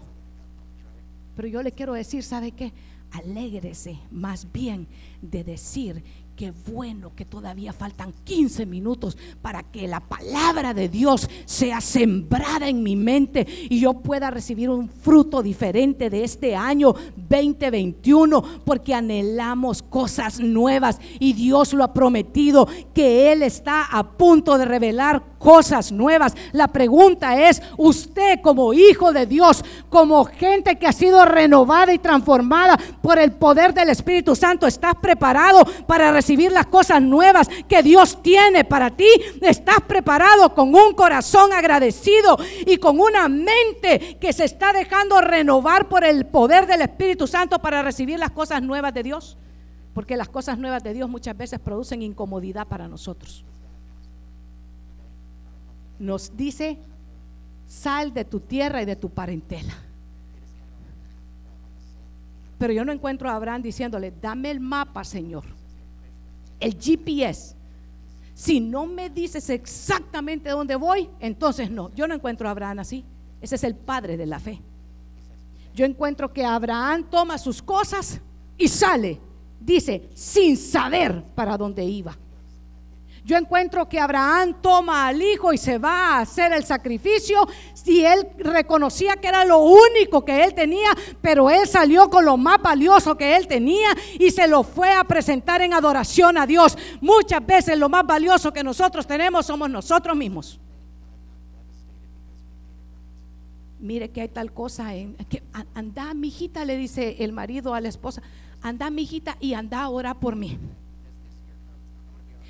Pero 1.34 1.48
yo 1.48 1.62
le 1.62 1.72
quiero 1.72 1.94
decir, 1.94 2.22
¿sabe 2.22 2.52
qué? 2.52 2.72
Alégrese 3.10 3.98
más 4.10 4.52
bien 4.52 4.86
de 5.22 5.42
decir 5.42 6.04
Qué 6.38 6.52
bueno 6.68 7.16
que 7.16 7.24
todavía 7.24 7.72
faltan 7.72 8.14
15 8.22 8.64
minutos 8.64 9.18
para 9.42 9.64
que 9.64 9.88
la 9.88 9.98
palabra 9.98 10.72
de 10.72 10.88
Dios 10.88 11.28
sea 11.46 11.80
sembrada 11.80 12.68
en 12.68 12.80
mi 12.84 12.94
mente 12.94 13.44
y 13.68 13.80
yo 13.80 13.94
pueda 13.94 14.30
recibir 14.30 14.70
un 14.70 14.88
fruto 14.88 15.42
diferente 15.42 16.08
de 16.10 16.22
este 16.22 16.54
año 16.54 16.94
2021 17.16 18.40
porque 18.64 18.94
anhelamos 18.94 19.82
cosas 19.82 20.38
nuevas 20.38 21.00
y 21.18 21.32
Dios 21.32 21.72
lo 21.72 21.82
ha 21.82 21.92
prometido 21.92 22.68
que 22.94 23.32
Él 23.32 23.42
está 23.42 23.86
a 23.86 24.08
punto 24.08 24.56
de 24.58 24.64
revelar 24.64 25.20
cosas 25.40 25.90
nuevas. 25.90 26.34
La 26.52 26.68
pregunta 26.68 27.48
es, 27.48 27.60
usted 27.76 28.40
como 28.42 28.72
hijo 28.74 29.12
de 29.12 29.26
Dios, 29.26 29.64
como 29.88 30.24
gente 30.24 30.78
que 30.78 30.86
ha 30.86 30.92
sido 30.92 31.24
renovada 31.24 31.92
y 31.92 31.98
transformada 31.98 32.78
por 33.02 33.18
el 33.18 33.32
poder 33.32 33.74
del 33.74 33.88
Espíritu 33.88 34.36
Santo, 34.36 34.68
¿estás 34.68 34.94
preparado 34.96 35.64
para 35.86 36.12
recibir 36.12 36.27
las 36.36 36.66
cosas 36.66 37.02
nuevas 37.02 37.48
que 37.68 37.82
Dios 37.82 38.22
tiene 38.22 38.64
para 38.64 38.90
ti? 38.90 39.08
¿Estás 39.40 39.80
preparado 39.86 40.54
con 40.54 40.74
un 40.74 40.94
corazón 40.94 41.52
agradecido 41.52 42.38
y 42.66 42.76
con 42.76 43.00
una 43.00 43.28
mente 43.28 44.18
que 44.20 44.32
se 44.32 44.44
está 44.44 44.72
dejando 44.72 45.20
renovar 45.20 45.88
por 45.88 46.04
el 46.04 46.26
poder 46.26 46.66
del 46.66 46.82
Espíritu 46.82 47.26
Santo 47.26 47.58
para 47.58 47.82
recibir 47.82 48.18
las 48.18 48.30
cosas 48.30 48.62
nuevas 48.62 48.94
de 48.94 49.02
Dios? 49.02 49.38
Porque 49.94 50.16
las 50.16 50.28
cosas 50.28 50.58
nuevas 50.58 50.82
de 50.82 50.94
Dios 50.94 51.08
muchas 51.08 51.36
veces 51.36 51.58
producen 51.58 52.02
incomodidad 52.02 52.66
para 52.66 52.88
nosotros 52.88 53.44
nos 55.98 56.36
dice, 56.36 56.78
sal 57.66 58.12
de 58.14 58.24
tu 58.24 58.40
tierra 58.40 58.82
y 58.82 58.86
de 58.86 58.96
tu 58.96 59.10
parentela. 59.10 59.74
Pero 62.58 62.72
yo 62.72 62.84
no 62.84 62.92
encuentro 62.92 63.28
a 63.30 63.36
Abraham 63.36 63.62
diciéndole, 63.62 64.12
dame 64.20 64.50
el 64.50 64.60
mapa, 64.60 65.04
Señor, 65.04 65.44
el 66.60 66.78
GPS. 66.78 67.54
Si 68.34 68.60
no 68.60 68.86
me 68.86 69.10
dices 69.10 69.50
exactamente 69.50 70.50
dónde 70.50 70.76
voy, 70.76 71.08
entonces 71.20 71.70
no. 71.70 71.92
Yo 71.94 72.06
no 72.06 72.14
encuentro 72.14 72.46
a 72.48 72.52
Abraham 72.52 72.78
así. 72.80 73.04
Ese 73.40 73.56
es 73.56 73.64
el 73.64 73.74
padre 73.74 74.16
de 74.16 74.26
la 74.26 74.38
fe. 74.38 74.60
Yo 75.74 75.84
encuentro 75.84 76.32
que 76.32 76.44
Abraham 76.44 77.06
toma 77.10 77.38
sus 77.38 77.62
cosas 77.62 78.20
y 78.56 78.68
sale, 78.68 79.20
dice, 79.60 80.08
sin 80.14 80.56
saber 80.56 81.22
para 81.34 81.56
dónde 81.56 81.84
iba. 81.84 82.16
Yo 83.28 83.36
encuentro 83.36 83.86
que 83.86 84.00
Abraham 84.00 84.56
toma 84.62 85.06
al 85.06 85.20
hijo 85.20 85.52
y 85.52 85.58
se 85.58 85.76
va 85.76 86.14
a 86.16 86.20
hacer 86.20 86.50
el 86.54 86.64
sacrificio 86.64 87.46
si 87.74 88.02
él 88.02 88.26
reconocía 88.38 89.16
que 89.16 89.28
era 89.28 89.44
lo 89.44 89.58
único 89.58 90.24
que 90.24 90.44
él 90.44 90.54
tenía, 90.54 90.88
pero 91.20 91.50
él 91.50 91.68
salió 91.68 92.08
con 92.08 92.24
lo 92.24 92.38
más 92.38 92.62
valioso 92.62 93.18
que 93.18 93.36
él 93.36 93.46
tenía 93.46 93.90
y 94.18 94.30
se 94.30 94.48
lo 94.48 94.62
fue 94.62 94.94
a 94.94 95.04
presentar 95.04 95.60
en 95.60 95.74
adoración 95.74 96.38
a 96.38 96.46
Dios. 96.46 96.78
Muchas 97.02 97.44
veces 97.44 97.78
lo 97.78 97.90
más 97.90 98.06
valioso 98.06 98.50
que 98.50 98.64
nosotros 98.64 99.06
tenemos 99.06 99.44
somos 99.44 99.68
nosotros 99.68 100.16
mismos. 100.16 100.58
Mire 103.78 104.08
que 104.08 104.22
hay 104.22 104.28
tal 104.28 104.54
cosa 104.54 104.94
en 104.94 105.16
que 105.28 105.42
anda, 105.74 106.14
mi 106.14 106.28
hijita, 106.28 106.64
le 106.64 106.78
dice 106.78 107.16
el 107.18 107.32
marido 107.32 107.74
a 107.74 107.82
la 107.82 107.90
esposa, 107.90 108.22
anda, 108.62 108.88
mi 108.88 109.02
hijita, 109.02 109.36
y 109.38 109.52
anda 109.52 109.82
a 109.82 109.90
orar 109.90 110.18
por 110.18 110.34
mí. 110.34 110.58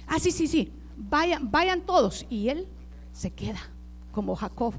Ah, 0.09 0.18
sí, 0.18 0.30
sí, 0.30 0.46
sí. 0.46 0.72
Vayan, 0.96 1.50
vayan 1.50 1.82
todos. 1.82 2.26
Y 2.30 2.48
él 2.48 2.66
se 3.12 3.30
queda 3.30 3.61
como 4.11 4.34
Jacob. 4.34 4.74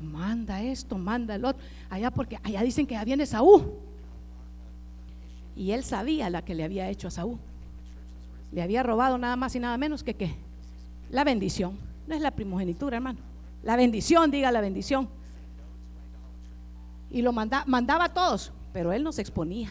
Manda 0.00 0.62
esto, 0.62 0.96
manda 0.96 1.34
el 1.34 1.44
otro. 1.44 1.62
Allá 1.90 2.10
porque 2.10 2.38
allá 2.42 2.62
dicen 2.62 2.86
que 2.86 2.94
ya 2.94 3.04
viene 3.04 3.26
Saúl. 3.26 3.72
Y 5.56 5.72
él 5.72 5.84
sabía 5.84 6.30
la 6.30 6.42
que 6.42 6.54
le 6.54 6.64
había 6.64 6.88
hecho 6.88 7.08
a 7.08 7.10
Saúl. 7.10 7.38
Le 8.52 8.62
había 8.62 8.82
robado 8.82 9.18
nada 9.18 9.36
más 9.36 9.54
y 9.56 9.60
nada 9.60 9.76
menos 9.76 10.04
que 10.04 10.14
qué. 10.14 10.34
La 11.10 11.24
bendición. 11.24 11.76
No 12.06 12.14
es 12.14 12.20
la 12.20 12.30
primogenitura, 12.30 12.96
hermano. 12.96 13.18
La 13.62 13.76
bendición, 13.76 14.30
diga 14.30 14.52
la 14.52 14.60
bendición. 14.60 15.08
Y 17.10 17.22
lo 17.22 17.32
mandaba 17.32 18.04
a 18.04 18.12
todos, 18.12 18.52
pero 18.72 18.92
él 18.92 19.02
no 19.02 19.12
se 19.12 19.22
exponía. 19.22 19.70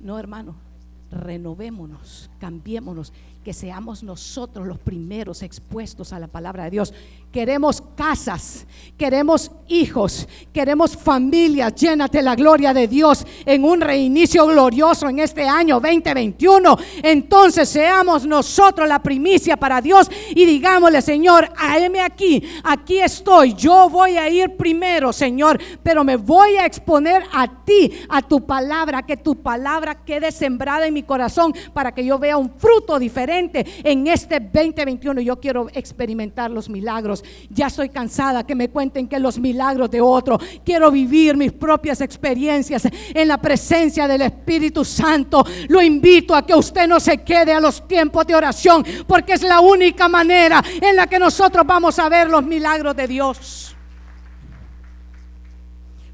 No, 0.00 0.18
hermano 0.18 0.71
renovémonos, 1.12 2.30
cambiémonos 2.40 3.12
que 3.44 3.52
seamos 3.52 4.02
nosotros 4.02 4.66
los 4.66 4.78
primeros 4.78 5.42
expuestos 5.42 6.12
a 6.12 6.18
la 6.18 6.28
palabra 6.28 6.64
de 6.64 6.70
Dios. 6.70 6.94
Queremos 7.32 7.82
casas, 7.96 8.66
queremos 8.98 9.50
hijos, 9.68 10.28
queremos 10.52 10.94
familias 10.94 11.74
llenas 11.74 12.10
de 12.10 12.20
la 12.20 12.34
gloria 12.34 12.74
de 12.74 12.86
Dios 12.86 13.26
en 13.46 13.64
un 13.64 13.80
reinicio 13.80 14.46
glorioso 14.46 15.08
en 15.08 15.18
este 15.18 15.48
año 15.48 15.80
2021. 15.80 16.76
Entonces 17.02 17.70
seamos 17.70 18.26
nosotros 18.26 18.86
la 18.86 19.02
primicia 19.02 19.56
para 19.56 19.80
Dios 19.80 20.10
y 20.34 20.44
digámosle, 20.44 21.00
Señor, 21.00 21.50
heme 21.74 22.00
aquí, 22.00 22.42
aquí 22.64 23.00
estoy, 23.00 23.54
yo 23.54 23.88
voy 23.88 24.18
a 24.18 24.28
ir 24.28 24.54
primero, 24.58 25.10
Señor, 25.10 25.58
pero 25.82 26.04
me 26.04 26.16
voy 26.16 26.56
a 26.56 26.66
exponer 26.66 27.22
a 27.32 27.64
ti, 27.64 27.92
a 28.10 28.20
tu 28.20 28.44
palabra, 28.44 29.04
que 29.04 29.16
tu 29.16 29.36
palabra 29.36 30.04
quede 30.04 30.32
sembrada 30.32 30.86
en 30.86 30.92
mi 30.92 31.02
corazón 31.02 31.54
para 31.72 31.92
que 31.92 32.04
yo 32.04 32.18
vea 32.18 32.36
un 32.36 32.50
fruto 32.58 32.98
diferente 32.98 33.64
en 33.82 34.06
este 34.06 34.38
2021. 34.38 35.22
Yo 35.22 35.40
quiero 35.40 35.68
experimentar 35.72 36.50
los 36.50 36.68
milagros 36.68 37.21
ya 37.50 37.66
estoy 37.66 37.88
cansada 37.88 38.46
que 38.46 38.54
me 38.54 38.70
cuenten 38.70 39.08
que 39.08 39.18
los 39.18 39.38
milagros 39.38 39.90
de 39.90 40.00
otro. 40.00 40.38
Quiero 40.64 40.90
vivir 40.90 41.36
mis 41.36 41.52
propias 41.52 42.00
experiencias 42.00 42.82
en 43.14 43.28
la 43.28 43.38
presencia 43.38 44.08
del 44.08 44.22
Espíritu 44.22 44.84
Santo. 44.84 45.44
Lo 45.68 45.80
invito 45.82 46.34
a 46.34 46.44
que 46.44 46.54
usted 46.54 46.86
no 46.86 47.00
se 47.00 47.18
quede 47.18 47.52
a 47.52 47.60
los 47.60 47.86
tiempos 47.86 48.26
de 48.26 48.34
oración, 48.34 48.84
porque 49.06 49.34
es 49.34 49.42
la 49.42 49.60
única 49.60 50.08
manera 50.08 50.62
en 50.80 50.96
la 50.96 51.06
que 51.06 51.18
nosotros 51.18 51.66
vamos 51.66 51.98
a 51.98 52.08
ver 52.08 52.28
los 52.28 52.44
milagros 52.44 52.96
de 52.96 53.06
Dios. 53.06 53.76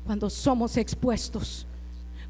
Cuando 0.04 0.30
somos 0.30 0.76
expuestos 0.76 1.66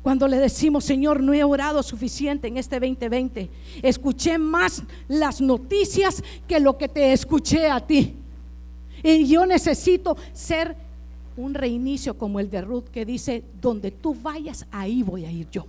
cuando 0.02 0.28
le 0.28 0.38
decimos, 0.38 0.84
Señor, 0.84 1.22
no 1.22 1.34
he 1.34 1.42
orado 1.42 1.82
suficiente 1.82 2.48
en 2.48 2.56
este 2.56 2.80
2020. 2.80 3.50
Escuché 3.82 4.38
más 4.38 4.82
las 5.08 5.40
noticias 5.40 6.22
que 6.46 6.60
lo 6.60 6.78
que 6.78 6.88
te 6.88 7.12
escuché 7.12 7.68
a 7.68 7.80
ti. 7.86 8.16
Y 9.02 9.26
yo 9.26 9.46
necesito 9.46 10.16
ser 10.32 10.76
un 11.36 11.54
reinicio 11.54 12.18
como 12.18 12.40
el 12.40 12.50
de 12.50 12.60
Ruth 12.60 12.88
que 12.88 13.04
dice, 13.04 13.44
donde 13.60 13.90
tú 13.90 14.14
vayas, 14.14 14.66
ahí 14.70 15.02
voy 15.02 15.24
a 15.24 15.30
ir 15.30 15.48
yo. 15.50 15.66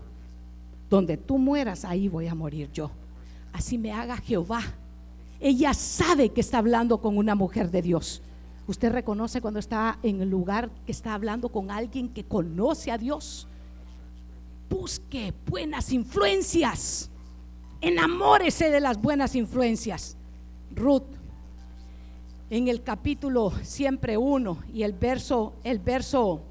Donde 0.89 1.17
tú 1.17 1.38
mueras, 1.38 1.86
ahí 1.86 2.07
voy 2.07 2.27
a 2.27 2.34
morir 2.34 2.69
yo. 2.73 2.89
Así 3.53 3.77
me 3.77 3.91
haga 3.91 4.17
Jehová. 4.17 4.61
Ella 5.39 5.73
sabe 5.73 6.30
que 6.30 6.41
está 6.41 6.57
hablando 6.57 6.99
con 6.99 7.17
una 7.17 7.36
mujer 7.36 7.69
de 7.69 7.82
Dios. 7.82 8.21
Usted 8.67 8.91
reconoce 8.91 9.41
cuando 9.41 9.59
está 9.59 9.99
en 10.03 10.21
el 10.21 10.30
lugar 10.30 10.69
que 10.86 10.91
está 10.91 11.13
hablando 11.13 11.49
con 11.49 11.71
alguien 11.71 12.09
que 12.09 12.23
conoce 12.23 12.91
a 12.91 12.97
Dios. 12.97 13.47
Busque 14.69 15.34
buenas 15.47 15.91
influencias. 15.91 17.09
Enamórese 17.82 18.69
de 18.69 18.80
las 18.80 19.01
buenas 19.01 19.36
influencias. 19.36 20.17
Ruth 20.75 21.18
en 22.50 22.68
el 22.68 22.82
capítulo 22.82 23.52
siempre 23.64 24.18
uno 24.18 24.58
y 24.74 24.84
el 24.84 24.93
verso, 24.93 25.54
el 25.64 25.80
verso 25.80 26.41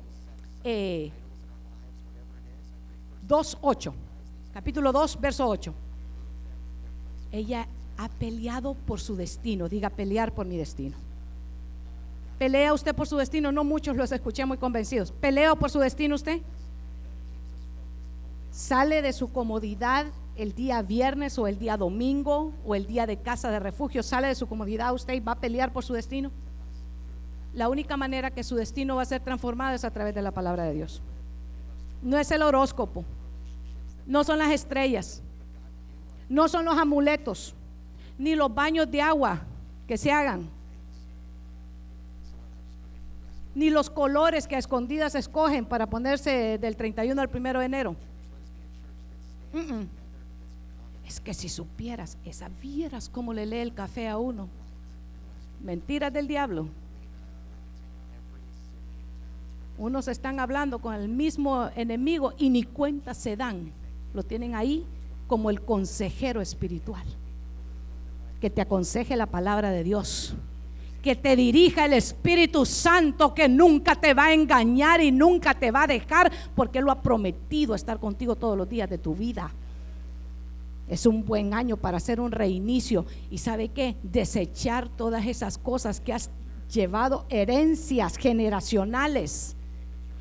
eh, 0.64 1.10
2.8, 3.26 3.92
capítulo 4.52 4.92
2, 4.92 5.20
verso 5.20 5.46
8. 5.46 5.74
Ella 7.32 7.66
ha 7.96 8.08
peleado 8.08 8.74
por 8.74 9.00
su 9.00 9.16
destino, 9.16 9.68
diga 9.68 9.90
pelear 9.90 10.32
por 10.32 10.46
mi 10.46 10.56
destino. 10.56 10.96
¿Pelea 12.38 12.72
usted 12.72 12.94
por 12.94 13.08
su 13.08 13.16
destino? 13.16 13.50
No 13.50 13.64
muchos 13.64 13.96
los 13.96 14.12
escuché 14.12 14.46
muy 14.46 14.58
convencidos. 14.58 15.10
¿Pelea 15.10 15.56
por 15.56 15.70
su 15.70 15.80
destino 15.80 16.14
usted? 16.14 16.40
Sale 18.52 19.02
de 19.02 19.12
su 19.12 19.32
comodidad 19.32 20.06
el 20.38 20.54
día 20.54 20.80
viernes 20.82 21.36
o 21.36 21.48
el 21.48 21.58
día 21.58 21.76
domingo 21.76 22.52
o 22.64 22.76
el 22.76 22.86
día 22.86 23.06
de 23.06 23.16
casa 23.16 23.50
de 23.50 23.58
refugio, 23.58 24.04
sale 24.04 24.28
de 24.28 24.36
su 24.36 24.46
comodidad 24.46 24.94
usted 24.94 25.14
y 25.14 25.20
va 25.20 25.32
a 25.32 25.40
pelear 25.40 25.72
por 25.72 25.84
su 25.84 25.94
destino. 25.94 26.30
La 27.52 27.68
única 27.68 27.96
manera 27.96 28.30
que 28.30 28.44
su 28.44 28.54
destino 28.54 28.96
va 28.96 29.02
a 29.02 29.06
ser 29.06 29.20
transformado 29.20 29.74
es 29.74 29.84
a 29.84 29.90
través 29.90 30.14
de 30.14 30.22
la 30.22 30.30
palabra 30.30 30.62
de 30.62 30.74
Dios. 30.74 31.02
No 32.02 32.16
es 32.16 32.30
el 32.30 32.42
horóscopo, 32.42 33.04
no 34.06 34.22
son 34.22 34.38
las 34.38 34.52
estrellas, 34.52 35.24
no 36.28 36.48
son 36.48 36.64
los 36.64 36.78
amuletos, 36.78 37.56
ni 38.16 38.36
los 38.36 38.54
baños 38.54 38.88
de 38.88 39.02
agua 39.02 39.40
que 39.88 39.98
se 39.98 40.12
hagan, 40.12 40.48
ni 43.56 43.70
los 43.70 43.90
colores 43.90 44.46
que 44.46 44.54
a 44.54 44.58
escondidas 44.60 45.16
escogen 45.16 45.64
para 45.64 45.88
ponerse 45.88 46.58
del 46.58 46.76
31 46.76 47.20
al 47.20 47.28
1 47.28 47.58
de 47.58 47.64
enero. 47.64 47.96
Es 51.08 51.20
que 51.20 51.32
si 51.32 51.48
supieras, 51.48 52.18
esa 52.26 52.50
vieras 52.60 53.08
cómo 53.08 53.32
le 53.32 53.46
lee 53.46 53.60
el 53.60 53.72
café 53.72 54.08
a 54.08 54.18
uno. 54.18 54.46
Mentiras 55.64 56.12
del 56.12 56.28
diablo. 56.28 56.68
Unos 59.78 60.06
están 60.06 60.38
hablando 60.38 60.80
con 60.80 60.94
el 60.94 61.08
mismo 61.08 61.70
enemigo 61.74 62.34
y 62.36 62.50
ni 62.50 62.62
cuenta 62.62 63.14
se 63.14 63.36
dan. 63.36 63.72
Lo 64.12 64.22
tienen 64.22 64.54
ahí 64.54 64.84
como 65.26 65.48
el 65.48 65.62
consejero 65.62 66.42
espiritual. 66.42 67.06
Que 68.42 68.50
te 68.50 68.60
aconseje 68.60 69.16
la 69.16 69.26
palabra 69.26 69.70
de 69.70 69.84
Dios. 69.84 70.34
Que 71.02 71.16
te 71.16 71.36
dirija 71.36 71.86
el 71.86 71.94
Espíritu 71.94 72.66
Santo 72.66 73.32
que 73.32 73.48
nunca 73.48 73.94
te 73.94 74.12
va 74.12 74.26
a 74.26 74.34
engañar 74.34 75.00
y 75.00 75.10
nunca 75.10 75.54
te 75.54 75.70
va 75.70 75.84
a 75.84 75.86
dejar 75.86 76.30
porque 76.54 76.80
Él 76.80 76.84
lo 76.84 76.90
ha 76.90 77.00
prometido 77.00 77.74
estar 77.74 77.98
contigo 77.98 78.36
todos 78.36 78.58
los 78.58 78.68
días 78.68 78.90
de 78.90 78.98
tu 78.98 79.14
vida. 79.14 79.50
Es 80.88 81.06
un 81.06 81.24
buen 81.24 81.54
año 81.54 81.76
para 81.76 81.98
hacer 81.98 82.20
un 82.20 82.32
reinicio. 82.32 83.06
¿Y 83.30 83.38
sabe 83.38 83.68
qué? 83.68 83.96
Desechar 84.02 84.88
todas 84.88 85.26
esas 85.26 85.58
cosas 85.58 86.00
que 86.00 86.12
has 86.12 86.30
llevado, 86.72 87.26
herencias 87.28 88.16
generacionales. 88.16 89.56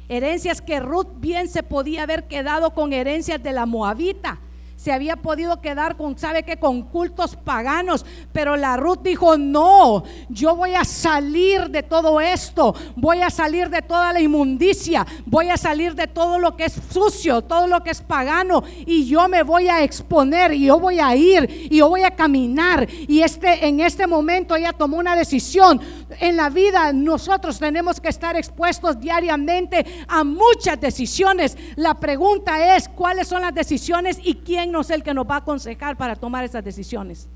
Herencias 0.10 0.62
que 0.62 0.80
Ruth 0.80 1.08
bien 1.18 1.50
se 1.50 1.64
podía 1.64 2.04
haber 2.04 2.28
quedado 2.28 2.74
con 2.74 2.94
herencias 2.94 3.42
de 3.42 3.54
la 3.54 3.66
Moabita 3.66 4.40
se 4.78 4.94
había 4.94 5.18
podido 5.18 5.60
quedar 5.60 5.98
con, 5.98 6.18
¿sabe 6.18 6.44
qué? 6.44 6.58
Con 6.58 6.84
cultos 6.84 7.36
paganos. 7.36 8.06
Pero 8.32 8.56
la 8.56 8.78
Ruth 8.78 9.00
dijo, 9.02 9.36
no, 9.36 10.04
yo 10.30 10.56
voy 10.56 10.76
a 10.76 10.86
salir 10.86 11.70
de 11.70 11.82
todo 11.82 12.22
esto, 12.22 12.76
voy 12.96 13.22
a 13.22 13.32
salir 13.32 13.70
de 13.70 13.82
toda 13.82 14.14
la 14.14 14.22
inmundicia, 14.22 15.06
voy 15.26 15.50
a 15.50 15.58
salir 15.58 15.96
de 15.96 16.06
todo 16.06 16.38
lo 16.38 16.56
que 16.56 16.66
es 16.66 16.80
sucio, 16.92 17.42
todo 17.42 17.68
lo 17.68 17.84
que 17.84 17.90
es 17.90 18.02
pagano, 18.02 18.64
y 18.86 19.08
yo 19.08 19.28
me 19.28 19.42
voy 19.42 19.68
a 19.68 19.84
exponer, 19.84 20.54
y 20.54 20.66
yo 20.66 20.80
voy 20.80 21.00
a 21.00 21.16
ir, 21.16 21.68
y 21.72 21.78
yo 21.78 21.90
voy 21.90 22.04
a 22.04 22.16
caminar. 22.16 22.88
Y 23.08 23.22
este, 23.22 23.68
en 23.68 23.80
este 23.80 24.06
momento 24.06 24.56
ella 24.56 24.74
tomó 24.74 24.98
una 24.98 25.16
decisión. 25.16 25.82
En 26.20 26.38
la 26.38 26.50
vida 26.50 26.94
nosotros 26.94 27.60
tenemos 27.60 28.00
que 28.00 28.08
estar 28.08 28.36
expuestos 28.36 29.00
diariamente 29.00 29.86
a 30.08 30.24
muchas 30.24 30.80
decisiones. 30.80 31.58
La 31.76 31.96
pregunta 31.96 32.76
es, 32.76 32.88
¿cuáles 32.88 33.28
son 33.28 33.42
las 33.42 33.54
decisiones 33.54 34.20
y 34.24 34.36
quién 34.36 34.72
no 34.72 34.82
es 34.82 34.90
el 34.90 35.04
que 35.04 35.14
nos 35.14 35.28
va 35.30 35.36
a 35.36 35.40
aconsejar 35.40 35.98
para 35.98 36.16
tomar 36.16 36.44
esas 36.44 36.64
decisiones. 36.64 37.28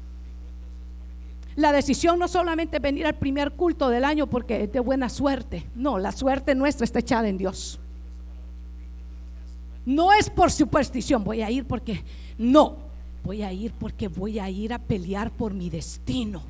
La 1.55 1.71
decisión 1.71 2.17
no 2.17 2.27
solamente 2.27 2.79
venir 2.79 3.05
al 3.05 3.15
primer 3.15 3.51
culto 3.51 3.89
del 3.89 4.05
año 4.05 4.27
porque 4.27 4.63
es 4.63 4.71
de 4.71 4.79
buena 4.79 5.09
suerte. 5.09 5.67
No, 5.75 5.99
la 5.99 6.11
suerte 6.11 6.55
nuestra 6.55 6.85
está 6.85 6.99
echada 6.99 7.27
en 7.27 7.37
Dios. 7.37 7.79
No 9.85 10.13
es 10.13 10.29
por 10.29 10.51
superstición, 10.51 11.23
voy 11.23 11.41
a 11.41 11.49
ir 11.49 11.65
porque 11.65 12.03
no, 12.37 12.77
voy 13.23 13.41
a 13.41 13.51
ir 13.51 13.73
porque 13.73 14.07
voy 14.07 14.39
a 14.39 14.49
ir 14.49 14.73
a 14.73 14.79
pelear 14.79 15.31
por 15.31 15.53
mi 15.53 15.69
destino. 15.69 16.43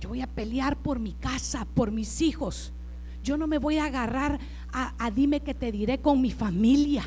Yo 0.00 0.08
voy 0.08 0.22
a 0.22 0.26
pelear 0.26 0.76
por 0.76 0.98
mi 0.98 1.12
casa, 1.12 1.66
por 1.74 1.90
mis 1.90 2.22
hijos. 2.22 2.72
Yo 3.22 3.36
no 3.36 3.46
me 3.46 3.58
voy 3.58 3.76
a 3.76 3.84
agarrar 3.84 4.40
a, 4.72 5.10
dime 5.10 5.40
que 5.40 5.54
te 5.54 5.70
diré 5.70 6.00
con 6.00 6.20
mi 6.20 6.30
familia. 6.30 7.04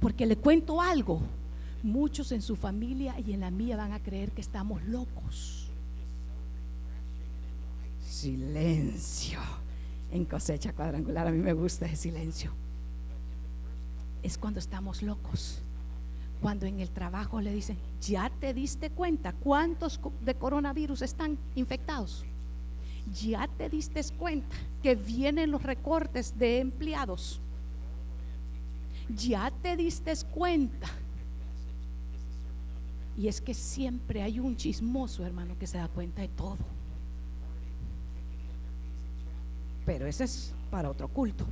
Porque 0.00 0.24
le 0.24 0.36
cuento 0.36 0.80
algo, 0.80 1.20
muchos 1.82 2.32
en 2.32 2.40
su 2.40 2.56
familia 2.56 3.18
y 3.20 3.32
en 3.32 3.40
la 3.40 3.50
mía 3.50 3.76
van 3.76 3.92
a 3.92 4.02
creer 4.02 4.30
que 4.30 4.40
estamos 4.40 4.82
locos. 4.84 5.68
Silencio. 8.08 9.40
En 10.10 10.24
cosecha 10.24 10.72
cuadrangular 10.72 11.26
a 11.26 11.30
mí 11.30 11.38
me 11.38 11.52
gusta 11.52 11.86
ese 11.86 11.96
silencio. 11.96 12.50
Es 14.22 14.38
cuando 14.38 14.58
estamos 14.58 15.02
locos. 15.02 15.60
Cuando 16.40 16.66
en 16.66 16.80
el 16.80 16.90
trabajo 16.90 17.40
le 17.40 17.52
dicen, 17.52 17.78
¿ya 18.00 18.30
te 18.40 18.54
diste 18.54 18.90
cuenta 18.90 19.32
cuántos 19.32 20.00
de 20.24 20.34
coronavirus 20.34 21.02
están 21.02 21.38
infectados? 21.54 22.24
¿Ya 23.22 23.48
te 23.48 23.68
diste 23.68 24.02
cuenta 24.18 24.56
que 24.82 24.94
vienen 24.94 25.50
los 25.50 25.62
recortes 25.62 26.38
de 26.38 26.60
empleados? 26.60 27.40
ya 29.08 29.52
te 29.62 29.76
diste 29.76 30.12
cuenta. 30.32 30.88
Y 33.16 33.28
es 33.28 33.40
que 33.40 33.54
siempre 33.54 34.22
hay 34.22 34.38
un 34.38 34.56
chismoso, 34.56 35.24
hermano, 35.24 35.56
que 35.58 35.66
se 35.66 35.78
da 35.78 35.88
cuenta 35.88 36.22
de 36.22 36.28
todo. 36.28 36.58
Pero 39.86 40.06
ese 40.06 40.24
es 40.24 40.52
para 40.70 40.90
otro 40.90 41.08
culto. 41.08 41.46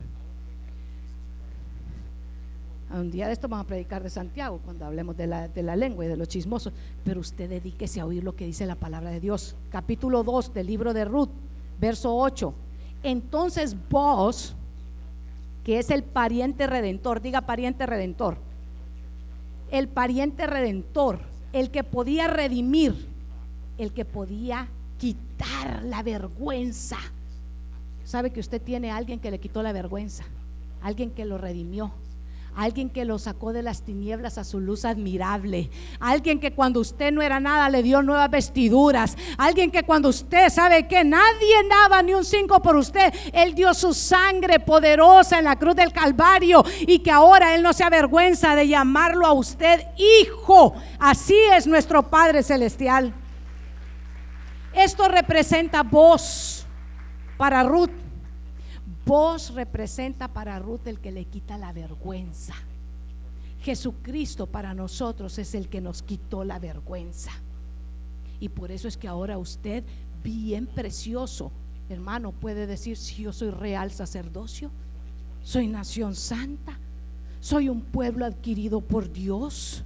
Un 2.93 3.11
día 3.11 3.27
de 3.27 3.33
esto 3.33 3.49
vamos 3.49 3.65
a 3.65 3.69
predicar 3.69 4.03
de 4.03 4.11
Santiago 4.11 4.61
cuando 4.65 4.85
hablemos 4.85 5.17
de 5.17 5.27
la, 5.27 5.49
de 5.49 5.63
la 5.63 5.75
lengua 5.75 6.05
y 6.05 6.09
de 6.09 6.17
los 6.17 6.29
chismosos. 6.29 6.73
Pero 7.03 7.21
usted 7.21 7.49
dedíquese 7.49 8.01
a 8.01 8.07
oír 8.07 8.23
lo 8.23 8.37
que 8.37 8.47
dice 8.47 8.67
la 8.67 8.77
palabra 8.77 9.11
de 9.11 9.21
Dios. 9.21 9.57
Capítulo 9.71 10.23
2 10.23 10.55
del 10.55 10.67
libro 10.67 10.95
de 10.95 11.05
Ruth, 11.05 11.31
verso 11.81 12.15
8. 12.15 12.55
Entonces 13.03 13.77
vos, 13.91 14.55
que 15.65 15.79
es 15.79 15.91
el 15.91 16.05
pariente 16.05 16.67
redentor, 16.67 17.21
diga 17.21 17.43
pariente 17.43 17.85
redentor, 17.87 18.39
el 19.71 19.89
pariente 19.89 20.47
redentor, 20.47 21.21
el 21.53 21.71
que 21.71 21.85
podía 21.85 22.29
redimir, 22.29 23.09
el 23.77 23.93
que 23.93 24.05
podía 24.05 24.69
quitar 24.99 25.83
la 25.85 26.03
vergüenza. 26.03 26.99
Sabe 28.05 28.31
que 28.31 28.41
usted 28.41 28.63
tiene 28.63 28.91
a 28.91 28.97
alguien 28.97 29.21
que 29.21 29.31
le 29.31 29.41
quitó 29.41 29.63
la 29.63 29.73
vergüenza, 29.73 30.25
alguien 30.81 31.11
que 31.11 31.25
lo 31.25 31.39
redimió, 31.39 31.93
alguien 32.57 32.91
que 32.91 33.05
lo 33.05 33.19
sacó 33.19 33.53
de 33.53 33.63
las 33.63 33.83
tinieblas 33.83 34.39
a 34.39 34.45
su 34.45 34.61
luz 34.61 34.85
admirable, 34.85 35.71
alguien 35.99 36.39
que 36.41 36.53
cuando 36.53 36.81
usted 36.81 37.13
no 37.13 37.23
era 37.23 37.41
nada 37.41 37.69
le 37.69 37.83
dio 37.83 38.03
nuevas 38.03 38.31
vestiduras, 38.31 39.17
alguien 39.37 39.71
que 39.71 39.83
cuando 39.83 40.09
usted 40.09 40.49
sabe 40.51 40.87
que 40.87 41.05
nadie 41.05 41.69
daba 41.69 42.03
ni 42.03 42.15
un 42.15 42.25
cinco 42.25 42.63
por 42.63 42.77
usted, 42.77 43.13
Él 43.33 43.55
dio 43.55 43.75
su 43.75 43.93
sangre 43.93 44.61
poderosa 44.61 45.39
en 45.39 45.45
la 45.45 45.57
cruz 45.57 45.75
del 45.75 45.93
Calvario 45.93 46.65
y 46.81 47.01
que 47.01 47.11
ahora 47.11 47.55
Él 47.55 47.63
no 47.63 47.73
se 47.73 47.85
avergüenza 47.85 48.55
de 48.55 48.69
llamarlo 48.69 49.27
a 49.27 49.33
usted 49.33 49.81
hijo. 49.97 50.75
Así 50.99 51.37
es 51.53 51.67
nuestro 51.67 52.03
Padre 52.05 52.43
Celestial. 52.43 53.13
Esto 54.75 55.09
representa 55.09 55.83
voz 55.83 56.67
para 57.37 57.63
Ruth. 57.63 58.04
Vos 59.05 59.53
representa 59.53 60.29
para 60.29 60.59
Ruth 60.59 60.87
el 60.87 60.99
que 60.99 61.13
le 61.13 61.27
quita 61.27 61.59
la 61.59 61.73
vergüenza. 61.73 62.55
Jesucristo 63.61 64.47
para 64.47 64.73
nosotros 64.75 65.39
es 65.39 65.55
el 65.55 65.69
que 65.69 65.83
nos 65.83 66.03
quitó 66.03 66.45
la 66.45 66.59
vergüenza. 66.59 67.31
Y 68.41 68.49
por 68.49 68.71
eso 68.71 68.89
es 68.89 68.97
que 68.97 69.09
ahora 69.09 69.39
usted, 69.39 69.85
bien 70.23 70.67
precioso, 70.67 71.53
hermano, 71.89 72.33
puede 72.33 72.67
decir, 72.67 72.97
si 72.97 73.23
yo 73.23 73.33
soy 73.33 73.51
real 73.51 73.91
sacerdocio, 73.91 74.71
soy 75.43 75.67
nación 75.67 76.15
santa, 76.15 76.79
soy 77.41 77.69
un 77.69 77.83
pueblo 77.83 78.25
adquirido 78.25 78.81
por 78.81 79.13
Dios. 79.13 79.85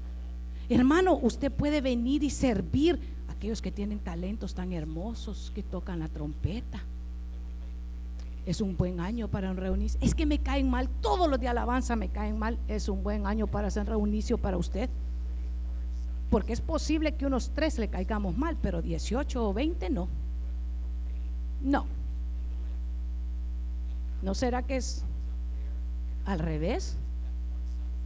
Hermano, 0.69 1.19
usted 1.21 1.51
puede 1.51 1.81
venir 1.81 2.23
y 2.23 2.31
servir 2.31 3.01
a 3.29 3.33
aquellos 3.33 3.63
que 3.63 3.73
tienen 3.73 3.99
talentos 3.99 4.55
tan 4.55 4.73
hermosos, 4.73 5.51
que 5.55 5.65
tocan 5.65 5.99
la 5.99 6.09
trompeta 6.09 6.81
es 8.49 8.63
un 8.63 8.79
buen 8.79 8.99
año 8.99 9.29
para 9.29 9.51
un 9.51 9.59
reunicio. 9.59 10.01
Es 10.03 10.15
que 10.15 10.25
me 10.25 10.39
caen 10.39 10.71
mal, 10.71 10.89
todos 11.03 11.29
los 11.29 11.39
de 11.39 11.49
alabanza 11.49 11.97
me 11.97 12.09
caen 12.09 12.39
mal. 12.39 12.59
Es 12.67 12.89
un 12.89 13.03
buen 13.03 13.27
año 13.27 13.47
para 13.47 13.69
hacer 13.69 13.87
reunicio 13.87 14.39
para 14.39 14.57
usted. 14.57 14.89
Porque 16.31 16.55
es 16.55 16.63
posible 16.63 17.15
que 17.15 17.27
unos 17.27 17.51
tres 17.51 17.79
le 17.79 17.89
caigamos 17.89 18.39
mal, 18.39 18.57
pero 18.63 18.81
18 18.81 19.51
o 19.51 19.53
20 19.53 19.91
no. 19.91 20.09
No. 21.61 21.85
¿No 24.23 24.35
será 24.35 24.63
que 24.63 24.77
es 24.77 25.05
al 26.25 26.39
revés? 26.39 26.97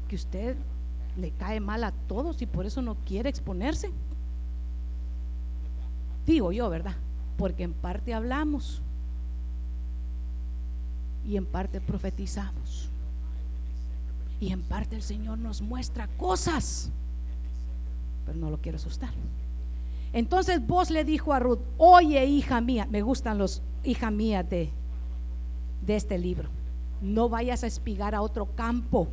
Que 0.09 0.17
usted 0.17 0.57
le 1.17 1.31
cae 1.31 1.61
mal 1.61 1.85
a 1.85 1.93
todos 2.09 2.43
y 2.43 2.47
por 2.47 2.67
eso 2.67 2.83
no 2.83 2.97
quiere 3.07 3.29
exponerse. 3.29 3.93
Digo 6.27 6.51
yo, 6.51 6.69
¿verdad? 6.69 6.97
Porque 7.37 7.63
en 7.63 7.75
parte 7.75 8.13
hablamos 8.13 8.83
y 11.27 11.37
en 11.37 11.47
parte 11.47 11.81
profetizamos. 11.81 12.89
Y 14.41 14.53
en 14.53 14.63
parte 14.63 14.97
el 14.97 15.03
Señor 15.03 15.39
nos 15.39 15.63
muestra 15.63 16.09
cosas, 16.17 16.91
pero 18.27 18.39
no 18.39 18.51
lo 18.51 18.59
quiero 18.59 18.77
asustar. 18.77 19.11
Entonces 20.13 20.67
vos 20.67 20.91
le 20.91 21.05
dijo 21.05 21.33
a 21.33 21.39
Ruth, 21.39 21.61
oye 21.79 22.25
hija 22.27 22.61
mía, 22.61 22.87
me 22.91 23.03
gustan 23.03 23.39
los 23.39 23.63
hija 23.85 24.11
mía 24.11 24.43
de, 24.43 24.71
de 25.87 25.97
este 25.97 26.19
libro, 26.19 26.49
no 27.01 27.29
vayas 27.29 27.65
a 27.65 27.67
espigar 27.67 28.15
a 28.15 28.21
otro 28.23 28.47
campo, 28.55 29.09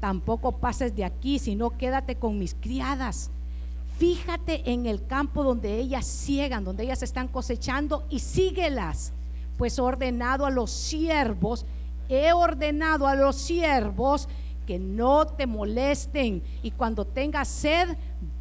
tampoco 0.00 0.52
pases 0.52 0.94
de 0.94 1.04
aquí, 1.04 1.38
sino 1.38 1.76
quédate 1.76 2.16
con 2.16 2.38
mis 2.38 2.54
criadas. 2.54 3.30
Fíjate 3.98 4.70
en 4.70 4.86
el 4.86 5.04
campo 5.06 5.42
donde 5.42 5.76
ellas 5.76 6.06
ciegan, 6.06 6.64
donde 6.64 6.84
ellas 6.84 7.02
están 7.02 7.26
cosechando 7.26 8.06
y 8.08 8.20
síguelas 8.20 9.12
pues 9.58 9.78
ordenado 9.78 10.46
a 10.46 10.50
los 10.50 10.70
siervos, 10.70 11.66
he 12.08 12.32
ordenado 12.32 13.06
a 13.06 13.14
los 13.14 13.36
siervos 13.36 14.28
que 14.66 14.78
no 14.78 15.26
te 15.26 15.46
molesten. 15.46 16.42
Y 16.62 16.70
cuando 16.70 17.04
tengas 17.04 17.48
sed, 17.48 17.96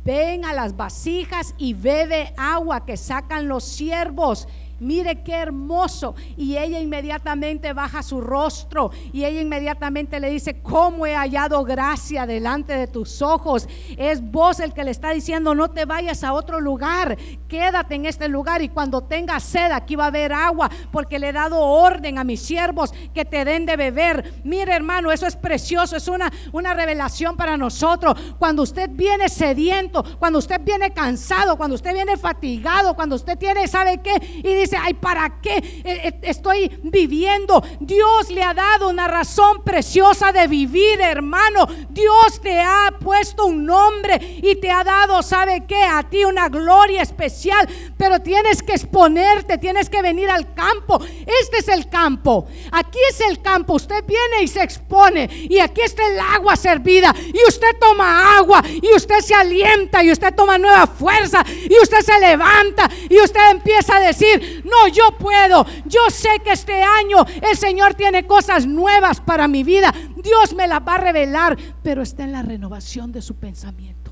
ven 0.06 0.46
a 0.46 0.54
las 0.54 0.78
vasijas 0.78 1.56
y 1.58 1.74
bebe 1.74 2.34
agua 2.38 2.86
que 2.86 2.96
sacan 2.96 3.48
los 3.48 3.64
siervos 3.66 4.48
mire 4.80 5.24
qué 5.24 5.34
hermoso. 5.34 6.16
Y 6.36 6.58
ella 6.58 6.80
inmediatamente 6.80 7.74
baja 7.74 8.04
su 8.04 8.22
rostro 8.22 8.92
y 9.14 9.26
ella 9.26 9.42
inmediatamente 9.42 10.20
le 10.20 10.30
dice, 10.30 10.62
¿cómo 10.62 11.06
he 11.06 11.16
hallado 11.16 11.64
gracia 11.64 12.26
delante 12.26 12.74
de 12.74 12.88
tus 12.88 13.22
ojos? 13.22 13.68
Es 13.98 14.22
vos 14.22 14.60
el 14.60 14.74
que 14.74 14.84
le 14.84 14.92
está 14.92 15.12
diciendo, 15.12 15.56
no 15.56 15.70
te 15.70 15.86
vayas 15.86 16.24
a 16.24 16.34
otro 16.34 16.60
lugar, 16.60 17.18
quédate 17.48 17.96
en 17.96 18.06
este 18.06 18.28
lugar 18.28 18.62
y 18.62 18.70
cuando 18.70 19.02
tengas 19.02 19.44
sed 19.44 19.72
aquí 19.72 19.96
va 19.96 20.06
a 20.06 20.08
haber 20.08 20.34
agua, 20.34 20.70
porque 20.92 21.20
le 21.20 21.30
he 21.30 21.34
dado 21.34 21.60
orden 21.60 22.18
a 22.18 22.24
mis 22.24 22.42
siervos 22.42 22.94
que 23.14 23.26
te 23.26 23.46
den 23.46 23.66
de 23.66 23.76
beber. 23.76 24.42
Mire 24.44 24.74
hermano, 24.74 25.12
eso 25.12 25.26
es 25.26 25.36
precioso, 25.36 25.96
es 25.96 26.08
una, 26.08 26.32
una 26.52 26.74
revelación 26.74 27.36
para 27.36 27.58
nosotros. 27.58 28.16
Cuando 28.38 28.64
usted 28.64 28.90
viene 28.92 29.30
sediento, 29.30 30.04
cuando 30.20 30.40
usted 30.40 30.62
viene 30.62 30.92
cansado, 30.92 31.58
cuando 31.58 31.76
usted 31.76 31.94
viene 31.94 32.18
fatigado, 32.18 32.96
cuando 32.96 33.16
usted 33.16 33.38
tiene, 33.38 33.68
¿sabe 33.68 34.02
qué? 34.02 34.16
Y 34.44 34.56
dice, 34.56 34.67
ay, 34.76 34.94
¿para 34.96 35.40
qué 35.42 35.58
eh, 35.58 35.84
eh, 35.84 36.20
estoy 36.24 36.80
viviendo? 36.84 37.64
Dios 37.80 38.30
le 38.30 38.44
ha 38.44 38.54
dado 38.54 38.90
una 38.90 39.08
razón 39.08 39.64
preciosa 39.64 40.32
de 40.32 40.48
vivir, 40.48 41.00
hermano. 41.02 41.68
Dios 41.90 42.42
te 42.42 42.60
ha 42.60 42.94
puesto 43.00 43.46
un 43.46 43.66
nombre 43.66 44.40
y 44.42 44.56
te 44.56 44.72
ha 44.72 44.84
dado, 44.84 45.22
¿sabe 45.24 45.66
qué? 45.68 45.82
A 45.84 46.04
ti 46.04 46.26
una 46.26 46.50
gloria 46.50 47.02
especial, 47.02 47.68
pero 47.98 48.20
tienes 48.20 48.64
que 48.64 48.74
exponerte, 48.74 49.58
tienes 49.58 49.90
que 49.90 50.02
venir 50.02 50.30
al 50.30 50.54
campo. 50.54 51.00
Este 51.42 51.58
es 51.58 51.68
el 51.68 51.90
campo. 51.90 52.48
Aquí 52.72 53.00
es 53.10 53.22
el 53.22 53.42
campo. 53.42 53.74
Usted 53.74 54.04
viene 54.06 54.44
y 54.44 54.48
se 54.48 54.62
expone 54.64 55.30
y 55.50 55.60
aquí 55.60 55.82
está 55.82 56.08
el 56.08 56.20
agua 56.20 56.56
servida 56.56 57.14
y 57.34 57.48
usted 57.48 57.78
toma 57.80 58.38
agua 58.38 58.64
y 58.66 58.94
usted 58.94 59.20
se 59.20 59.34
alienta 59.34 60.04
y 60.04 60.12
usted 60.12 60.34
toma 60.34 60.58
nueva 60.58 60.88
fuerza 60.88 61.44
y 61.48 61.78
usted 61.82 62.00
se 62.02 62.20
levanta 62.20 62.90
y 63.10 63.20
usted 63.20 63.52
empieza 63.52 63.98
a 63.98 64.00
decir, 64.00 64.57
no, 64.64 64.88
yo 64.88 65.18
puedo. 65.18 65.66
Yo 65.86 66.10
sé 66.10 66.30
que 66.44 66.52
este 66.52 66.82
año 66.82 67.18
el 67.42 67.58
Señor 67.58 67.94
tiene 67.94 68.26
cosas 68.26 68.66
nuevas 68.66 69.22
para 69.22 69.48
mi 69.48 69.64
vida. 69.64 69.94
Dios 70.16 70.54
me 70.56 70.68
las 70.68 70.82
va 70.82 70.96
a 70.96 71.00
revelar, 71.00 71.58
pero 71.84 72.02
está 72.02 72.24
en 72.24 72.32
la 72.32 72.42
renovación 72.42 73.12
de 73.12 73.22
su 73.22 73.36
pensamiento. 73.36 74.12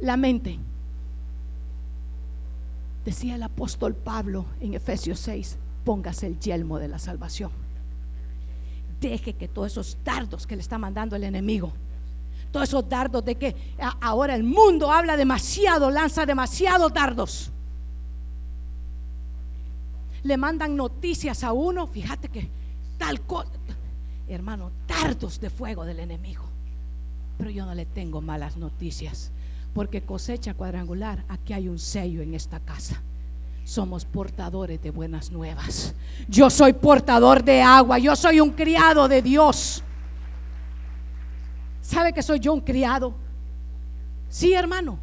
La 0.00 0.16
mente. 0.16 0.58
Decía 3.04 3.36
el 3.36 3.42
apóstol 3.42 3.94
Pablo 3.94 4.44
en 4.60 4.74
Efesios 4.74 5.18
6, 5.20 5.56
póngase 5.84 6.26
el 6.26 6.38
yelmo 6.38 6.78
de 6.78 6.88
la 6.88 6.98
salvación. 6.98 7.50
Deje 9.00 9.32
que 9.32 9.48
todos 9.48 9.72
esos 9.72 9.96
dardos 10.04 10.46
que 10.46 10.56
le 10.56 10.62
está 10.62 10.76
mandando 10.76 11.16
el 11.16 11.24
enemigo, 11.24 11.72
todos 12.50 12.68
esos 12.68 12.88
dardos 12.88 13.24
de 13.24 13.36
que 13.36 13.56
ahora 14.00 14.34
el 14.34 14.42
mundo 14.42 14.92
habla 14.92 15.16
demasiado, 15.16 15.90
lanza 15.90 16.26
demasiados 16.26 16.92
dardos 16.92 17.52
le 20.22 20.36
mandan 20.36 20.76
noticias 20.76 21.44
a 21.44 21.52
uno, 21.52 21.86
fíjate 21.86 22.28
que 22.28 22.48
tal 22.98 23.20
cosa, 23.22 23.50
hermano, 24.28 24.70
tardos 24.86 25.40
de 25.40 25.50
fuego 25.50 25.84
del 25.84 26.00
enemigo. 26.00 26.44
Pero 27.36 27.50
yo 27.50 27.64
no 27.64 27.74
le 27.74 27.86
tengo 27.86 28.20
malas 28.20 28.56
noticias, 28.56 29.30
porque 29.74 30.02
cosecha 30.02 30.54
cuadrangular, 30.54 31.24
aquí 31.28 31.52
hay 31.52 31.68
un 31.68 31.78
sello 31.78 32.22
en 32.22 32.34
esta 32.34 32.60
casa. 32.60 33.00
Somos 33.64 34.04
portadores 34.04 34.82
de 34.82 34.90
buenas 34.90 35.30
nuevas. 35.30 35.94
Yo 36.26 36.50
soy 36.50 36.72
portador 36.72 37.44
de 37.44 37.60
agua, 37.62 37.98
yo 37.98 38.16
soy 38.16 38.40
un 38.40 38.50
criado 38.50 39.08
de 39.08 39.22
Dios. 39.22 39.84
¿Sabe 41.82 42.12
que 42.12 42.22
soy 42.22 42.40
yo 42.40 42.52
un 42.52 42.60
criado? 42.60 43.14
Sí, 44.28 44.52
hermano. 44.52 44.98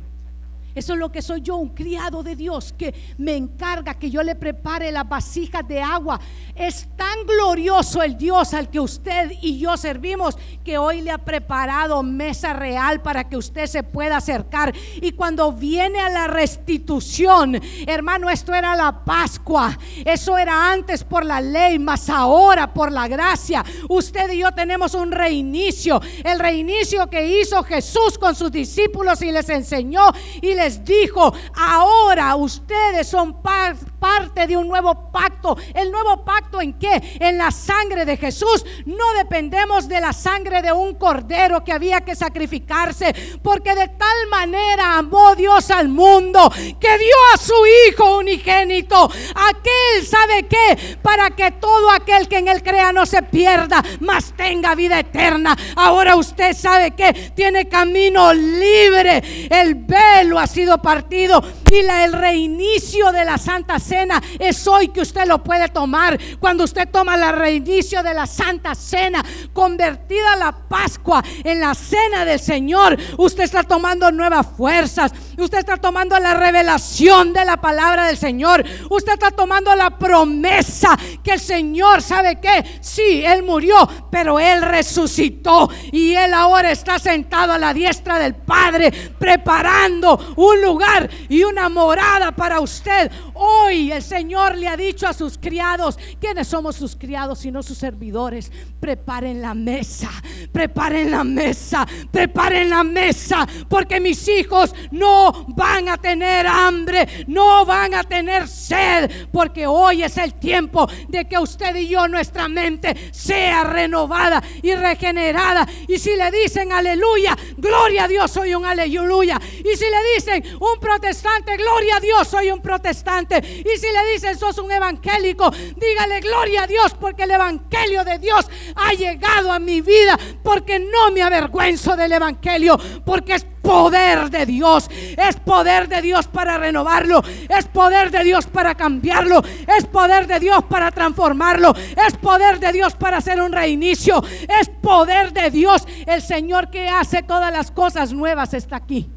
Eso 0.76 0.94
es 0.94 1.00
lo 1.00 1.10
que 1.10 1.22
soy 1.22 1.42
yo, 1.42 1.56
un 1.56 1.70
criado 1.70 2.22
de 2.22 2.36
Dios 2.36 2.74
que 2.78 2.94
me 3.18 3.38
encarga 3.38 3.94
que 3.94 4.12
yo 4.12 4.22
le 4.22 4.36
prepare 4.36 4.92
las 4.92 5.08
vasijas 5.08 5.66
de 5.66 5.82
agua. 5.82 6.20
Es 6.54 6.90
tan 6.98 7.26
glorioso 7.26 8.04
el 8.04 8.18
Dios 8.18 8.54
al 8.54 8.70
que 8.70 8.82
usted 8.82 9.32
y 9.42 9.58
yo 9.58 9.78
servimos 9.78 10.38
que 10.66 10.78
hoy 10.78 11.02
le 11.02 11.12
ha 11.12 11.18
preparado 11.18 12.04
mesa 12.04 12.52
real 12.52 13.02
para 13.02 13.28
que 13.30 13.38
usted 13.38 13.68
se 13.68 13.84
pueda 13.84 14.18
acercar. 14.18 14.74
Y 15.02 15.14
cuando 15.14 15.54
viene 15.54 16.00
a 16.00 16.10
la 16.10 16.28
restitución, 16.28 17.62
hermano, 17.88 18.30
esto 18.30 18.54
era 18.54 18.76
la 18.76 19.06
Pascua. 19.06 19.78
Eso 20.04 20.38
era 20.38 20.72
antes 20.72 21.04
por 21.04 21.24
la 21.24 21.40
ley, 21.40 21.80
más 21.80 22.10
ahora 22.10 22.74
por 22.74 22.92
la 22.92 23.08
gracia. 23.08 23.64
Usted 23.88 24.32
y 24.32 24.40
yo 24.40 24.52
tenemos 24.52 24.94
un 24.94 25.12
reinicio. 25.12 26.02
El 26.24 26.40
reinicio 26.40 27.10
que 27.10 27.40
hizo 27.40 27.64
Jesús 27.64 28.18
con 28.18 28.36
sus 28.36 28.52
discípulos 28.52 29.22
y 29.22 29.32
les 29.32 29.48
enseñó 29.50 30.12
y 30.42 30.54
les 30.54 30.65
dijo, 30.84 31.34
ahora 31.56 32.36
ustedes 32.36 33.08
son 33.08 33.42
parte 33.42 34.48
de 34.48 34.58
un 34.58 34.68
nuevo 34.68 35.12
pacto. 35.12 35.58
¿El 35.74 35.92
nuevo 35.92 36.24
pacto 36.24 36.62
en 36.62 36.74
qué? 36.74 37.18
En 37.20 37.38
la 37.38 37.52
sangre 37.52 38.06
de 38.06 38.18
Jesús. 38.18 38.66
No 38.86 39.14
dependemos 39.14 39.88
de 39.88 40.00
la 40.00 40.14
sangre 40.14 40.62
de 40.62 40.72
un 40.72 40.96
cordero 40.96 41.64
que 41.64 41.72
había 41.72 42.02
que 42.02 42.16
sacrificarse, 42.16 43.14
porque 43.42 43.74
de 43.74 43.88
tal 43.90 44.28
manera 44.30 44.98
amó 44.98 45.36
Dios 45.36 45.72
al 45.72 45.90
mundo 45.90 46.52
que 46.80 46.98
dio 46.98 47.16
a 47.34 47.38
su 47.38 47.54
Hijo 47.88 48.18
unigénito. 48.18 49.10
Aquel 49.36 50.06
sabe 50.06 50.48
qué, 50.48 50.98
para 51.02 51.32
que 51.32 51.52
todo 51.52 51.92
aquel 51.92 52.28
que 52.28 52.38
en 52.38 52.48
él 52.48 52.62
crea 52.64 52.92
no 52.92 53.06
se 53.06 53.24
pierda, 53.24 53.84
mas 54.00 54.34
tenga 54.36 54.76
vida 54.76 55.00
eterna. 55.00 55.58
Ahora 55.76 56.16
usted 56.16 56.54
sabe 56.56 56.92
que 56.92 57.32
tiene 57.36 57.68
camino 57.68 58.34
libre. 58.34 59.48
El 59.50 59.76
velo 59.76 60.40
ha 60.40 60.48
sido 60.56 60.82
partido. 60.82 61.44
Y 61.72 61.82
la, 61.84 62.06
el 62.06 62.14
reinicio 62.14 63.12
de 63.12 63.26
la 63.26 63.38
Santa 63.38 63.80
Cena. 63.80 64.22
Es 64.40 64.66
hoy 64.68 64.88
que 64.88 65.02
usted 65.02 65.28
lo 65.28 65.44
puede 65.44 65.68
tomar. 65.68 66.18
Cuando 66.40 66.64
usted 66.64 66.90
toma 66.90 67.16
el 67.16 67.36
reinicio 67.36 68.02
de 68.02 68.14
la 68.14 68.26
Santa 68.26 68.74
Cena, 68.74 69.24
convertida 69.54 70.36
la 70.38 70.54
Pascua 70.54 71.24
en 71.44 71.60
la 71.60 71.76
cena 71.76 72.24
del 72.26 72.40
Señor, 72.40 72.98
usted 73.18 73.44
está 73.44 73.64
tomando 73.64 74.12
nuevas 74.12 74.48
fuerzas, 74.56 75.12
usted 75.44 75.60
está 75.60 75.78
tomando 75.78 76.20
la 76.20 76.34
revelación 76.34 77.34
de 77.34 77.46
la 77.46 77.58
palabra 77.58 78.08
del 78.08 78.18
Señor, 78.18 78.64
usted 78.90 79.14
está 79.14 79.32
tomando 79.32 79.76
la 79.76 79.98
promesa 79.98 80.98
que 81.24 81.34
el 81.34 81.40
Señor 81.40 82.02
sabe 82.02 82.40
que 82.40 82.80
sí, 82.82 83.24
Él 83.26 83.44
murió, 83.44 83.76
pero 84.10 84.40
Él 84.40 84.62
resucitó 84.62 85.70
y 85.92 86.14
Él 86.14 86.34
ahora 86.34 86.72
está 86.72 87.00
sentado 87.00 87.54
a 87.54 87.58
la 87.58 87.74
diestra 87.74 88.20
del 88.20 88.36
Padre 88.36 88.92
preparando 89.20 90.34
un 90.36 90.62
lugar 90.62 91.10
y 91.30 91.44
una 91.44 91.70
morada 91.70 92.32
para 92.32 92.60
usted. 92.60 93.12
Hoy 93.34 93.92
el 93.92 94.02
Señor 94.02 94.58
le 94.58 94.68
ha 94.68 94.78
dicho 94.78 95.08
a 95.08 95.14
sus 95.14 95.38
criados, 95.38 95.98
¿quiénes 96.20 96.48
somos 96.48 96.76
sus 96.76 96.96
criados 96.96 97.40
sino 97.40 97.64
sus 97.64 97.78
servidores? 97.78 98.52
Preparen 98.80 99.42
la 99.42 99.54
mesa, 99.54 100.10
preparen 100.52 101.12
la 101.12 101.24
mesa, 101.24 101.86
preparen 102.12 102.70
la 102.70 102.84
mesa, 102.84 103.48
porque 103.68 104.00
mis 104.00 104.28
hijos 104.28 104.74
no 104.92 105.25
van 105.48 105.90
a 105.90 105.98
tener 105.98 106.48
hambre, 106.48 107.26
no 107.28 107.66
van 107.66 107.94
a 107.94 108.04
tener 108.04 108.48
sed, 108.48 109.30
porque 109.32 109.68
hoy 109.68 110.04
es 110.04 110.18
el 110.18 110.36
tiempo 110.36 110.88
de 111.08 111.28
que 111.28 111.38
usted 111.38 111.76
y 111.76 111.88
yo, 111.88 112.08
nuestra 112.08 112.48
mente, 112.48 113.12
sea 113.12 113.64
renovada 113.64 114.42
y 114.62 114.74
regenerada. 114.74 115.68
Y 115.88 115.98
si 115.98 116.16
le 116.16 116.32
dicen 116.32 116.72
aleluya, 116.72 117.36
gloria 117.58 118.06
a 118.06 118.08
Dios, 118.08 118.32
soy 118.32 118.56
un 118.56 118.66
aleluya. 118.66 119.40
Y 119.60 119.76
si 119.78 119.86
le 119.86 120.16
dicen 120.16 120.44
un 120.60 120.80
protestante, 120.80 121.58
gloria 121.58 121.98
a 121.98 122.00
Dios, 122.00 122.28
soy 122.28 122.52
un 122.52 122.62
protestante. 122.62 123.38
Y 123.38 123.78
si 123.78 123.88
le 123.92 124.14
dicen, 124.14 124.38
sos 124.38 124.58
un 124.58 124.72
evangélico, 124.72 125.52
dígale 125.52 126.20
gloria 126.20 126.64
a 126.64 126.68
Dios, 126.68 126.94
porque 127.00 127.24
el 127.24 127.32
evangelio 127.32 128.04
de 128.04 128.20
Dios 128.20 128.48
ha 128.76 128.94
llegado 128.94 129.52
a 129.52 129.60
mi 129.60 129.82
vida, 129.82 130.18
porque 130.44 130.80
no 130.80 131.12
me 131.12 131.22
avergüenzo 131.22 131.96
del 131.96 132.12
evangelio, 132.12 132.78
porque 133.06 133.36
es 133.36 133.46
poder 133.66 134.30
de 134.30 134.46
Dios, 134.46 134.90
es 135.18 135.36
poder 135.38 135.88
de 135.88 136.02
Dios 136.02 136.28
para 136.28 136.58
renovarlo, 136.58 137.22
es 137.50 137.66
poder 137.68 138.12
de 138.12 138.24
Dios 138.24 138.48
para 138.48 138.76
cambiarlo, 138.76 139.42
es 139.78 139.86
poder 139.86 140.28
de 140.28 140.40
Dios 140.40 140.64
para 140.66 140.92
transformarlo, 140.92 141.74
es 141.76 142.16
poder 142.18 142.60
de 142.60 142.72
Dios 142.72 142.96
para 142.96 143.18
hacer 143.18 143.42
un 143.42 143.52
reinicio, 143.52 144.24
es 144.62 144.70
poder 144.82 145.34
de 145.34 145.50
Dios. 145.52 145.88
El 146.06 146.22
Señor 146.22 146.70
que 146.70 146.88
hace 146.88 147.24
todas 147.24 147.52
las 147.52 147.72
cosas 147.72 148.14
nuevas 148.14 148.54
está 148.54 148.78
aquí. 148.78 149.10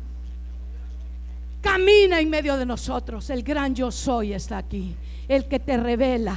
Camina 1.60 2.20
en 2.20 2.30
medio 2.30 2.56
de 2.56 2.66
nosotros. 2.66 3.28
El 3.30 3.42
gran 3.42 3.74
yo 3.74 3.90
soy 3.90 4.32
está 4.32 4.58
aquí. 4.58 4.94
El 5.26 5.46
que 5.46 5.58
te 5.58 5.76
revela, 5.76 6.36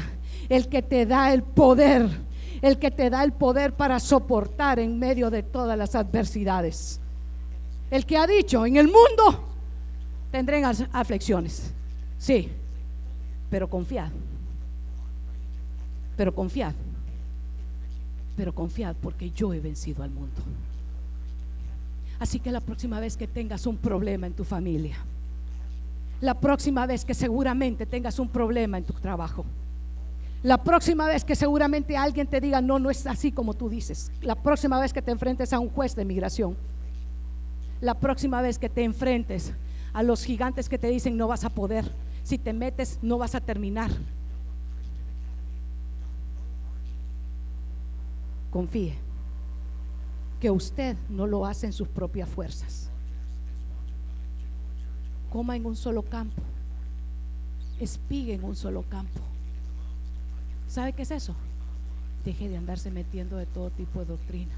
el 0.50 0.68
que 0.68 0.82
te 0.82 1.06
da 1.06 1.32
el 1.32 1.44
poder, 1.44 2.10
el 2.62 2.78
que 2.78 2.92
te 2.92 3.10
da 3.10 3.24
el 3.24 3.32
poder 3.32 3.74
para 3.74 4.00
soportar 4.00 4.80
en 4.80 4.98
medio 5.00 5.30
de 5.30 5.44
todas 5.44 5.78
las 5.78 5.96
adversidades. 5.96 7.00
El 7.90 8.06
que 8.06 8.18
ha 8.18 8.26
dicho, 8.26 8.66
en 8.66 8.78
el 8.78 8.88
mundo 8.88 9.51
tendrán 10.32 10.64
aflicciones. 10.92 11.72
Sí, 12.18 12.50
pero 13.50 13.70
confiad. 13.70 14.10
Pero 16.16 16.34
confiad. 16.34 16.74
Pero 18.38 18.54
confiad 18.56 18.96
porque 19.02 19.30
yo 19.32 19.54
he 19.54 19.60
vencido 19.60 20.04
al 20.04 20.10
mundo. 20.10 20.42
Así 22.20 22.40
que 22.40 22.52
la 22.52 22.62
próxima 22.62 23.00
vez 23.00 23.18
que 23.18 23.28
tengas 23.28 23.66
un 23.66 23.78
problema 23.78 24.28
en 24.28 24.34
tu 24.34 24.44
familia, 24.44 24.98
la 26.22 26.36
próxima 26.36 26.86
vez 26.86 27.04
que 27.04 27.16
seguramente 27.16 27.86
tengas 27.86 28.20
un 28.20 28.30
problema 28.30 28.78
en 28.78 28.84
tu 28.84 28.94
trabajo, 28.94 29.44
la 30.44 30.64
próxima 30.64 31.08
vez 31.08 31.24
que 31.24 31.36
seguramente 31.36 31.98
alguien 31.98 32.28
te 32.28 32.40
diga, 32.40 32.62
no, 32.62 32.80
no 32.80 32.90
es 32.90 33.06
así 33.06 33.32
como 33.32 33.56
tú 33.56 33.70
dices, 33.70 34.12
la 34.22 34.36
próxima 34.36 34.80
vez 34.80 34.94
que 34.94 35.02
te 35.02 35.12
enfrentes 35.12 35.52
a 35.52 35.60
un 35.60 35.70
juez 35.70 35.96
de 35.96 36.06
migración, 36.06 36.56
la 37.80 37.96
próxima 37.96 38.42
vez 38.42 38.60
que 38.60 38.70
te 38.70 38.84
enfrentes 38.84 39.52
a 39.94 40.04
los 40.04 40.24
gigantes 40.24 40.70
que 40.70 40.78
te 40.78 40.88
dicen, 40.88 41.18
no 41.18 41.28
vas 41.28 41.44
a 41.44 41.50
poder, 41.50 41.92
si 42.24 42.38
te 42.38 42.54
metes, 42.54 43.00
no 43.02 43.18
vas 43.18 43.36
a 43.36 43.42
terminar. 43.42 43.92
Confíe 48.52 48.96
que 50.40 50.50
usted 50.50 50.98
no 51.08 51.28
lo 51.28 51.46
hace 51.46 51.68
en 51.68 51.74
sus 51.74 51.88
propias 51.88 52.28
fuerzas. 52.28 52.90
Coma 55.32 55.56
en 55.56 55.66
un 55.66 55.76
solo 55.76 56.02
campo. 56.02 56.42
Espigue 57.80 58.34
en 58.34 58.44
un 58.44 58.56
solo 58.56 58.84
campo. 58.84 59.22
¿Sabe 60.68 60.94
qué 60.94 61.04
es 61.04 61.12
eso? 61.12 61.36
Deje 62.26 62.50
de 62.50 62.58
andarse 62.58 62.92
metiendo 62.92 63.38
de 63.38 63.46
todo 63.46 63.70
tipo 63.70 64.00
de 64.00 64.06
doctrina. 64.06 64.54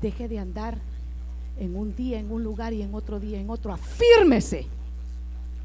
Deje 0.00 0.28
de 0.28 0.38
andar 0.38 0.78
en 1.60 1.76
un 1.76 1.94
día 1.94 2.18
en 2.18 2.32
un 2.32 2.42
lugar 2.42 2.72
y 2.72 2.82
en 2.82 2.92
otro 2.94 3.20
día 3.20 3.38
en 3.38 3.48
otro. 3.50 3.72
Afírmese. 3.72 4.66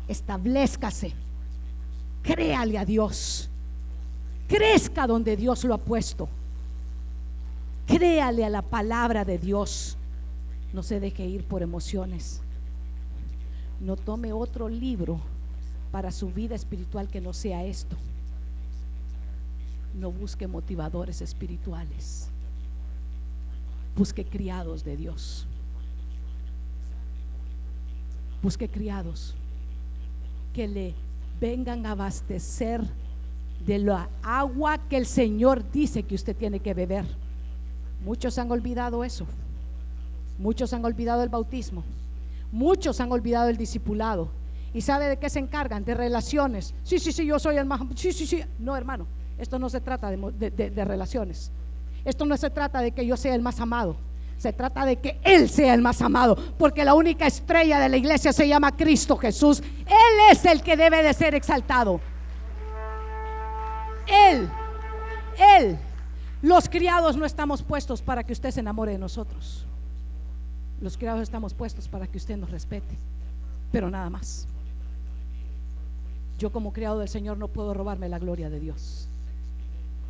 Establezcase. 0.07 1.13
Créale 2.21 2.77
a 2.77 2.85
Dios. 2.85 3.49
Crezca 4.47 5.07
donde 5.07 5.37
Dios 5.37 5.63
lo 5.63 5.73
ha 5.73 5.77
puesto. 5.77 6.27
Créale 7.87 8.43
a 8.43 8.49
la 8.49 8.61
palabra 8.61 9.23
de 9.23 9.39
Dios. 9.39 9.97
No 10.73 10.83
se 10.83 10.99
deje 10.99 11.25
ir 11.25 11.45
por 11.45 11.63
emociones. 11.63 12.41
No 13.79 13.95
tome 13.95 14.33
otro 14.33 14.67
libro 14.67 15.19
para 15.91 16.11
su 16.11 16.29
vida 16.29 16.55
espiritual 16.55 17.07
que 17.07 17.21
no 17.21 17.31
sea 17.31 17.63
esto. 17.63 17.95
No 19.97 20.11
busque 20.11 20.45
motivadores 20.45 21.21
espirituales. 21.21 22.27
Busque 23.95 24.25
criados 24.25 24.83
de 24.83 24.97
Dios. 24.97 25.47
Busque 28.45 28.69
criados 28.69 29.33
que 30.53 30.67
le 30.67 30.93
vengan 31.41 31.83
a 31.87 31.93
abastecer 31.93 32.79
de 33.65 33.79
la 33.79 34.07
agua 34.21 34.77
que 34.87 34.97
el 34.97 35.07
Señor 35.07 35.71
dice 35.71 36.03
que 36.03 36.13
usted 36.13 36.35
tiene 36.35 36.59
que 36.59 36.75
beber. 36.75 37.05
Muchos 38.05 38.37
han 38.37 38.51
olvidado 38.51 39.03
eso. 39.03 39.25
Muchos 40.37 40.73
han 40.73 40.85
olvidado 40.85 41.23
el 41.23 41.29
bautismo. 41.29 41.83
Muchos 42.51 43.01
han 43.01 43.11
olvidado 43.11 43.49
el 43.49 43.57
discipulado. 43.57 44.29
¿Y 44.75 44.81
sabe 44.81 45.09
de 45.09 45.17
qué 45.17 45.27
se 45.27 45.39
encargan? 45.39 45.83
De 45.83 45.95
relaciones. 45.95 46.75
Sí, 46.83 46.99
sí, 46.99 47.11
sí, 47.11 47.25
yo 47.25 47.39
soy 47.39 47.57
el 47.57 47.65
más... 47.65 47.81
Sí, 47.95 48.13
sí, 48.13 48.27
sí. 48.27 48.43
No, 48.59 48.77
hermano, 48.77 49.07
esto 49.39 49.57
no 49.57 49.71
se 49.71 49.81
trata 49.81 50.11
de, 50.11 50.51
de 50.51 50.85
relaciones. 50.85 51.49
Esto 52.05 52.25
no 52.25 52.37
se 52.37 52.51
trata 52.51 52.81
de 52.81 52.91
que 52.91 53.07
yo 53.07 53.17
sea 53.17 53.33
el 53.33 53.41
más 53.41 53.59
amado. 53.59 53.95
Se 54.37 54.53
trata 54.53 54.85
de 54.85 54.97
que 54.97 55.19
Él 55.23 55.49
sea 55.49 55.73
el 55.73 55.81
más 55.81 56.01
amado. 56.01 56.35
Porque 56.57 56.85
la 56.85 56.93
única 56.93 57.25
estrella 57.27 57.79
de 57.79 57.89
la 57.89 57.97
iglesia 57.97 58.33
se 58.33 58.47
llama 58.47 58.75
Cristo 58.75 59.17
Jesús. 59.17 59.61
Él 59.61 60.31
es 60.31 60.45
el 60.45 60.61
que 60.61 60.77
debe 60.77 61.01
de 61.03 61.13
ser 61.13 61.35
exaltado. 61.35 61.99
Él, 64.07 64.49
Él 65.37 65.79
los 66.45 66.69
criados 66.69 67.17
no 67.17 67.25
estamos 67.25 67.63
puestos 67.63 68.03
para 68.03 68.23
que 68.23 68.31
usted 68.31 68.51
se 68.51 68.59
enamore 68.59 68.91
de 68.91 68.99
nosotros. 68.99 69.65
Los 70.79 70.95
criados 70.95 71.23
estamos 71.23 71.55
puestos 71.55 71.87
para 71.87 72.05
que 72.05 72.19
usted 72.19 72.37
nos 72.37 72.51
respete, 72.51 72.95
pero 73.71 73.89
nada 73.89 74.11
más. 74.11 74.47
Yo 76.37 76.51
como 76.51 76.71
criado 76.71 76.99
del 76.99 77.09
Señor 77.09 77.39
no 77.39 77.47
puedo 77.47 77.73
robarme 77.73 78.09
la 78.09 78.19
gloria 78.19 78.51
de 78.51 78.59
Dios. 78.59 79.09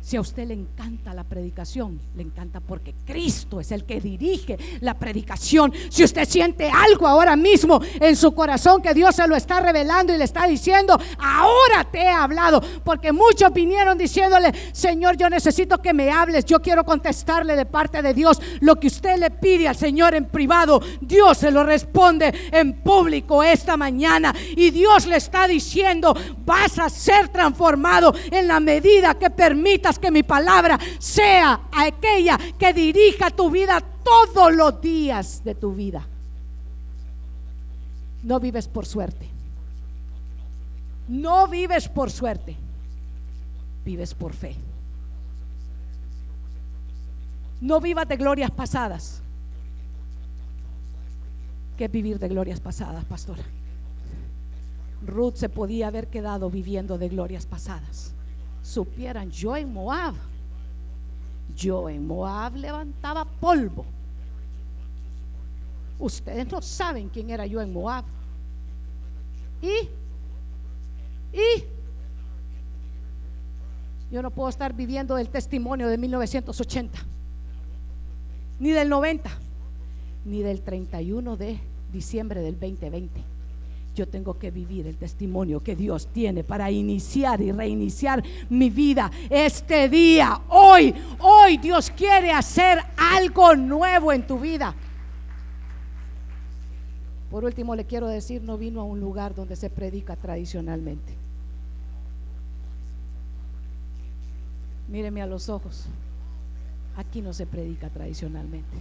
Si 0.06 0.16
a 0.16 0.20
usted 0.20 0.46
le 0.46 0.54
encanta 0.54 1.12
la 1.12 1.24
predicación, 1.24 2.00
le 2.14 2.22
encanta 2.22 2.60
porque 2.60 2.94
Cristo 3.04 3.58
es 3.58 3.72
el 3.72 3.82
que 3.82 4.00
dirige 4.00 4.56
la 4.80 4.94
predicación. 4.94 5.72
Si 5.88 6.04
usted 6.04 6.28
siente 6.28 6.70
algo 6.70 7.08
ahora 7.08 7.34
mismo 7.34 7.80
en 7.98 8.14
su 8.14 8.32
corazón 8.32 8.80
que 8.80 8.94
Dios 8.94 9.16
se 9.16 9.26
lo 9.26 9.34
está 9.34 9.58
revelando 9.58 10.14
y 10.14 10.18
le 10.18 10.22
está 10.22 10.46
diciendo, 10.46 10.96
ahora 11.18 11.90
te 11.90 12.02
he 12.02 12.08
hablado, 12.08 12.62
porque 12.84 13.10
muchos 13.10 13.52
vinieron 13.52 13.98
diciéndole, 13.98 14.52
Señor, 14.70 15.16
yo 15.16 15.28
necesito 15.28 15.82
que 15.82 15.92
me 15.92 16.08
hables, 16.08 16.44
yo 16.44 16.62
quiero 16.62 16.84
contestarle 16.84 17.56
de 17.56 17.66
parte 17.66 18.00
de 18.00 18.14
Dios 18.14 18.40
lo 18.60 18.76
que 18.76 18.86
usted 18.86 19.18
le 19.18 19.32
pide 19.32 19.66
al 19.66 19.74
Señor 19.74 20.14
en 20.14 20.26
privado. 20.26 20.80
Dios 21.00 21.38
se 21.38 21.50
lo 21.50 21.64
responde 21.64 22.32
en 22.52 22.74
público 22.74 23.42
esta 23.42 23.76
mañana 23.76 24.32
y 24.54 24.70
Dios 24.70 25.04
le 25.06 25.16
está 25.16 25.48
diciendo, 25.48 26.14
vas 26.44 26.78
a 26.78 26.88
ser 26.88 27.26
transformado 27.30 28.14
en 28.30 28.46
la 28.46 28.60
medida 28.60 29.14
que 29.14 29.30
permitas 29.30 29.95
que 29.98 30.10
mi 30.10 30.22
palabra 30.22 30.78
sea 30.98 31.68
aquella 31.72 32.38
que 32.58 32.72
dirija 32.72 33.30
tu 33.30 33.50
vida 33.50 33.80
todos 33.80 34.54
los 34.54 34.80
días 34.80 35.42
de 35.44 35.54
tu 35.54 35.74
vida. 35.74 36.06
No 38.22 38.40
vives 38.40 38.68
por 38.68 38.86
suerte. 38.86 39.28
No 41.08 41.46
vives 41.48 41.88
por 41.88 42.10
suerte. 42.10 42.56
Vives 43.84 44.14
por 44.14 44.32
fe. 44.32 44.56
No 47.60 47.80
vivas 47.80 48.08
de 48.08 48.16
glorias 48.16 48.50
pasadas. 48.50 49.22
¿Qué 51.76 51.84
es 51.84 51.90
vivir 51.90 52.18
de 52.18 52.28
glorias 52.28 52.58
pasadas, 52.58 53.04
pastora? 53.04 53.42
Ruth 55.04 55.36
se 55.36 55.48
podía 55.48 55.88
haber 55.88 56.08
quedado 56.08 56.50
viviendo 56.50 56.98
de 56.98 57.08
glorias 57.08 57.46
pasadas 57.46 58.15
supieran, 58.66 59.30
yo 59.30 59.56
en 59.56 59.72
Moab, 59.72 60.14
yo 61.54 61.88
en 61.88 62.06
Moab 62.06 62.56
levantaba 62.56 63.24
polvo. 63.24 63.86
Ustedes 65.98 66.50
no 66.50 66.60
saben 66.60 67.08
quién 67.08 67.30
era 67.30 67.46
yo 67.46 67.60
en 67.60 67.72
Moab. 67.72 68.04
Y, 69.62 69.88
y, 71.32 71.64
yo 74.10 74.20
no 74.20 74.30
puedo 74.30 74.48
estar 74.48 74.74
viviendo 74.74 75.14
del 75.14 75.28
testimonio 75.28 75.86
de 75.86 75.96
1980, 75.96 76.98
ni 78.58 78.70
del 78.70 78.88
90, 78.88 79.30
ni 80.24 80.42
del 80.42 80.60
31 80.60 81.36
de 81.36 81.60
diciembre 81.92 82.40
del 82.40 82.58
2020 82.58 83.35
yo 83.96 84.06
tengo 84.06 84.38
que 84.38 84.50
vivir 84.50 84.86
el 84.86 84.96
testimonio 84.96 85.62
que 85.62 85.74
Dios 85.74 86.08
tiene 86.08 86.44
para 86.44 86.70
iniciar 86.70 87.40
y 87.40 87.50
reiniciar 87.50 88.22
mi 88.50 88.68
vida 88.68 89.10
este 89.30 89.88
día. 89.88 90.42
Hoy, 90.50 90.94
hoy 91.18 91.56
Dios 91.56 91.90
quiere 91.90 92.30
hacer 92.30 92.78
algo 92.96 93.56
nuevo 93.56 94.12
en 94.12 94.26
tu 94.26 94.38
vida. 94.38 94.74
Por 97.30 97.44
último, 97.44 97.74
le 97.74 97.86
quiero 97.86 98.06
decir, 98.06 98.42
no 98.42 98.58
vino 98.58 98.82
a 98.82 98.84
un 98.84 99.00
lugar 99.00 99.34
donde 99.34 99.56
se 99.56 99.70
predica 99.70 100.14
tradicionalmente. 100.14 101.14
Míreme 104.88 105.22
a 105.22 105.26
los 105.26 105.48
ojos. 105.48 105.86
Aquí 106.96 107.22
no 107.22 107.32
se 107.32 107.46
predica 107.46 107.88
tradicionalmente. 107.88 108.76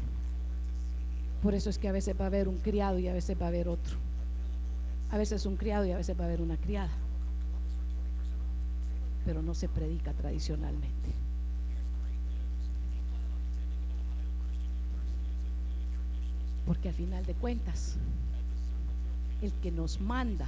Por 1.42 1.56
eso 1.56 1.70
es 1.70 1.78
que 1.78 1.88
a 1.88 1.92
veces 1.92 2.16
va 2.20 2.26
a 2.26 2.28
haber 2.28 2.48
un 2.48 2.58
criado 2.58 3.00
y 3.00 3.08
a 3.08 3.14
veces 3.14 3.40
va 3.40 3.46
a 3.46 3.50
haber 3.50 3.68
otro. 3.70 3.98
A 5.12 5.18
veces 5.18 5.46
un 5.46 5.56
criado 5.56 5.86
y 5.86 5.92
a 5.92 5.98
veces 5.98 6.18
va 6.20 6.24
a 6.24 6.28
haber 6.28 6.42
una 6.42 6.58
criada. 6.58 6.92
Pero 9.26 9.42
no 9.42 9.54
se 9.54 9.68
predica 9.68 10.14
tradicionalmente. 10.14 11.12
Porque 16.66 16.90
al 16.90 16.96
final 16.96 17.26
de 17.26 17.34
cuentas, 17.34 17.96
el 19.42 19.54
que 19.54 19.72
nos 19.72 20.02
manda 20.02 20.48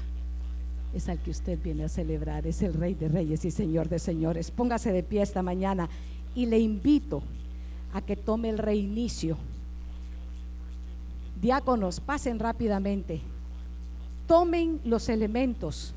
es 0.93 1.09
al 1.09 1.19
que 1.19 1.31
usted 1.31 1.59
viene 1.61 1.83
a 1.83 1.89
celebrar, 1.89 2.47
es 2.47 2.61
el 2.61 2.73
Rey 2.73 2.95
de 2.95 3.07
Reyes 3.07 3.45
y 3.45 3.51
Señor 3.51 3.89
de 3.89 3.99
Señores. 3.99 4.49
Póngase 4.49 4.91
de 4.91 5.03
pie 5.03 5.21
esta 5.21 5.43
mañana 5.43 5.89
y 6.33 6.45
le 6.45 6.59
invito 6.59 7.21
a 7.93 8.01
que 8.01 8.15
tome 8.15 8.49
el 8.49 8.57
reinicio. 8.57 9.37
Diáconos, 11.39 11.99
pasen 11.99 12.39
rápidamente 12.39 13.21
tomen 14.27 14.79
los 14.83 15.09
elementos 15.09 15.93